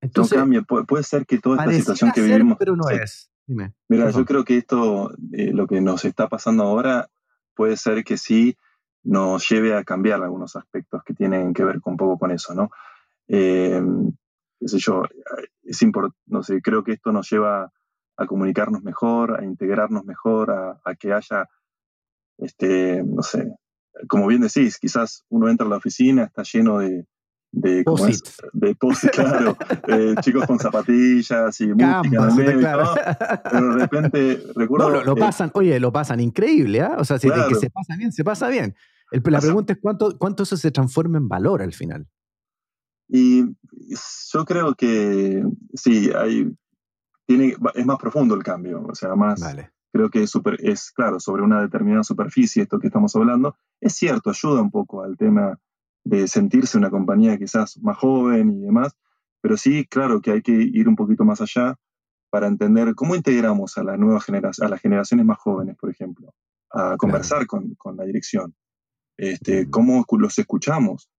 Entonces, 0.01 0.37
no 0.37 0.41
cambia. 0.41 0.63
puede 0.63 1.03
ser 1.03 1.25
que 1.25 1.37
toda 1.37 1.63
esta 1.63 1.77
situación 1.77 2.11
que 2.11 2.21
vivimos. 2.21 2.57
Pero 2.59 2.75
no 2.75 2.89
es. 2.89 3.30
Dime. 3.51 3.73
Mira, 3.89 4.09
yo 4.11 4.23
creo 4.23 4.45
que 4.45 4.55
esto, 4.55 5.11
eh, 5.33 5.51
lo 5.51 5.67
que 5.67 5.81
nos 5.81 6.05
está 6.05 6.29
pasando 6.29 6.63
ahora, 6.63 7.09
puede 7.53 7.75
ser 7.75 8.05
que 8.05 8.15
sí 8.15 8.55
nos 9.03 9.45
lleve 9.49 9.75
a 9.75 9.83
cambiar 9.83 10.23
algunos 10.23 10.55
aspectos 10.55 11.03
que 11.03 11.13
tienen 11.13 11.53
que 11.53 11.65
ver 11.65 11.81
con 11.81 11.95
un 11.95 11.97
poco 11.97 12.17
con 12.17 12.31
eso, 12.31 12.55
¿no? 12.55 12.69
Eh, 13.27 13.81
qué 14.57 14.67
sé 14.69 14.77
yo, 14.79 15.03
es 15.63 15.85
no 16.27 16.43
sé, 16.43 16.61
creo 16.61 16.85
que 16.85 16.93
esto 16.93 17.11
nos 17.11 17.29
lleva 17.29 17.73
a 18.15 18.25
comunicarnos 18.25 18.83
mejor, 18.83 19.37
a 19.37 19.43
integrarnos 19.43 20.05
mejor, 20.05 20.51
a, 20.51 20.95
que 20.95 21.11
haya, 21.11 21.49
este, 22.37 23.03
no 23.03 23.21
sé, 23.21 23.53
como 24.07 24.27
bien 24.27 24.43
decís, 24.43 24.77
quizás 24.79 25.25
uno 25.27 25.49
entra 25.49 25.67
a 25.67 25.69
la 25.69 25.75
oficina, 25.75 26.23
está 26.23 26.43
lleno 26.43 26.77
de, 26.77 27.05
de, 27.51 27.83
de 28.53 28.75
post, 28.75 29.07
claro, 29.09 29.57
eh, 29.87 30.15
chicos 30.21 30.45
con 30.45 30.57
zapatillas 30.57 31.59
y 31.59 31.67
música 31.67 32.57
claro. 32.57 32.93
pero 33.43 33.75
de 33.75 33.81
repente 33.81 34.43
recuerdo... 34.55 34.89
No, 34.89 35.03
lo, 35.03 35.15
pasan, 35.15 35.51
oye, 35.53 35.79
lo 35.79 35.91
pasan 35.91 36.19
increíble, 36.21 36.81
¿ah? 36.81 36.95
O 36.97 37.03
sea, 37.03 37.19
si 37.19 37.29
que 37.29 37.55
se 37.55 37.69
pasa 37.69 37.95
bien, 37.97 38.11
se 38.11 38.23
pasa 38.23 38.47
bien. 38.47 38.75
la 39.11 39.39
pregunta 39.39 39.73
es 39.73 39.79
cuánto, 39.81 40.17
cuánto 40.17 40.43
eso 40.43 40.55
se 40.55 40.71
transforma 40.71 41.17
en 41.17 41.27
valor 41.27 41.61
al 41.61 41.73
final. 41.73 42.07
Y 43.09 43.43
yo 44.31 44.45
creo 44.45 44.73
que 44.73 45.43
sí, 45.73 46.09
hay, 46.15 46.49
tiene, 47.27 47.55
es 47.75 47.85
más 47.85 47.97
profundo 47.97 48.35
el 48.35 48.43
cambio, 48.43 48.85
o 48.87 48.95
sea, 48.95 49.15
más... 49.15 49.43
Creo 49.93 50.09
que 50.09 50.23
es, 50.23 50.29
super, 50.29 50.57
es, 50.61 50.89
claro, 50.91 51.19
sobre 51.19 51.43
una 51.43 51.61
determinada 51.61 52.05
superficie, 52.05 52.63
esto 52.63 52.79
que 52.79 52.87
estamos 52.87 53.13
hablando. 53.13 53.57
Es 53.81 53.91
cierto, 53.91 54.29
ayuda 54.29 54.61
un 54.61 54.71
poco 54.71 55.03
al 55.03 55.17
tema 55.17 55.59
de 56.03 56.27
sentirse 56.27 56.77
una 56.77 56.89
compañía 56.89 57.37
quizás 57.37 57.77
más 57.79 57.97
joven 57.97 58.51
y 58.51 58.61
demás, 58.61 58.93
pero 59.41 59.57
sí, 59.57 59.85
claro 59.85 60.21
que 60.21 60.31
hay 60.31 60.41
que 60.41 60.51
ir 60.51 60.87
un 60.87 60.95
poquito 60.95 61.25
más 61.25 61.41
allá 61.41 61.75
para 62.29 62.47
entender 62.47 62.95
cómo 62.95 63.15
integramos 63.15 63.77
a, 63.77 63.83
la 63.83 63.97
nueva 63.97 64.21
generación, 64.21 64.67
a 64.67 64.69
las 64.69 64.81
generaciones 64.81 65.25
más 65.25 65.37
jóvenes, 65.37 65.75
por 65.77 65.89
ejemplo, 65.89 66.33
a 66.71 66.95
conversar 66.97 67.45
con, 67.45 67.75
con, 67.75 67.97
la 67.97 68.05
dirección, 68.05 68.55
este, 69.17 69.69
cómo 69.69 70.05
los 70.17 70.39
escuchamos, 70.39 71.09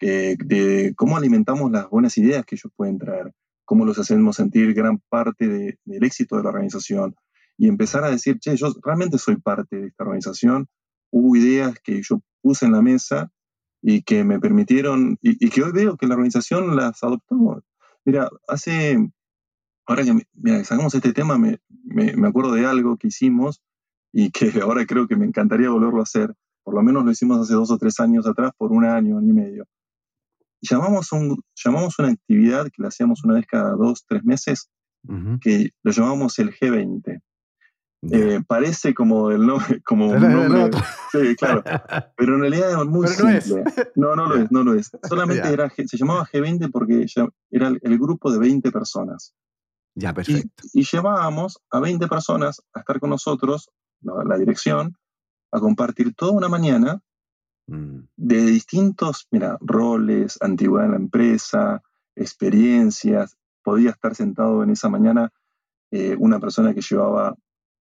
de 0.00 0.92
cómo 0.96 1.16
alimentamos 1.16 1.70
las 1.70 1.88
buenas 1.88 2.18
ideas 2.18 2.44
que 2.44 2.56
ellos 2.56 2.72
pueden 2.76 2.98
traer, 2.98 3.32
cómo 3.64 3.84
los 3.84 3.98
hacemos 3.98 4.36
sentir 4.36 4.74
gran 4.74 4.98
parte 5.08 5.46
del 5.84 6.04
éxito 6.04 6.36
de 6.36 6.42
la 6.42 6.50
organización 6.50 7.14
y 7.58 7.68
empezar 7.68 8.04
a 8.04 8.10
decir, 8.10 8.38
che, 8.38 8.56
yo 8.56 8.74
realmente 8.82 9.18
soy 9.18 9.36
parte 9.36 9.76
de 9.76 9.86
esta 9.88 10.04
organización, 10.04 10.68
hubo 11.10 11.36
ideas 11.36 11.78
que 11.82 12.02
yo 12.02 12.20
puse 12.42 12.66
en 12.66 12.72
la 12.72 12.82
mesa 12.82 13.30
y 13.88 14.02
que 14.02 14.24
me 14.24 14.40
permitieron, 14.40 15.16
y, 15.22 15.48
que 15.48 15.62
hoy 15.62 15.70
veo 15.70 15.96
que 15.96 16.08
la 16.08 16.14
organización 16.14 16.74
las 16.74 17.04
adoptó. 17.04 17.62
Mira, 18.04 18.28
hace, 18.48 18.98
ahora 19.86 20.02
que 20.02 20.26
mira, 20.34 20.64
sacamos 20.64 20.92
este 20.96 21.12
tema, 21.12 21.38
me, 21.38 21.58
me, 21.84 22.16
me 22.16 22.26
acuerdo 22.26 22.52
de 22.52 22.66
algo 22.66 22.96
que 22.96 23.06
hicimos 23.06 23.62
y 24.12 24.30
que 24.32 24.50
ahora 24.60 24.84
creo 24.86 25.06
que 25.06 25.14
me 25.14 25.24
encantaría 25.24 25.70
volverlo 25.70 26.00
a 26.00 26.02
hacer. 26.02 26.34
Por 26.64 26.74
lo 26.74 26.82
menos 26.82 27.04
lo 27.04 27.12
hicimos 27.12 27.38
hace 27.38 27.54
dos 27.54 27.70
o 27.70 27.78
tres 27.78 28.00
años 28.00 28.26
atrás, 28.26 28.50
por 28.58 28.72
un 28.72 28.84
año, 28.84 29.18
año 29.18 29.30
y 29.30 29.34
medio 29.34 29.66
llamamos, 30.62 31.12
un, 31.12 31.40
llamamos 31.54 31.98
una 32.00 32.08
actividad 32.08 32.64
que 32.64 32.82
la 32.82 32.88
hacíamos 32.88 33.22
una 33.24 33.34
vez 33.34 33.46
cada 33.46 33.70
dos, 33.76 34.04
tres 34.08 34.24
meses, 34.24 34.68
que 35.40 35.70
lo 35.84 35.92
llamamos 35.92 36.38
el 36.40 36.52
G20. 36.52 37.20
Eh, 38.10 38.40
parece 38.46 38.94
como 38.94 39.30
el 39.30 39.46
nombre, 39.46 39.82
como 39.82 40.08
un 40.08 40.20
nombre, 40.20 40.70
sí, 41.12 41.36
claro, 41.36 41.62
pero 42.16 42.34
en 42.34 42.40
realidad 42.40 42.70
es 42.70 42.86
muy 42.86 43.08
simple. 43.08 43.64
No, 43.94 44.14
no, 44.14 44.26
lo 44.26 44.36
es, 44.36 44.52
no 44.52 44.62
lo 44.62 44.74
es. 44.74 44.90
Solamente 45.08 45.48
era, 45.52 45.70
se 45.70 45.96
llamaba 45.96 46.26
G20 46.26 46.70
porque 46.70 47.06
era 47.50 47.68
el, 47.68 47.98
grupo 47.98 48.30
de 48.30 48.38
20 48.38 48.70
personas. 48.70 49.34
Ya, 49.94 50.12
perfecto. 50.12 50.64
Y, 50.72 50.84
llevábamos 50.84 51.58
a 51.70 51.80
20 51.80 52.06
personas 52.06 52.62
a 52.74 52.80
estar 52.80 53.00
con 53.00 53.10
nosotros, 53.10 53.70
la 54.02 54.36
dirección, 54.36 54.96
a 55.52 55.60
compartir 55.60 56.14
toda 56.14 56.32
una 56.32 56.48
mañana 56.48 57.02
Mm. 57.68 58.06
de 58.16 58.46
distintos, 58.46 59.26
mira, 59.30 59.58
roles, 59.60 60.38
antigüedad 60.40 60.86
en 60.86 60.92
la 60.92 60.98
empresa, 60.98 61.82
experiencias. 62.14 63.36
Podía 63.62 63.90
estar 63.90 64.14
sentado 64.14 64.62
en 64.62 64.70
esa 64.70 64.88
mañana 64.88 65.32
eh, 65.90 66.16
una 66.18 66.38
persona 66.38 66.74
que 66.74 66.80
llevaba 66.80 67.34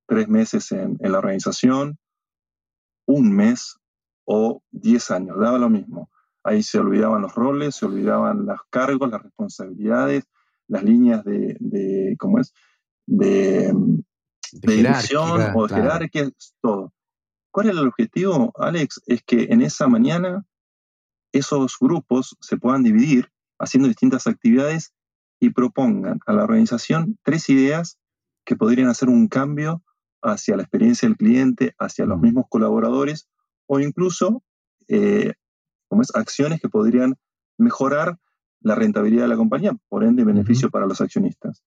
tres 0.07 0.27
meses 0.27 0.71
en, 0.71 0.97
la 0.99 1.17
organización, 1.17 1.97
un 3.05 3.31
mes 3.31 3.77
o 4.25 4.61
diez 4.71 5.11
años, 5.11 5.37
daba 5.39 5.57
lo 5.57 5.69
mismo. 5.69 6.09
Ahí 6.43 6.63
se 6.63 6.79
olvidaban 6.79 7.21
los 7.21 7.33
roles, 7.33 7.75
se 7.75 7.85
olvidaban 7.85 8.45
los 8.45 8.59
cargos, 8.69 9.09
las 9.09 9.23
responsabilidades, 9.23 10.25
las 10.67 10.83
líneas 10.83 11.23
de, 11.23 12.15
¿cómo 12.19 12.39
es? 12.39 12.53
De, 13.07 13.73
dirección 14.51 15.41
o 15.55 15.67
de 15.67 15.75
jerarquía, 15.75 16.29
todo. 16.61 16.93
¿Cuál 17.51 17.69
es 17.69 17.71
el 17.73 17.87
objetivo, 17.87 18.51
Alex? 18.57 19.01
Es 19.05 19.23
que 19.23 19.43
en 19.43 19.61
esa 19.61 19.87
mañana 19.87 20.45
esos 21.31 21.77
grupos 21.79 22.35
se 22.41 22.57
puedan 22.57 22.83
dividir 22.83 23.31
haciendo 23.59 23.87
distintas 23.87 24.27
actividades 24.27 24.93
y 25.39 25.51
propongan 25.51 26.19
a 26.25 26.33
la 26.33 26.43
organización 26.43 27.17
tres 27.23 27.49
ideas 27.49 27.97
que 28.45 28.55
podrían 28.55 28.89
hacer 28.89 29.09
un 29.09 29.27
cambio 29.27 29.83
hacia 30.25 30.57
la 30.57 30.63
experiencia 30.63 31.07
del 31.07 31.17
cliente, 31.17 31.75
hacia 31.79 32.05
los 32.05 32.19
mismos 32.19 32.45
colaboradores 32.49 33.29
o 33.67 33.79
incluso 33.79 34.43
eh, 34.87 35.33
acciones 36.13 36.59
que 36.59 36.69
podrían 36.69 37.15
mejorar 37.57 38.17
la 38.59 38.75
rentabilidad 38.75 39.23
de 39.23 39.27
la 39.29 39.37
compañía, 39.37 39.77
por 39.87 40.03
ende 40.03 40.23
beneficio 40.23 40.69
para 40.69 40.87
los 40.87 40.99
accionistas. 40.99 41.63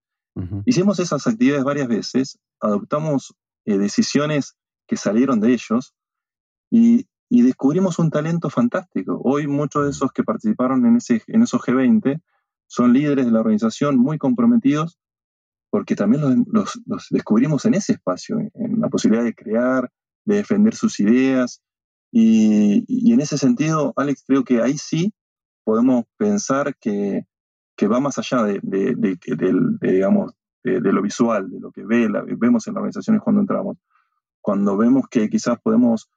Hicimos 0.66 1.00
esas 1.00 1.26
actividades 1.26 1.64
varias 1.64 1.88
veces, 1.88 2.38
adoptamos 2.60 3.34
eh, 3.64 3.76
decisiones 3.76 4.56
que 4.86 4.96
salieron 4.96 5.40
de 5.40 5.52
ellos 5.52 5.94
y, 6.70 7.06
descubrimos 7.28 7.98
un 7.98 8.10
talento 8.10 8.48
fantástico. 8.48 9.20
Hoy 9.24 9.48
muchos 9.48 9.84
de 9.84 9.90
esos 9.90 10.12
que 10.12 10.22
participaron 10.22 10.86
en, 10.86 10.96
ese, 10.96 11.22
en 11.26 11.42
esos 11.42 11.60
G20 11.60 12.22
son 12.66 12.92
líderes 12.92 13.26
de 13.26 13.32
la 13.32 13.40
organización 13.40 13.98
muy 13.98 14.16
comprometidos 14.16 14.98
porque 15.70 15.94
también 15.94 16.46
los, 16.50 16.80
descubrimos 17.10 17.64
en 17.64 17.74
ese 17.74 17.92
espacio, 17.92 18.38
en 18.38 18.80
la 18.80 18.88
posibilidad 18.88 19.24
de 19.24 19.34
crear, 19.34 19.90
de 20.24 20.36
defender 20.36 20.74
sus 20.74 21.00
ideas. 21.00 21.62
Y, 22.10 23.12
en 23.12 23.20
ese 23.20 23.36
sentido, 23.36 23.92
Alex, 23.96 24.24
creo 24.26 24.44
que 24.44 24.62
ahí 24.62 24.78
sí 24.78 25.12
podemos 25.64 26.04
pensar 26.16 26.76
que, 26.80 27.24
va 27.82 28.00
más 28.00 28.18
allá 28.18 28.42
de, 28.44 28.60
digamos, 29.80 30.32
de, 30.64 30.80
lo 30.80 31.02
visual, 31.02 31.50
de 31.50 31.60
lo 31.60 31.70
que 31.70 31.84
ve, 31.84 32.08
vemos 32.38 32.66
en 32.66 32.74
las 32.74 32.80
organizaciones 32.80 33.22
cuando 33.22 33.42
entramos 33.42 33.76
cuando 34.40 34.76
vemos 34.76 35.08
que 35.10 35.28
quizás 35.28 35.58
podemos 35.60 36.08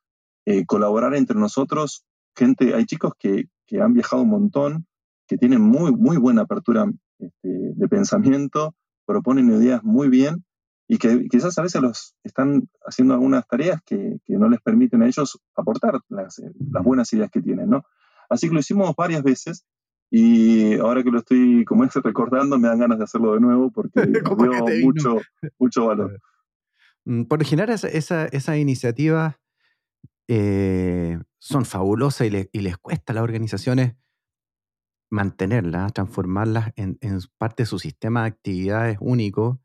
eh, 0.45 0.66
colaborar 0.66 1.16
entre 1.16 1.38
nosotros, 1.38 2.06
gente, 2.36 2.74
hay 2.74 2.86
chicos 2.86 3.14
que, 3.20 3.49
que, 3.68 3.82
han 3.82 3.93
viajado 3.93 4.24
un 4.24 4.30
montón, 4.30 4.88
que 5.28 5.38
tienen 5.38 5.62
muy, 5.62 5.91
muy 5.91 6.18
buena 6.18 6.43
apertura 6.43 6.86
este, 7.20 7.49
de 7.76 7.88
pensamiento, 7.89 8.74
proponen 9.12 9.51
ideas 9.51 9.84
muy 9.84 10.09
bien 10.09 10.45
y 10.88 10.97
que 10.97 11.28
quizás 11.30 11.57
a 11.57 11.62
veces 11.62 11.82
los 11.82 12.16
están 12.24 12.70
haciendo 12.86 13.14
algunas 13.14 13.47
tareas 13.47 13.82
que, 13.86 14.18
que 14.26 14.38
no 14.38 14.49
les 14.49 14.62
permiten 14.62 15.01
a 15.01 15.07
ellos 15.07 15.39
aportar 15.55 15.99
las, 16.09 16.39
eh, 16.39 16.51
las, 16.72 16.84
buenas 16.84 17.12
ideas 17.14 17.30
que 17.32 17.41
tienen, 17.41 17.70
¿no? 17.70 17.84
Así 18.30 18.47
que 18.47 18.53
lo 18.53 18.59
hicimos 18.59 18.93
varias 18.95 19.24
veces 19.24 19.66
y 20.09 20.78
ahora 20.80 21.03
que 21.03 21.12
lo 21.12 21.20
estoy 21.20 21.64
como 21.66 21.86
es 21.86 21.93
recordando 21.93 22.57
me 22.57 22.68
dan 22.68 22.80
ganas 22.80 22.97
de 22.97 23.03
hacerlo 23.05 23.34
de 23.34 23.39
nuevo 23.39 23.72
porque 23.72 24.01
veo 24.36 24.66
mucho, 24.84 25.18
mucho 25.57 25.86
valor. 25.86 26.20
Mm, 27.05 27.24
por 27.24 27.39
lo 27.39 27.45
general, 27.45 27.70
esa, 27.70 28.26
esa, 28.26 28.57
iniciativas 28.57 29.36
eh, 30.28 31.18
son 31.39 31.66
fabulosas 31.66 32.28
y, 32.28 32.59
les 32.59 32.78
cuesta 32.78 33.14
a 33.14 33.16
las 33.16 33.24
organizaciones 33.24 33.95
mantenerlas, 35.12 35.93
transformarlas 35.93 36.72
en, 36.76 36.97
parte 37.38 37.64
de 37.64 37.68
su 37.68 37.78
sistema 37.78 38.22
de 38.22 38.28
actividades 38.30 38.97
único 38.99 39.62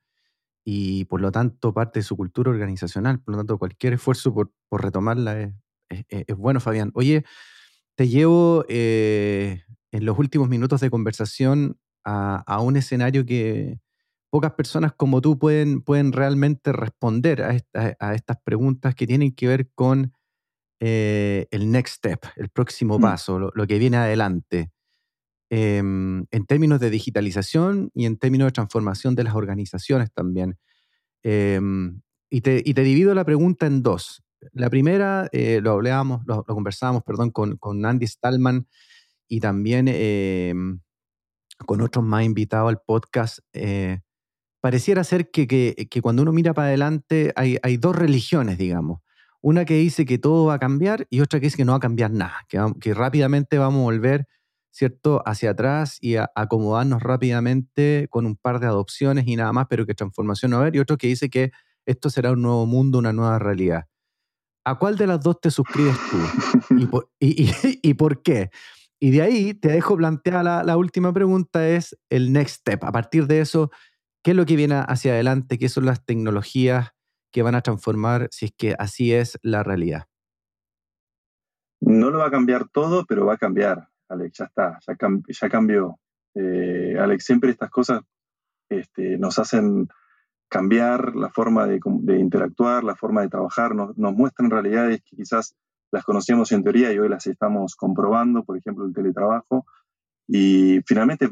y 0.64 1.06
por 1.06 1.20
lo 1.20 1.32
tanto 1.32 1.72
parte 1.72 2.00
de 2.00 2.02
su 2.02 2.16
cultura 2.16 2.50
organizacional. 2.50 3.20
Por 3.20 3.32
lo 3.32 3.38
tanto, 3.38 3.58
cualquier 3.58 3.94
esfuerzo 3.94 4.34
por, 4.34 4.52
retomarla 4.70 5.40
es, 5.88 6.36
bueno, 6.36 6.60
Fabián. 6.60 6.90
Oye, 6.94 7.24
te 7.94 8.08
llevo 8.08 8.64
eh, 8.68 9.62
en 9.92 10.04
los 10.04 10.18
últimos 10.18 10.48
minutos 10.48 10.80
de 10.80 10.90
conversación 10.90 11.78
a 12.04 12.60
un 12.60 12.76
escenario 12.76 13.24
que, 13.26 13.80
pocas 14.36 14.52
personas 14.52 14.92
como 14.92 15.22
tú 15.22 15.38
pueden, 15.38 15.80
pueden 15.80 16.12
realmente 16.12 16.72
responder 16.72 17.42
a, 17.42 18.14
estas 18.14 18.36
preguntas 18.44 18.94
que 18.94 19.06
tienen 19.06 19.34
que 19.34 19.48
ver 19.48 19.70
con 19.74 20.12
eh, 20.78 21.46
el 21.50 21.70
next 21.70 21.96
step, 21.96 22.20
el 22.36 22.50
próximo 22.50 22.98
mm. 22.98 23.02
paso, 23.02 23.38
lo, 23.38 23.66
que 23.66 23.78
viene 23.78 23.96
adelante, 23.96 24.70
em, 25.50 26.26
en 26.30 26.46
términos 26.46 26.80
de 26.80 26.90
digitalización 26.90 27.90
y 27.94 28.06
en 28.06 28.16
términos 28.16 28.46
de 28.46 28.52
transformación 28.52 29.14
de 29.14 29.24
las 29.24 29.34
organizaciones 29.34 30.12
también. 30.12 30.58
Em, 31.22 32.00
y, 32.30 32.40
te, 32.40 32.62
divido 32.62 33.14
la 33.14 33.24
pregunta 33.24 33.66
en 33.66 33.82
dos. 33.82 34.22
La 34.52 34.70
primera, 34.70 35.28
eh, 35.32 35.60
lo 35.62 35.72
hablábamos, 35.72 36.22
lo, 36.26 36.44
conversábamos, 36.44 37.02
perdón, 37.04 37.30
con, 37.30 37.56
con 37.56 37.84
Andy 37.84 38.06
Stallman 38.06 38.66
y 39.28 39.40
también 39.40 39.88
em, 39.88 40.80
con 41.64 41.80
otros 41.80 42.04
más 42.04 42.24
invitados 42.24 42.68
al 42.68 42.80
podcast, 42.84 43.38
eh, 43.52 44.00
pareciera 44.60 45.04
ser 45.04 45.30
que, 45.30 45.46
que, 45.46 46.02
cuando 46.02 46.22
uno 46.22 46.32
mira 46.32 46.52
para 46.54 46.68
adelante 46.68 47.32
hay, 47.36 47.58
hay, 47.62 47.76
dos 47.76 47.96
religiones, 47.96 48.58
digamos. 48.58 49.00
Una 49.40 49.64
que 49.64 49.74
dice 49.74 50.04
que 50.04 50.18
todo 50.18 50.46
va 50.46 50.54
a 50.54 50.58
cambiar 50.58 51.06
y 51.08 51.20
otra 51.20 51.38
que 51.38 51.46
dice 51.46 51.56
que 51.56 51.64
no 51.64 51.72
va 51.72 51.78
a 51.78 51.80
cambiar 51.80 52.10
nada, 52.10 52.44
que, 52.48 52.58
que 52.80 52.94
rápidamente 52.94 53.58
vamos 53.58 53.80
a 53.80 53.84
volver, 53.84 54.26
¿cierto?, 54.76 55.22
hacia 55.24 55.52
atrás 55.52 55.96
y 56.02 56.16
a 56.16 56.30
acomodarnos 56.34 57.02
rápidamente 57.02 58.08
con 58.10 58.26
un 58.26 58.36
par 58.36 58.60
de 58.60 58.66
adopciones 58.66 59.26
y 59.26 59.34
nada 59.34 59.50
más, 59.50 59.66
pero 59.70 59.86
que 59.86 59.94
transformación 59.94 60.50
no 60.50 60.58
va 60.58 60.64
a 60.64 60.64
haber. 60.64 60.76
Y 60.76 60.80
otro 60.80 60.98
que 60.98 61.06
dice 61.06 61.30
que 61.30 61.50
esto 61.86 62.10
será 62.10 62.32
un 62.32 62.42
nuevo 62.42 62.66
mundo, 62.66 62.98
una 62.98 63.14
nueva 63.14 63.38
realidad. 63.38 63.86
¿A 64.66 64.78
cuál 64.78 64.98
de 64.98 65.06
las 65.06 65.22
dos 65.22 65.40
te 65.40 65.50
suscribes 65.50 65.96
tú? 66.10 66.74
¿Y 66.76 66.86
por, 66.88 67.10
y, 67.20 67.94
por 67.94 68.22
qué? 68.22 68.50
Y 69.00 69.12
de 69.12 69.22
ahí 69.22 69.54
te 69.54 69.68
dejo 69.68 69.96
planteada 69.96 70.42
la, 70.42 70.62
la, 70.62 70.76
última 70.76 71.10
pregunta, 71.10 71.66
es 71.66 71.96
el 72.10 72.30
next 72.34 72.56
step. 72.56 72.84
A 72.84 72.92
partir 72.92 73.26
de 73.26 73.40
eso, 73.40 73.70
¿qué 74.22 74.32
es 74.32 74.36
lo 74.36 74.44
que 74.44 74.56
viene 74.56 74.74
hacia 74.86 75.12
adelante? 75.12 75.56
¿Qué 75.56 75.70
son 75.70 75.86
las 75.86 76.04
tecnologías 76.04 76.90
que 77.32 77.40
van 77.40 77.54
a 77.54 77.62
transformar 77.62 78.28
si 78.30 78.46
es 78.46 78.52
que 78.54 78.74
así 78.78 79.14
es 79.14 79.38
la 79.40 79.62
realidad? 79.62 80.04
No 81.80 82.10
lo 82.10 82.18
va 82.18 82.26
a 82.26 82.30
cambiar 82.30 82.68
todo, 82.68 83.06
pero 83.06 83.24
va 83.24 83.34
a 83.34 83.38
cambiar, 83.38 83.88
Alex, 84.08 84.38
ya 84.38 84.44
está, 84.44 84.78
ya, 84.86 85.48
cambió. 85.48 85.98
Eh, 86.34 86.96
Alex, 86.98 87.24
siempre 87.24 87.50
estas 87.50 87.70
cosas 87.70 88.02
este, 88.68 89.18
nos 89.18 89.38
hacen 89.38 89.88
cambiar 90.48 91.16
la 91.16 91.30
forma 91.30 91.66
de, 91.66 91.80
interactuar, 92.18 92.84
la 92.84 92.94
forma 92.94 93.22
de 93.22 93.28
trabajar, 93.28 93.74
nos, 93.74 93.96
muestran 93.96 94.50
realidades 94.50 95.02
que 95.02 95.16
quizás 95.16 95.56
las 95.90 96.04
conocíamos 96.04 96.52
en 96.52 96.62
teoría 96.62 96.92
y 96.92 96.98
hoy 96.98 97.08
las 97.08 97.26
estamos 97.26 97.74
comprobando, 97.74 98.44
por 98.44 98.56
ejemplo, 98.56 98.84
el 98.84 98.94
teletrabajo, 98.94 99.66
y 100.28 100.80
finalmente 100.86 101.30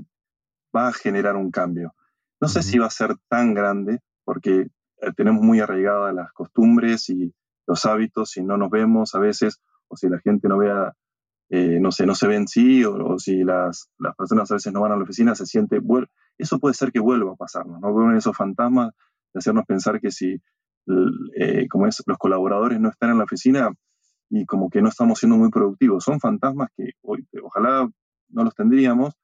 va 0.75 0.89
a 0.89 0.93
generar 0.93 1.37
un 1.37 1.51
cambio. 1.51 1.95
No 2.41 2.49
sé 2.49 2.63
si 2.63 2.79
va 2.79 2.87
a 2.87 2.91
ser 2.91 3.17
tan 3.29 3.55
grande, 3.55 4.01
porque 4.25 4.69
eh, 5.01 5.13
tenemos 5.17 5.43
muy 5.43 5.61
arraigadas 5.61 6.15
las 6.15 6.33
costumbres 6.33 7.09
y 7.09 7.35
los 7.67 7.85
hábitos, 7.87 8.31
si 8.31 8.43
no 8.43 8.57
nos 8.57 8.71
vemos 8.71 9.15
a 9.15 9.19
veces, 9.19 9.61
o 9.89 9.97
si 9.97 10.09
la 10.09 10.19
gente 10.19 10.49
no 10.49 10.59
vea, 10.59 10.95
eh, 11.57 11.79
no 11.79 11.93
sé, 11.93 12.05
no 12.05 12.17
se 12.17 12.27
ven 12.27 12.49
sí, 12.49 12.85
o, 12.85 13.17
si 13.17 13.45
las, 13.45 13.89
las, 14.01 14.17
personas 14.17 14.51
a 14.51 14.55
veces 14.55 14.73
no 14.73 14.81
van 14.81 14.91
a 14.91 14.97
la 14.97 15.05
oficina, 15.05 15.37
se 15.37 15.47
siente, 15.47 15.81
eso 16.37 16.59
puede 16.59 16.75
ser 16.75 16.91
que 16.91 16.99
vuelva 16.99 17.35
a 17.35 17.37
pasarnos, 17.37 17.81
¿no? 17.81 17.93
Vuelven 17.93 18.17
esos 18.17 18.37
fantasmas 18.37 18.91
de 19.33 19.39
hacernos 19.39 19.65
pensar 19.65 20.01
que 20.01 20.11
si, 20.11 20.43
eh, 21.37 21.69
como 21.71 21.87
es, 21.87 22.03
los 22.07 22.19
colaboradores 22.19 22.81
no 22.81 22.89
están 22.89 23.11
en 23.11 23.19
la 23.19 23.25
oficina 23.25 23.73
y 24.31 24.47
como 24.47 24.69
que 24.69 24.83
no 24.83 24.89
estamos 24.89 25.21
siendo 25.21 25.37
muy 25.37 25.49
productivos. 25.51 26.03
Son 26.03 26.19
fantasmas 26.19 26.71
que 26.77 26.91
hoy, 27.03 27.25
ojalá 27.41 27.89
no 28.31 28.43
los 28.43 28.57
tendríamos, 28.57 29.15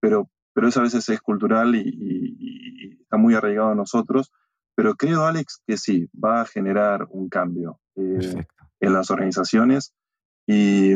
pero, 0.00 0.28
pero 0.54 0.66
eso 0.66 0.80
a 0.80 0.82
veces 0.82 1.08
es 1.08 1.20
cultural 1.20 1.76
y, 1.76 2.98
está 3.02 3.18
muy 3.18 3.34
arraigado 3.34 3.68
a 3.68 3.76
nosotros. 3.76 4.32
Pero 4.74 4.96
creo, 4.96 5.26
Alex, 5.26 5.62
que 5.64 5.76
sí, 5.76 6.08
va 6.12 6.40
a 6.40 6.44
generar 6.44 7.06
un 7.10 7.28
cambio 7.28 7.78
eh, 7.94 8.46
en 8.80 8.92
las 8.92 9.12
organizaciones 9.12 9.94
y, 10.44 10.92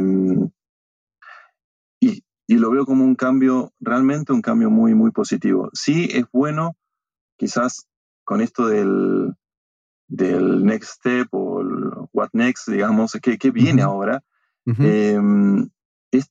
y, 2.53 2.59
lo 2.59 2.71
veo 2.71 2.85
como 2.85 3.05
un 3.05 3.15
cambio, 3.15 3.73
realmente 3.81 4.33
un 4.33 4.43
cambio 4.43 4.71
muy, 4.71 4.95
muy 4.95 5.11
positivo. 5.11 5.71
Sí 5.73 6.09
es 6.13 6.25
bueno 6.33 6.77
quizás 7.37 7.87
con 8.25 8.41
esto 8.41 8.67
del, 8.67 9.35
del 10.09 10.65
next 10.65 10.97
step 10.97 11.29
o 11.33 11.61
el 11.61 11.91
what 12.13 12.29
next, 12.33 12.69
digamos, 12.69 13.19
¿qué, 13.21 13.51
viene 13.51 13.83
ahora? 13.83 14.23
Em, 14.67 15.69
es, 16.11 16.31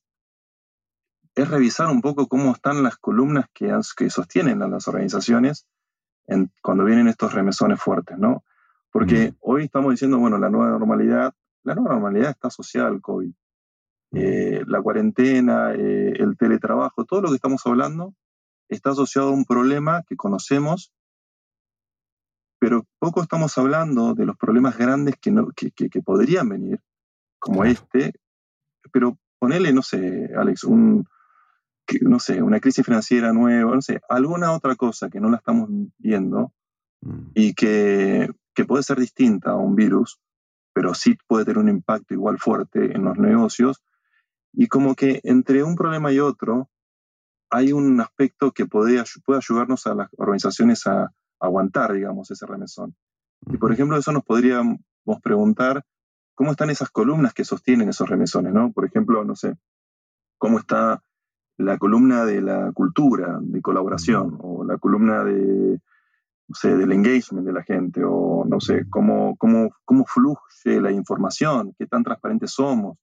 es, 1.34 1.48
revisar 1.50 1.88
un 1.88 2.00
poco 2.00 2.28
cómo 2.28 2.52
están 2.52 2.82
las 2.82 2.96
columnas 2.96 3.46
que, 3.52 3.76
que 3.96 4.08
sostienen 4.08 4.62
a 4.62 4.68
las 4.68 4.88
organizaciones 4.88 5.66
en, 6.26 6.50
cuando 6.62 6.84
vienen 6.84 7.08
estos 7.08 7.34
remesones 7.34 7.80
fuertes, 7.80 8.18
¿no? 8.18 8.44
Porque 8.90 9.34
hoy 9.40 9.64
estamos 9.64 9.92
diciendo, 9.92 10.18
bueno, 10.18 10.38
la 10.38 10.50
nueva 10.50 10.70
normalidad, 10.70 11.34
la 11.64 11.74
nueva 11.74 11.94
normalidad 11.94 12.30
está 12.30 12.48
asociada 12.48 12.88
al 12.88 13.00
COVID. 13.00 13.32
Eh, 14.14 14.62
la 14.66 14.82
cuarentena, 14.82 15.72
eh, 15.74 16.12
el 16.18 16.36
teletrabajo, 16.36 17.04
todo 17.04 17.22
lo 17.22 17.28
que 17.28 17.36
estamos 17.36 17.62
hablando 17.66 18.14
está 18.68 18.90
asociado 18.90 19.28
a 19.28 19.32
un 19.32 19.44
problema 19.44 20.02
que 20.08 20.16
conocemos 20.16 20.92
pero 22.62 22.86
poco 23.00 23.20
estamos 23.20 23.58
hablando 23.58 24.14
de 24.14 24.24
los 24.24 24.36
problemas 24.36 24.78
grandes 24.78 25.16
que, 25.20 25.32
no, 25.32 25.48
que, 25.48 25.72
que, 25.72 26.00
podrían 26.00 26.48
venir, 26.48 26.78
como 27.40 27.64
este, 27.64 28.12
pero 28.92 29.18
ponele, 29.40 29.72
no 29.72 29.82
sé, 29.82 30.30
Alex, 30.36 30.62
un, 30.62 31.04
no 32.02 32.20
sé, 32.20 32.40
una 32.40 32.60
crisis 32.60 32.86
financiera 32.86 33.32
nueva, 33.32 33.74
no 33.74 33.82
sé, 33.82 34.00
alguna 34.08 34.52
otra 34.52 34.76
cosa 34.76 35.10
que 35.10 35.18
no 35.18 35.28
la 35.28 35.38
estamos 35.38 35.70
viendo 35.98 36.52
mm. 37.00 37.30
y 37.34 37.54
que, 37.54 38.30
que 38.54 38.64
puede 38.64 38.84
ser 38.84 39.00
distinta 39.00 39.50
a 39.50 39.56
un 39.56 39.74
virus, 39.74 40.20
pero 40.72 40.94
sí 40.94 41.18
puede 41.26 41.44
tener 41.44 41.58
un 41.58 41.68
impacto 41.68 42.14
igual 42.14 42.38
fuerte 42.38 42.94
en 42.94 43.02
los 43.02 43.18
negocios, 43.18 43.82
y 44.52 44.66
como 44.68 44.94
que 44.94 45.20
entre 45.24 45.62
un 45.62 45.76
problema 45.76 46.12
y 46.12 46.20
otro 46.20 46.68
hay 47.50 47.72
un 47.72 48.00
aspecto 48.00 48.52
que 48.52 48.66
puede, 48.66 49.02
puede 49.24 49.38
ayudarnos 49.38 49.86
a 49.86 49.94
las 49.94 50.08
organizaciones 50.16 50.86
a, 50.86 51.12
aguantar, 51.42 51.92
digamos, 51.92 52.30
ese 52.30 52.46
remesón. 52.46 52.94
Y 53.48 53.56
por 53.56 53.72
ejemplo, 53.72 53.98
eso 53.98 54.12
nos 54.12 54.22
podríamos 54.22 54.78
preguntar 55.22 55.84
cómo 56.34 56.52
están 56.52 56.70
esas 56.70 56.90
columnas 56.90 57.34
que 57.34 57.44
sostienen 57.44 57.88
esos 57.88 58.08
remesones, 58.08 58.52
¿no? 58.54 58.70
Por 58.72 58.84
ejemplo, 58.84 59.24
no 59.24 59.34
sé, 59.34 59.56
cómo 60.38 60.60
está 60.60 61.02
la 61.58 61.78
columna 61.78 62.24
de 62.24 62.40
la 62.40 62.70
cultura, 62.72 63.38
de 63.40 63.60
colaboración, 63.60 64.38
o 64.40 64.64
la 64.64 64.78
columna 64.78 65.24
de, 65.24 65.80
no 66.48 66.54
sé, 66.54 66.76
del 66.76 66.92
engagement 66.92 67.44
de 67.44 67.52
la 67.52 67.64
gente, 67.64 68.02
o 68.04 68.44
no 68.48 68.60
sé, 68.60 68.86
cómo, 68.88 69.36
cómo, 69.36 69.70
cómo 69.84 70.04
fluye 70.06 70.80
la 70.80 70.92
información, 70.92 71.74
qué 71.76 71.86
tan 71.86 72.04
transparentes 72.04 72.52
somos, 72.52 72.98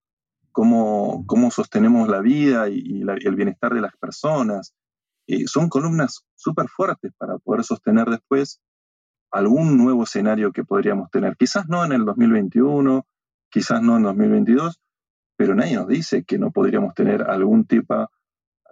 cómo, 0.52 1.24
cómo 1.28 1.52
sostenemos 1.52 2.08
la 2.10 2.22
vida 2.22 2.70
y, 2.70 3.02
el 3.02 3.36
bienestar 3.36 3.74
de 3.74 3.82
las 3.82 3.96
personas, 3.98 4.74
son 5.46 5.70
columnas 5.70 6.26
súper 6.36 6.68
fuertes 6.70 7.12
para 7.18 7.38
poder 7.38 7.64
sostener 7.64 8.08
después 8.10 8.62
algún 9.32 9.78
nuevo 9.78 10.04
escenario 10.04 10.52
que 10.52 10.64
podríamos 10.64 11.12
tener. 11.12 11.38
Quizás 11.38 11.68
no 11.68 11.86
en 11.86 11.92
el 11.92 12.04
2021, 12.04 13.06
quizás 13.50 13.82
no 13.82 13.98
en 13.98 14.04
2022, 14.04 14.82
pero 15.38 15.56
nadie 15.56 15.76
nos 15.76 15.88
dice 15.88 16.24
que 16.24 16.40
no 16.40 16.52
podríamos 16.52 16.96
tener 16.96 17.24
algún 17.30 17.66
tipo 17.66 18.10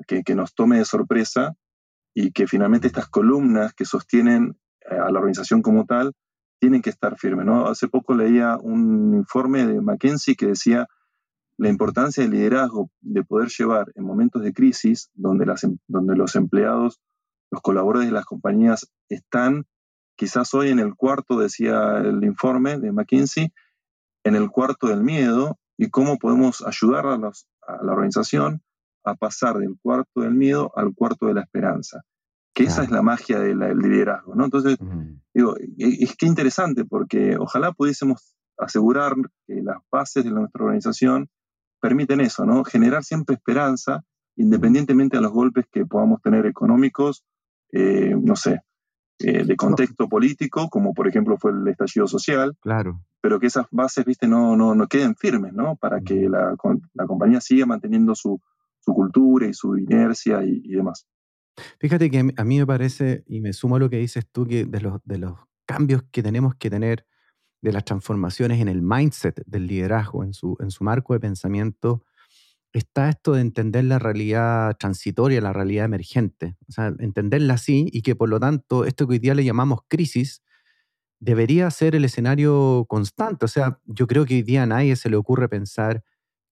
que, 0.07 0.23
que 0.23 0.35
nos 0.35 0.55
tome 0.55 0.79
de 0.79 0.85
sorpresa 0.85 1.55
y 2.13 2.31
que 2.31 2.47
finalmente 2.47 2.87
estas 2.87 3.07
columnas 3.07 3.73
que 3.73 3.85
sostienen 3.85 4.57
eh, 4.89 4.95
a 4.95 5.11
la 5.11 5.19
organización 5.19 5.61
como 5.61 5.85
tal 5.85 6.13
tienen 6.59 6.81
que 6.81 6.89
estar 6.89 7.17
firmes. 7.17 7.45
¿no? 7.45 7.67
Hace 7.67 7.87
poco 7.87 8.15
leía 8.15 8.57
un 8.57 9.13
informe 9.13 9.65
de 9.67 9.79
McKinsey 9.79 10.35
que 10.35 10.47
decía 10.47 10.87
la 11.57 11.69
importancia 11.69 12.23
del 12.23 12.33
liderazgo, 12.33 12.89
de 13.01 13.23
poder 13.23 13.49
llevar 13.49 13.91
en 13.95 14.05
momentos 14.05 14.43
de 14.43 14.53
crisis 14.53 15.09
donde, 15.13 15.45
las, 15.45 15.63
em, 15.63 15.77
donde 15.87 16.15
los 16.15 16.35
empleados, 16.35 17.01
los 17.51 17.61
colaboradores 17.61 18.09
de 18.09 18.13
las 18.13 18.25
compañías 18.25 18.91
están 19.09 19.65
quizás 20.15 20.53
hoy 20.53 20.69
en 20.69 20.79
el 20.79 20.95
cuarto, 20.95 21.39
decía 21.39 21.97
el 21.97 22.23
informe 22.23 22.77
de 22.77 22.91
McKinsey, 22.91 23.53
en 24.23 24.35
el 24.35 24.49
cuarto 24.49 24.87
del 24.87 25.03
miedo 25.03 25.57
y 25.77 25.89
cómo 25.89 26.17
podemos 26.17 26.65
ayudar 26.65 27.05
a, 27.05 27.13
a 27.13 27.83
la 27.83 27.93
organización 27.93 28.61
a 29.03 29.15
pasar 29.15 29.57
del 29.57 29.77
cuarto 29.81 30.21
del 30.21 30.33
miedo 30.33 30.71
al 30.75 30.93
cuarto 30.93 31.27
de 31.27 31.33
la 31.33 31.41
esperanza. 31.41 32.01
Que 32.53 32.63
esa 32.63 32.83
es 32.83 32.89
la 32.89 33.03
magia 33.03 33.39
del 33.39 33.59
liderazgo, 33.77 34.33
¿no? 34.33 34.45
Entonces, 34.45 34.77
digo, 35.33 35.55
e, 35.57 36.03
es 36.03 36.15
que 36.17 36.25
interesante 36.25 36.85
porque 36.85 37.37
ojalá 37.37 37.71
pudiésemos 37.71 38.35
asegurar 38.57 39.13
que 39.45 39.61
las 39.61 39.77
bases 39.91 40.23
de 40.23 40.31
nuestra 40.31 40.63
organización 40.63 41.29
permiten 41.79 42.21
eso, 42.21 42.45
¿no? 42.45 42.63
Generar 42.63 43.03
siempre 43.03 43.35
esperanza, 43.35 44.03
independientemente 44.35 45.17
de 45.17 45.23
los 45.23 45.31
golpes 45.31 45.65
que 45.71 45.85
podamos 45.85 46.21
tener 46.21 46.45
económicos, 46.45 47.23
eh, 47.71 48.15
no 48.19 48.35
sé, 48.35 48.61
eh, 49.19 49.43
de 49.43 49.55
contexto 49.55 50.07
político, 50.07 50.69
como 50.69 50.93
por 50.93 51.07
ejemplo 51.07 51.37
fue 51.37 51.51
el 51.51 51.67
estallido 51.67 52.07
social. 52.07 52.55
Claro. 52.61 53.01
Pero 53.19 53.39
que 53.39 53.47
esas 53.47 53.65
bases, 53.71 54.05
viste, 54.05 54.27
no, 54.27 54.55
no, 54.55 54.75
no 54.75 54.87
queden 54.87 55.15
firmes, 55.15 55.53
¿no? 55.53 55.75
Para 55.75 56.01
que 56.01 56.29
la, 56.29 56.55
la 56.93 57.07
compañía 57.07 57.41
siga 57.41 57.65
manteniendo 57.65 58.13
su, 58.13 58.39
su, 58.79 58.93
cultura 58.93 59.47
y 59.47 59.53
su 59.53 59.75
inercia 59.75 60.43
y, 60.43 60.61
y, 60.63 60.75
demás. 60.75 61.07
Fíjate 61.79 62.11
que 62.11 62.31
a 62.35 62.43
mí 62.43 62.59
me 62.59 62.67
parece, 62.67 63.23
y 63.25 63.41
me 63.41 63.53
sumo 63.53 63.77
a 63.77 63.79
lo 63.79 63.89
que 63.89 63.97
dices 63.97 64.27
tú, 64.31 64.45
que 64.45 64.65
de 64.65 64.81
los, 64.81 65.01
de 65.03 65.17
los 65.17 65.33
cambios 65.65 66.03
que 66.11 66.21
tenemos 66.21 66.53
que 66.55 66.69
tener 66.69 67.05
de 67.67 67.73
las 67.73 67.83
transformaciones 67.83 68.61
en 68.61 68.69
el 68.69 68.81
mindset 68.81 69.43
del 69.45 69.67
liderazgo, 69.67 70.23
en 70.23 70.33
su, 70.33 70.55
en 70.61 70.71
su 70.71 70.83
marco 70.83 71.13
de 71.13 71.19
pensamiento, 71.19 72.03
está 72.71 73.09
esto 73.09 73.33
de 73.33 73.41
entender 73.41 73.83
la 73.83 73.99
realidad 73.99 74.77
transitoria, 74.77 75.41
la 75.41 75.51
realidad 75.51 75.85
emergente, 75.85 76.55
o 76.69 76.71
sea, 76.71 76.93
entenderla 76.99 77.55
así 77.55 77.89
y 77.91 78.03
que 78.03 78.15
por 78.15 78.29
lo 78.29 78.39
tanto 78.39 78.85
esto 78.85 79.05
que 79.05 79.13
hoy 79.13 79.19
día 79.19 79.35
le 79.35 79.43
llamamos 79.43 79.81
crisis 79.89 80.41
debería 81.19 81.69
ser 81.71 81.95
el 81.95 82.05
escenario 82.05 82.85
constante. 82.87 83.45
O 83.45 83.47
sea, 83.49 83.79
yo 83.85 84.07
creo 84.07 84.25
que 84.25 84.35
hoy 84.35 84.43
día 84.43 84.63
a 84.63 84.67
nadie 84.67 84.95
se 84.95 85.09
le 85.09 85.17
ocurre 85.17 85.49
pensar 85.49 86.03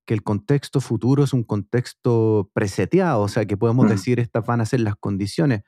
que 0.05 0.13
el 0.13 0.22
contexto 0.22 0.82
futuro 0.82 1.24
es 1.24 1.34
un 1.34 1.43
contexto 1.43 2.51
preseteado, 2.53 3.22
o 3.22 3.28
sea, 3.28 3.45
que 3.45 3.57
podemos 3.57 3.86
mm. 3.86 3.89
decir 3.89 4.20
estas 4.20 4.45
van 4.45 4.61
a 4.61 4.66
ser 4.66 4.82
las 4.82 4.95
condiciones. 4.95 5.61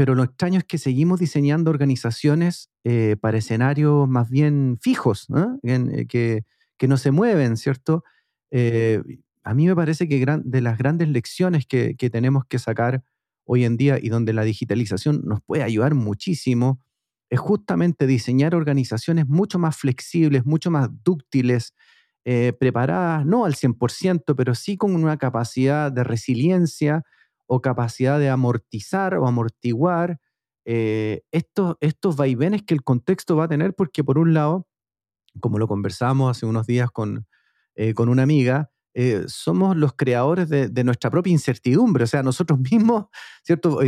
Pero 0.00 0.14
lo 0.14 0.22
extraño 0.22 0.56
es 0.56 0.64
que 0.64 0.78
seguimos 0.78 1.20
diseñando 1.20 1.70
organizaciones 1.70 2.70
eh, 2.84 3.16
para 3.20 3.36
escenarios 3.36 4.08
más 4.08 4.30
bien 4.30 4.78
fijos, 4.80 5.26
eh, 5.62 6.06
que, 6.08 6.88
no 6.88 6.96
se 6.96 7.10
mueven, 7.10 7.58
¿cierto? 7.58 8.02
Eh, 8.50 9.02
a 9.44 9.52
mí 9.52 9.66
me 9.66 9.76
parece 9.76 10.08
que 10.08 10.24
de 10.42 10.60
las 10.62 10.78
grandes 10.78 11.10
lecciones 11.10 11.66
que, 11.66 11.94
tenemos 12.10 12.46
que 12.46 12.58
sacar 12.58 13.02
hoy 13.44 13.66
en 13.66 13.76
día 13.76 13.98
y 14.00 14.08
donde 14.08 14.32
la 14.32 14.42
digitalización 14.42 15.20
nos 15.26 15.42
puede 15.42 15.64
ayudar 15.64 15.92
muchísimo 15.92 16.80
es 17.28 17.38
justamente 17.38 18.06
diseñar 18.06 18.54
organizaciones 18.54 19.28
mucho 19.28 19.58
más 19.58 19.76
flexibles, 19.76 20.46
mucho 20.46 20.70
más 20.70 20.88
dúctiles, 21.04 21.74
preparadas, 22.58 23.26
no 23.26 23.44
al 23.44 23.54
100%, 23.54 24.34
pero 24.34 24.54
sí 24.54 24.78
con 24.78 24.94
una 24.94 25.18
capacidad 25.18 25.92
de 25.92 26.04
resiliencia 26.04 27.04
o 27.52 27.60
capacidad 27.60 28.20
de 28.20 28.28
amortizar 28.28 29.16
o 29.16 29.26
amortiguar 29.26 30.20
eh, 30.64 31.22
estos, 31.32 31.76
estos 31.80 32.14
vaivenes 32.14 32.62
que 32.62 32.74
el 32.74 32.84
contexto 32.84 33.34
va 33.34 33.44
a 33.44 33.48
tener, 33.48 33.74
porque 33.74 34.04
por 34.04 34.18
un 34.18 34.34
lado, 34.34 34.68
como 35.40 35.58
lo 35.58 35.66
conversamos 35.66 36.30
hace 36.30 36.46
unos 36.46 36.68
días 36.68 36.92
con, 36.92 37.26
eh, 37.74 37.92
con 37.92 38.08
una 38.08 38.22
amiga, 38.22 38.70
somos 39.26 39.76
los 39.76 39.94
creadores 39.94 40.48
de, 40.48 40.84
nuestra 40.84 41.10
propia 41.10 41.32
incertidumbre. 41.32 42.04
O 42.04 42.06
sea, 42.06 42.22
nosotros 42.22 42.58
mismos, 42.70 43.06
¿cierto? 43.42 43.80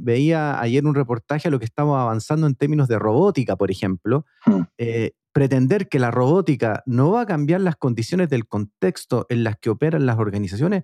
veía 0.00 0.58
ayer 0.60 0.86
un 0.86 0.94
reportaje 0.94 1.48
a 1.48 1.50
lo 1.50 1.58
que 1.58 1.64
estamos 1.66 1.98
avanzando 1.98 2.46
en 2.46 2.54
términos 2.54 2.88
de 2.88 2.98
robótica, 2.98 3.56
por 3.56 3.70
ejemplo, 3.70 4.24
mm 4.46 4.62
pretender 5.32 5.88
que 5.88 6.00
la 6.00 6.10
robótica 6.10 6.82
no 6.86 7.12
va 7.12 7.20
a 7.20 7.26
cambiar 7.26 7.60
las 7.60 7.76
condiciones 7.76 8.28
del 8.28 8.48
contexto 8.48 9.26
en 9.28 9.44
las 9.44 9.58
que 9.58 9.70
operan 9.70 10.04
las 10.04 10.18
organizaciones 10.18 10.82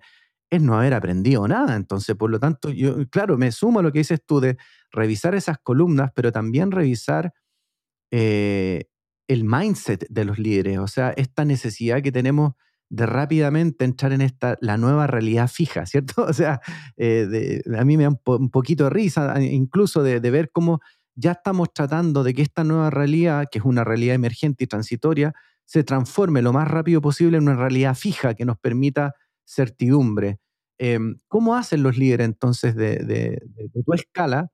es 0.49 0.61
no 0.61 0.77
haber 0.77 0.93
aprendido 0.93 1.47
nada. 1.47 1.75
Entonces, 1.75 2.15
por 2.15 2.29
lo 2.29 2.39
tanto, 2.39 2.69
yo, 2.69 3.07
claro, 3.09 3.37
me 3.37 3.51
sumo 3.51 3.79
a 3.79 3.83
lo 3.83 3.91
que 3.91 3.99
dices 3.99 4.21
tú 4.25 4.39
de 4.39 4.57
revisar 4.91 5.35
esas 5.35 5.57
columnas, 5.59 6.11
pero 6.15 6.31
también 6.31 6.71
revisar 6.71 7.33
eh, 8.11 8.85
el 9.27 9.43
mindset 9.43 10.07
de 10.09 10.25
los 10.25 10.39
líderes, 10.39 10.79
o 10.79 10.87
sea, 10.87 11.09
esta 11.11 11.43
necesidad 11.43 12.01
que 12.01 12.11
tenemos 12.11 12.53
de 12.89 13.05
rápidamente 13.05 13.83
entrar 13.83 14.13
en 14.13 14.21
esta, 14.21 14.57
la 14.61 14.77
nueva 14.77 15.07
realidad 15.07 15.49
fija, 15.49 15.85
¿cierto? 15.85 16.23
O 16.29 16.33
sea, 16.33 16.61
eh, 16.95 17.61
a 17.77 17.83
mí 17.83 17.97
me 17.97 18.03
da 18.03 18.09
un, 18.25 18.49
poquito 18.49 18.85
de 18.85 18.89
risa 18.89 19.41
incluso 19.41 20.03
de, 20.03 20.21
de 20.21 20.31
ver 20.31 20.51
cómo 20.51 20.79
ya 21.15 21.31
estamos 21.33 21.73
tratando 21.73 22.23
de 22.23 22.33
que 22.33 22.43
esta 22.43 22.63
nueva 22.63 22.89
realidad, 22.89 23.47
que 23.51 23.59
es 23.59 23.65
una 23.65 23.83
realidad 23.83 24.15
emergente 24.15 24.63
y 24.63 24.67
transitoria, 24.67 25.33
se 25.65 25.83
transforme 25.83 26.41
lo 26.41 26.53
más 26.53 26.67
rápido 26.67 27.01
posible 27.01 27.37
en 27.37 27.43
una 27.43 27.57
realidad 27.57 27.95
fija 27.95 28.35
que 28.35 28.45
nos 28.45 28.57
permita 28.57 29.15
certidumbre. 29.47 30.39
Em, 30.77 31.19
¿Cómo 31.27 31.55
hacen 31.55 31.81
los 31.81 31.97
líderes 31.97 32.25
entonces 32.25 32.75
de, 32.75 33.41
tu 33.85 33.93
escala 33.93 34.51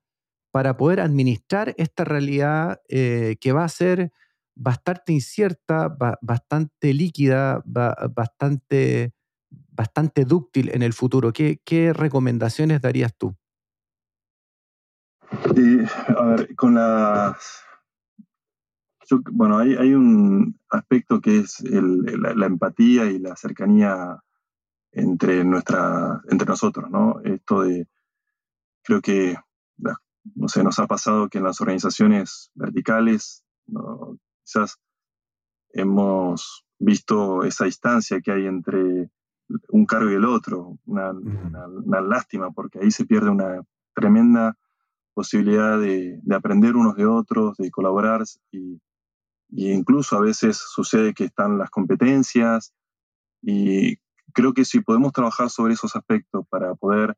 para 0.51 0.77
poder 0.77 0.99
administrar 1.01 1.73
esta 1.77 2.05
realidad 2.05 2.81
eh, 2.87 3.35
que 3.41 3.51
va 3.51 3.65
a 3.65 3.69
ser 3.69 4.13
bastante 4.55 5.11
incierta, 5.11 5.97
bastante 6.21 6.93
líquida, 6.93 7.63
bastante, 7.65 9.13
bastante 9.49 10.25
dúctil 10.25 10.69
en 10.73 10.83
el 10.83 10.93
futuro? 10.93 11.33
¿Qué, 11.33 11.59
¿Qué 11.65 11.91
recomendaciones 11.91 12.81
darías 12.81 13.17
tú? 13.17 13.35
A 16.17 16.25
ver, 16.25 16.55
con 16.55 16.75
las... 16.75 17.63
bueno, 19.31 19.57
hay, 19.57 19.75
hay, 19.75 19.93
un 19.93 20.59
aspecto 20.69 21.19
que 21.19 21.39
es 21.39 21.61
la, 21.61 22.45
empatía 22.45 23.05
y 23.05 23.19
la 23.19 23.35
cercanía 23.35 24.19
entre, 24.93 25.43
nuestra, 25.43 26.21
entre 26.29 26.47
nosotros, 26.47 26.89
¿no? 26.89 27.19
Esto 27.23 27.61
de, 27.61 27.87
creo 28.83 29.01
que, 29.01 29.35
no 30.35 30.47
sé, 30.47 30.63
nos 30.63 30.79
ha 30.79 30.87
pasado 30.87 31.27
que 31.29 31.39
en 31.39 31.43
las 31.43 31.59
organizaciones 31.59 32.51
verticales, 32.55 33.43
quizás 34.43 34.77
hemos 35.71 36.65
visto 36.79 37.43
esa 37.43 37.65
distancia 37.65 38.21
que 38.21 38.31
hay 38.31 38.45
entre 38.45 39.09
un 39.69 39.85
cargo 39.85 40.09
y 40.09 40.15
el 40.15 40.25
otro, 40.25 40.77
una, 40.85 41.11
una 41.11 42.01
lástima, 42.01 42.51
porque 42.51 42.79
ahí 42.79 42.91
se 42.91 43.05
pierde 43.05 43.29
una 43.29 43.61
tremenda 43.93 44.57
posibilidad 45.13 45.79
de, 45.79 46.19
aprender 46.31 46.75
unos 46.75 46.95
de 46.95 47.05
otros, 47.05 47.57
de 47.57 47.71
colaborar 47.71 48.23
y, 48.51 48.81
incluso 49.49 50.17
a 50.17 50.21
veces 50.21 50.57
sucede 50.57 51.13
que 51.13 51.25
están 51.25 51.59
las 51.59 51.69
competencias 51.69 52.73
y 53.41 53.97
creo 54.33 54.53
que 54.53 54.65
si 54.65 54.81
podemos 54.81 55.13
trabajar 55.13 55.49
sobre 55.49 55.73
esos 55.73 55.95
aspectos 55.95 56.45
para 56.49 56.75
poder 56.75 57.15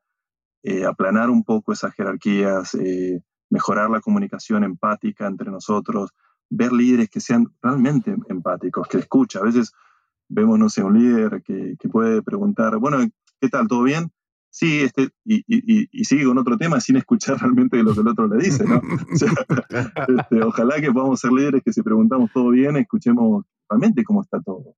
eh, 0.64 0.86
aplanar 0.86 1.30
un 1.30 1.44
poco 1.44 1.74
esas 1.74 1.94
jerarquías, 1.94 2.76
eh, 2.76 3.22
mejorar 3.50 3.90
la 3.90 4.02
comunicación 4.02 4.64
empática 4.64 5.28
entre 5.28 5.52
nosotros, 5.52 6.12
ver 6.50 6.72
líderes 6.74 7.10
que 7.10 7.20
sean 7.20 7.48
realmente 7.62 8.16
empáticos, 8.30 8.88
que 8.88 8.98
escucha. 8.98 9.40
A 9.40 9.44
veces 9.44 9.72
vemos, 10.28 10.60
no 10.60 10.70
sé, 10.70 10.84
un 10.84 11.00
líder 11.00 11.42
que, 11.44 11.76
que 11.80 11.90
puede 11.90 12.22
preguntar, 12.22 12.78
bueno, 12.78 12.98
¿qué 13.40 13.50
tal? 13.50 13.68
¿Todo 13.68 13.84
bien? 13.84 14.12
sí, 14.56 14.84
este, 14.84 15.10
y, 15.26 15.44
y, 15.48 16.06
sigue 16.06 16.24
con 16.24 16.38
otro 16.38 16.58
tema 16.58 16.80
sin 16.80 16.96
escuchar 16.96 17.38
realmente 17.42 17.84
lo 17.84 17.94
que 17.94 18.00
el 18.00 18.08
otro 18.08 18.28
le 18.28 18.44
dice, 18.44 18.64
¿no? 18.64 18.82
Este, 20.08 20.44
ojalá 20.44 20.80
que 20.80 20.92
podamos 20.94 21.20
ser 21.20 21.34
líderes 21.34 21.62
que 21.62 21.74
si 21.74 21.82
preguntamos 21.82 22.32
todo 22.34 22.50
bien, 22.50 22.78
escuchemos 22.78 23.44
realmente 23.70 24.06
cómo 24.06 24.22
está 24.22 24.40
todo. 24.42 24.76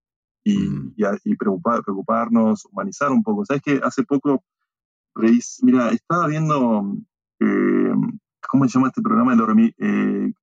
Y, 0.47 0.57
mm. 0.59 0.95
y 1.25 1.35
preocupar, 1.35 1.83
preocuparnos, 1.83 2.65
humanizar 2.71 3.11
un 3.11 3.21
poco. 3.21 3.45
¿Sabes 3.45 3.61
que 3.61 3.81
Hace 3.83 4.03
poco, 4.03 4.43
mira, 5.61 5.89
estaba 5.89 6.27
viendo, 6.27 6.95
eh, 7.39 7.91
¿cómo 8.47 8.65
se 8.65 8.71
llama 8.71 8.87
este 8.87 9.01
programa? 9.01 9.33
El, 9.33 9.73
eh, 9.77 10.33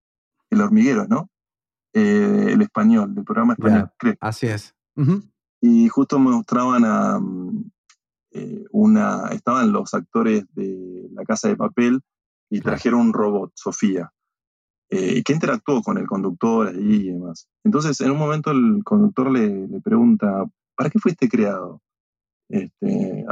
el 0.51 0.61
hormiguero, 0.61 1.07
¿no? 1.09 1.31
Eh, 1.95 2.49
el 2.51 2.61
español, 2.61 3.15
el 3.17 3.25
programa 3.25 3.55
español. 3.55 3.91
así 4.21 4.47
es. 4.47 4.75
Y 5.61 5.89
justo 5.89 6.19
me 6.19 6.33
mostraban 6.33 6.85
a, 6.85 7.19
eh, 8.33 8.65
una, 8.73 9.29
estaban 9.29 9.73
los 9.73 9.95
actores 9.95 10.45
de 10.55 11.09
La 11.13 11.25
Casa 11.25 11.49
de 11.49 11.57
Papel 11.57 12.03
y 12.51 12.61
trajeron 12.61 13.01
un 13.01 13.13
robot, 13.15 13.53
Sofía, 13.55 14.13
eh, 14.97 15.25
que 15.25 15.33
interactuó 15.33 15.83
con 15.83 15.99
el 15.99 16.07
conductor 16.07 16.73
y 16.73 17.11
demás. 17.11 17.49
Entonces, 17.65 18.01
en 18.01 18.13
un 18.13 18.19
momento 18.19 18.53
el 18.53 18.85
conductor 18.85 19.29
le, 19.29 19.81
pregunta, 19.81 20.45
¿para 20.77 20.89
qué 20.89 21.01
fuiste 21.01 21.29
creado? 21.29 21.83
Este, 22.49 23.25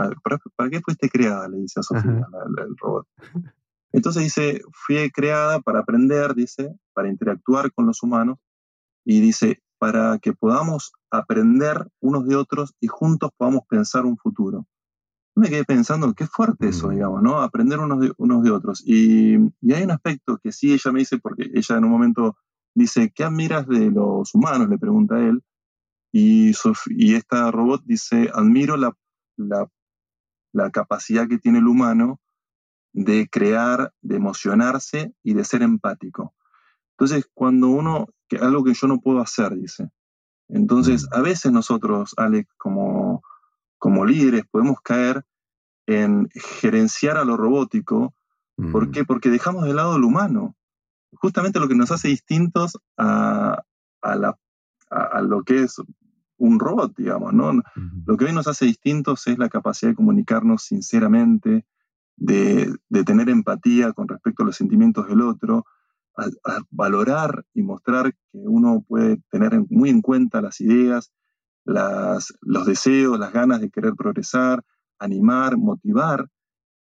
¿para, 0.57 0.71
qué 0.71 0.81
fuiste 0.81 1.09
creada? 1.09 1.49
Le 1.49 1.59
dice 1.59 1.79
a 1.79 1.85
Sofía, 1.85 2.27
el 2.59 2.77
robot. 2.79 3.07
Entonces 3.93 4.25
dice, 4.25 4.63
fui 4.73 5.09
creada 5.13 5.61
para 5.61 5.79
aprender, 5.79 6.35
dice, 6.35 6.75
para 6.95 7.09
interactuar 7.09 7.71
con 7.71 7.87
los 7.87 8.03
humanos, 8.03 8.39
y 9.05 9.21
dice, 9.21 9.63
para 9.79 10.19
que 10.19 10.33
podamos 10.33 10.91
aprender 11.13 11.87
unos 12.01 12.27
de 12.27 12.35
otros 12.35 12.75
y 12.81 12.89
juntos 12.89 13.31
podamos 13.37 13.63
pensar 13.69 14.05
un 14.05 14.17
futuro 14.17 14.67
me 15.35 15.49
quedé 15.49 15.65
pensando, 15.65 16.13
qué 16.15 16.27
fuerte 16.27 16.69
eso, 16.69 16.89
mm. 16.89 16.91
digamos, 16.91 17.23
¿no? 17.23 17.41
Aprender 17.41 17.79
unos 17.79 18.01
de, 18.01 18.13
unos 18.19 18.43
de 18.43 18.51
otros. 18.51 18.83
Y, 18.87 19.37
hay 19.73 19.83
un 19.85 19.91
aspecto 19.91 20.39
que 20.43 20.53
sí 20.53 20.73
ella 20.73 20.93
me 20.93 21.01
dice, 21.01 21.19
porque 21.19 21.51
ella 21.55 21.77
en 21.77 21.85
un 21.85 21.91
momento 21.91 22.37
dice, 22.75 23.13
¿qué 23.15 23.25
admiras 23.25 23.67
de 23.67 23.91
los 23.91 24.35
humanos? 24.35 24.69
Le 24.69 24.79
pregunta 24.79 25.17
a 25.17 25.21
él. 25.21 25.43
Y, 26.13 26.53
y 26.91 27.15
esta 27.15 27.51
robot 27.51 27.83
dice, 27.85 28.31
admiro 28.35 28.77
la, 28.77 28.95
la, 29.37 29.67
la 30.53 30.71
capacidad 30.71 31.27
que 31.27 31.39
tiene 31.39 31.59
el 31.59 31.69
humano 31.69 32.21
de 32.93 33.29
crear, 33.31 33.95
de 34.03 34.17
emocionarse 34.17 35.15
y 35.23 35.33
de 35.33 35.45
ser 35.45 35.63
empático. 35.63 36.35
Entonces, 36.91 37.27
cuando 37.33 37.69
uno, 37.69 38.09
que 38.29 38.37
algo 38.37 38.63
que 38.63 38.75
yo 38.75 38.87
no 38.87 39.01
puedo 39.01 39.21
hacer, 39.21 39.57
dice. 39.57 39.91
Entonces, 40.49 41.05
mm. 41.05 41.15
a 41.15 41.21
veces 41.23 41.53
nosotros, 41.53 42.13
Alex, 42.19 42.53
como 42.59 43.23
como 43.83 44.05
líderes 44.05 44.45
podemos 44.49 44.81
caer 44.81 45.25
en 45.89 46.29
gerenciar 46.61 47.17
a 47.17 47.25
lo 47.25 47.37
robótico. 47.37 48.15
¿Por 48.71 48.87
mm. 48.87 48.91
qué? 48.93 49.05
Porque 49.05 49.29
dejamos 49.29 49.65
de 49.65 49.75
lado 49.75 49.99
lo 49.99 50.07
humano. 50.07 50.55
Justamente 51.15 51.59
lo 51.59 51.67
que 51.67 51.75
nos 51.75 51.91
hace 51.91 52.07
distintos 52.07 52.79
a, 52.97 53.65
lo 55.23 55.43
que 55.43 55.65
es 55.65 55.83
un 56.37 56.61
robot, 56.61 56.95
digamos, 56.97 57.33
¿no? 57.33 57.61
Lo 58.07 58.17
que 58.17 58.27
hoy 58.27 58.33
nos 58.33 58.47
hace 58.47 58.67
distintos 58.67 59.27
es 59.27 59.37
la 59.37 59.49
capacidad 59.49 59.91
de 59.91 59.97
comunicarnos 59.97 60.63
sinceramente, 60.63 61.67
de, 62.17 62.73
tener 63.05 63.31
empatía 63.31 63.93
con 63.95 64.07
respecto 64.07 64.45
a 64.45 64.47
los 64.47 64.55
sentimientos 64.55 65.09
del 65.09 65.23
otro, 65.23 65.67
a, 66.17 66.61
valorar 66.71 67.45
y 67.53 67.63
mostrar 67.63 68.13
que 68.13 68.39
uno 68.45 68.85
puede 68.87 69.21
tener 69.29 69.61
muy 69.71 69.91
en 69.91 70.03
cuenta 70.03 70.41
las 70.41 70.61
ideas 70.61 71.11
las, 71.65 72.33
los 72.41 72.67
deseos, 72.67 73.19
las 73.19 73.33
ganas 73.33 73.61
de 73.61 73.71
querer 73.71 73.95
progresar, 73.95 74.63
animar, 74.99 75.57
motivar. 75.57 76.29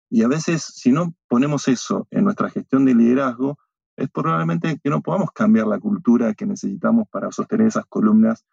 Y 0.10 0.24
a 0.24 0.28
veces, 0.28 0.64
si 0.64 0.92
no 0.92 1.14
ponemos 1.28 1.68
eso 1.68 2.08
en 2.12 2.26
nuestra 2.26 2.50
gestión 2.50 2.86
de 2.86 2.96
liderazgo, 2.96 3.58
es 3.96 4.10
probablemente 4.10 4.80
que 4.84 4.90
no 4.90 5.02
podamos 5.02 5.32
cambiar 5.32 5.68
la 5.68 5.80
cultura 5.80 6.34
que 6.34 6.46
necesitamos 6.46 7.08
para 7.10 7.32
sostener 7.32 7.68
esas 7.68 7.86
columnas 7.86 8.46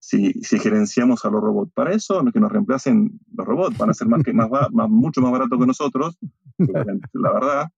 si, 0.00 0.32
si, 0.44 0.58
gerenciamos 0.58 1.24
a 1.24 1.30
los 1.30 1.40
robots. 1.40 1.72
Para 1.72 1.92
eso, 1.92 2.22
que 2.32 2.40
nos 2.40 2.52
reemplacen 2.52 3.20
los 3.34 3.46
robots, 3.46 3.76
van 3.76 3.90
a 3.90 3.94
ser 3.94 4.06
más 4.08 4.22
que, 4.22 4.32
más, 4.32 4.48
más 4.70 4.88
mucho 4.88 5.20
más 5.20 5.32
baratos 5.32 5.58
que 5.58 5.66
nosotros, 5.66 6.18
la 6.58 7.32
verdad, 7.32 7.68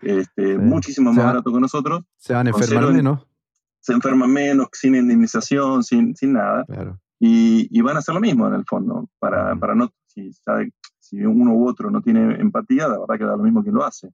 este, 0.00 0.58
muchísimo 0.58 1.12
más 1.12 1.24
barato 1.24 1.52
que 1.52 1.60
nosotros. 1.60 2.04
Se 2.18 2.34
van 2.34 2.48
a 2.48 2.50
enfermar 2.50 2.92
menos. 2.92 3.26
Se 3.80 3.92
enferman 3.92 4.32
menos, 4.32 4.68
sin 4.72 4.94
indemnización, 4.94 5.82
sin, 5.82 6.14
sin 6.14 6.34
nada. 6.34 6.64
Y, 7.24 7.68
y, 7.70 7.82
van 7.82 7.94
a 7.94 8.00
hacer 8.00 8.16
lo 8.16 8.20
mismo 8.20 8.48
en 8.48 8.54
el 8.54 8.64
fondo. 8.64 9.08
Para, 9.20 9.54
para 9.54 9.76
no, 9.76 9.92
si, 10.08 10.32
si, 10.98 11.24
uno 11.24 11.54
u 11.54 11.68
otro 11.68 11.88
no 11.88 12.02
tiene 12.02 12.34
empatía, 12.40 12.88
la 12.88 12.98
verdad 12.98 13.16
que 13.16 13.24
da 13.24 13.36
lo 13.36 13.44
mismo 13.44 13.62
que 13.62 13.70
lo 13.70 13.84
hace. 13.84 14.12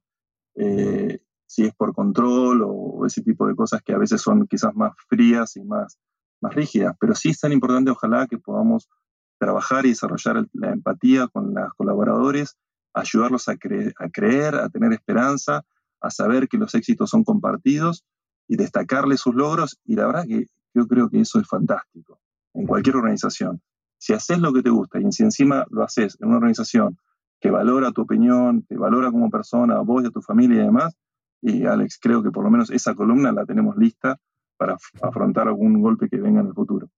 Eh, 0.57 1.19
si 1.47 1.65
es 1.65 1.75
por 1.75 1.95
control 1.95 2.63
o 2.67 3.07
ese 3.07 3.23
tipo 3.23 3.47
de 3.47 3.57
cosas 3.57 3.81
que 3.83 3.95
a 3.95 3.99
veces 3.99 4.21
son 4.21 4.47
quizás 4.47 4.75
más 4.75 4.93
frías 5.09 5.57
y 5.57 5.65
más, 5.65 5.99
más 6.43 6.55
rígidas. 6.55 6.97
Pero 7.01 7.15
sí 7.15 7.31
es 7.31 7.41
tan 7.41 7.51
importante, 7.51 7.91
ojalá, 7.91 8.27
que 8.27 8.37
podamos 8.37 8.91
trabajar 9.39 9.87
y 9.87 9.91
desarrollar 9.91 10.47
la 10.53 10.71
empatía 10.71 11.29
con 11.29 11.55
los 11.55 11.73
colaboradores, 11.79 12.59
ayudarlos 12.93 13.49
a, 13.49 13.53
a 13.53 14.09
creer, 14.11 14.55
a 14.55 14.69
tener 14.69 14.93
esperanza, 14.93 15.65
a 16.03 16.11
saber 16.11 16.47
que 16.47 16.59
los 16.59 16.75
éxitos 16.75 17.09
son 17.09 17.25
compartidos 17.25 18.05
y 18.47 18.57
destacarle 18.57 19.17
sus 19.17 19.35
logros. 19.35 19.81
Y 19.87 19.95
la 19.95 20.09
verdad 20.09 20.27
que 20.27 20.45
yo 20.75 20.87
creo 20.87 21.09
que 21.09 21.21
eso 21.21 21.41
es 21.41 21.49
fantástico 21.49 22.21
en 22.59 22.67
cualquier 22.67 22.97
organización. 22.97 23.63
Si 23.99 24.13
haces 24.13 24.39
lo 24.39 24.53
que 24.53 24.63
te 24.63 24.71
gusta 24.71 25.01
y 25.01 25.13
si 25.13 25.23
encima 25.23 25.67
lo 25.71 25.83
haces 25.83 26.17
en 26.21 26.29
una 26.29 26.39
organización 26.39 26.99
que 27.41 27.51
valora 27.51 27.93
tu 27.93 28.03
opinión, 28.03 28.65
te 28.69 28.77
valora 28.77 29.11
como 29.11 29.31
persona, 29.31 29.77
a 29.77 29.81
vos 29.81 30.03
y 30.03 30.09
a 30.09 30.11
tu 30.11 30.21
familia 30.21 30.63
y 30.63 30.67
demás, 30.67 30.97
y 31.41 31.67
Alex, 31.67 31.99
creo 32.01 32.23
que 32.23 32.31
por 32.31 32.45
lo 32.45 32.51
menos 32.51 32.71
esa 32.71 32.95
columna 32.95 33.33
la 33.33 33.47
tenemos 33.47 33.77
lista 33.77 34.19
para 34.57 34.77
afrontar 35.01 35.47
algún 35.47 35.81
golpe 35.81 36.09
que 36.09 36.17
venga 36.17 36.41
en 36.41 36.49
el 36.49 36.55
futuro. 36.55 36.91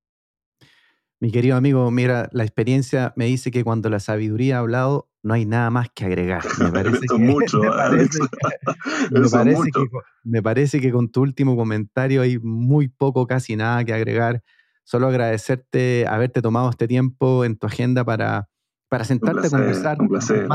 Mi 1.20 1.30
querido 1.30 1.56
amigo, 1.56 1.90
mira, 1.90 2.30
la 2.32 2.44
experiencia 2.44 3.12
me 3.14 3.26
dice 3.26 3.50
que 3.50 3.62
cuando 3.62 3.90
la 3.90 4.00
sabiduría 4.00 4.56
ha 4.56 4.60
hablado, 4.60 5.10
no 5.22 5.34
hay 5.34 5.44
nada 5.44 5.68
más 5.68 5.90
que 5.94 6.06
agregar. 6.06 6.42
Me 6.58 6.72
parece, 6.72 7.06
que, 7.06 7.18
mucho, 7.18 7.60
me, 10.24 10.42
parece 10.42 10.80
que, 10.80 10.90
con 10.90 11.10
tu 11.10 11.20
último 11.20 11.56
comentario 11.56 12.22
hay 12.22 12.38
muy 12.38 12.88
poco, 12.88 13.26
casi 13.26 13.56
nada 13.56 13.84
que 13.84 13.92
agregar. 13.92 14.42
Solo 14.90 15.06
agradecerte 15.06 16.04
haberte 16.08 16.42
tomado 16.42 16.68
este 16.68 16.88
tiempo 16.88 17.44
en 17.44 17.56
tu 17.56 17.68
agenda 17.68 18.04
para, 18.04 18.48
para 18.88 19.04
sentarte 19.04 19.46
a 19.46 19.50
conversar. 19.50 20.00
Un 20.00 20.08
placer. 20.08 20.48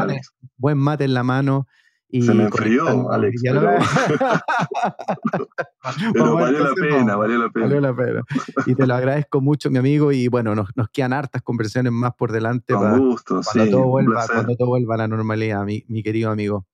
buen 0.57 0.77
mate 0.77 1.05
en 1.05 1.13
la 1.13 1.23
mano 1.23 1.67
se 2.21 2.33
me 2.33 2.43
enfrió, 2.43 3.11
Alex. 3.11 3.41
Pero, 6.13 6.35
valió 6.35 6.63
la 6.63 6.73
pena, 6.73 7.15
valió 7.15 7.37
la 7.37 7.49
pena. 7.49 7.65
Valió 7.65 7.81
la 7.81 7.95
pena. 7.95 8.23
Y 8.65 8.75
te 8.75 8.85
lo 8.87 8.95
agradezco 8.95 9.41
mucho, 9.41 9.69
mi 9.69 9.77
amigo. 9.77 10.11
Y 10.11 10.27
bueno, 10.27 10.55
nos, 10.55 10.69
nos 10.75 10.89
quedan 10.89 11.13
hartas 11.13 11.41
conversaciones 11.41 11.91
más 11.91 12.13
por 12.15 12.31
delante. 12.31 12.73
Con 12.73 12.83
para, 12.83 12.97
gusto, 12.97 13.41
cuando, 13.43 13.71
todo 13.71 13.87
vuelva, 13.87 14.27
cuando 14.27 14.55
todo 14.55 14.67
vuelva 14.67 14.95
a 14.95 14.97
la 14.99 15.07
normalidad, 15.07 15.63
mi, 15.65 15.85
mi 15.87 16.03
querido 16.03 16.31
amigo. 16.31 16.65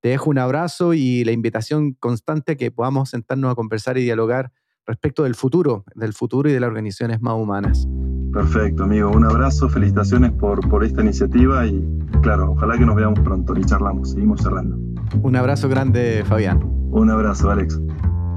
Te 0.00 0.08
dejo 0.10 0.30
un 0.30 0.38
abrazo 0.38 0.94
y 0.94 1.24
la 1.24 1.32
invitación 1.32 1.92
constante 1.92 2.56
que 2.56 2.70
podamos 2.72 3.10
sentarnos 3.10 3.52
a 3.52 3.54
conversar 3.54 3.98
y 3.98 4.02
dialogar 4.02 4.50
respecto 4.86 5.24
del 5.24 5.34
futuro, 5.34 5.84
del 5.94 6.12
futuro 6.12 6.48
y 6.48 6.52
de 6.52 6.60
las 6.60 6.68
organizaciones 6.68 7.20
más 7.20 7.34
humanas. 7.34 7.86
Perfecto, 8.32 8.84
amigo. 8.84 9.10
Un 9.10 9.24
abrazo, 9.24 9.68
felicitaciones 9.68 10.32
por, 10.32 10.66
por 10.68 10.84
esta 10.84 11.02
iniciativa 11.02 11.66
y 11.66 11.86
claro, 12.22 12.52
ojalá 12.52 12.78
que 12.78 12.86
nos 12.86 12.96
veamos 12.96 13.20
pronto 13.20 13.54
y 13.56 13.64
charlamos. 13.64 14.12
Seguimos 14.12 14.40
cerrando. 14.40 14.76
Un 15.22 15.36
abrazo 15.36 15.68
grande, 15.68 16.24
Fabián. 16.26 16.60
Un 16.90 17.10
abrazo, 17.10 17.50
Alex. 17.50 17.78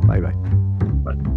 Bye, 0.07 0.21
bye. 0.21 0.33
Bye. 1.03 1.34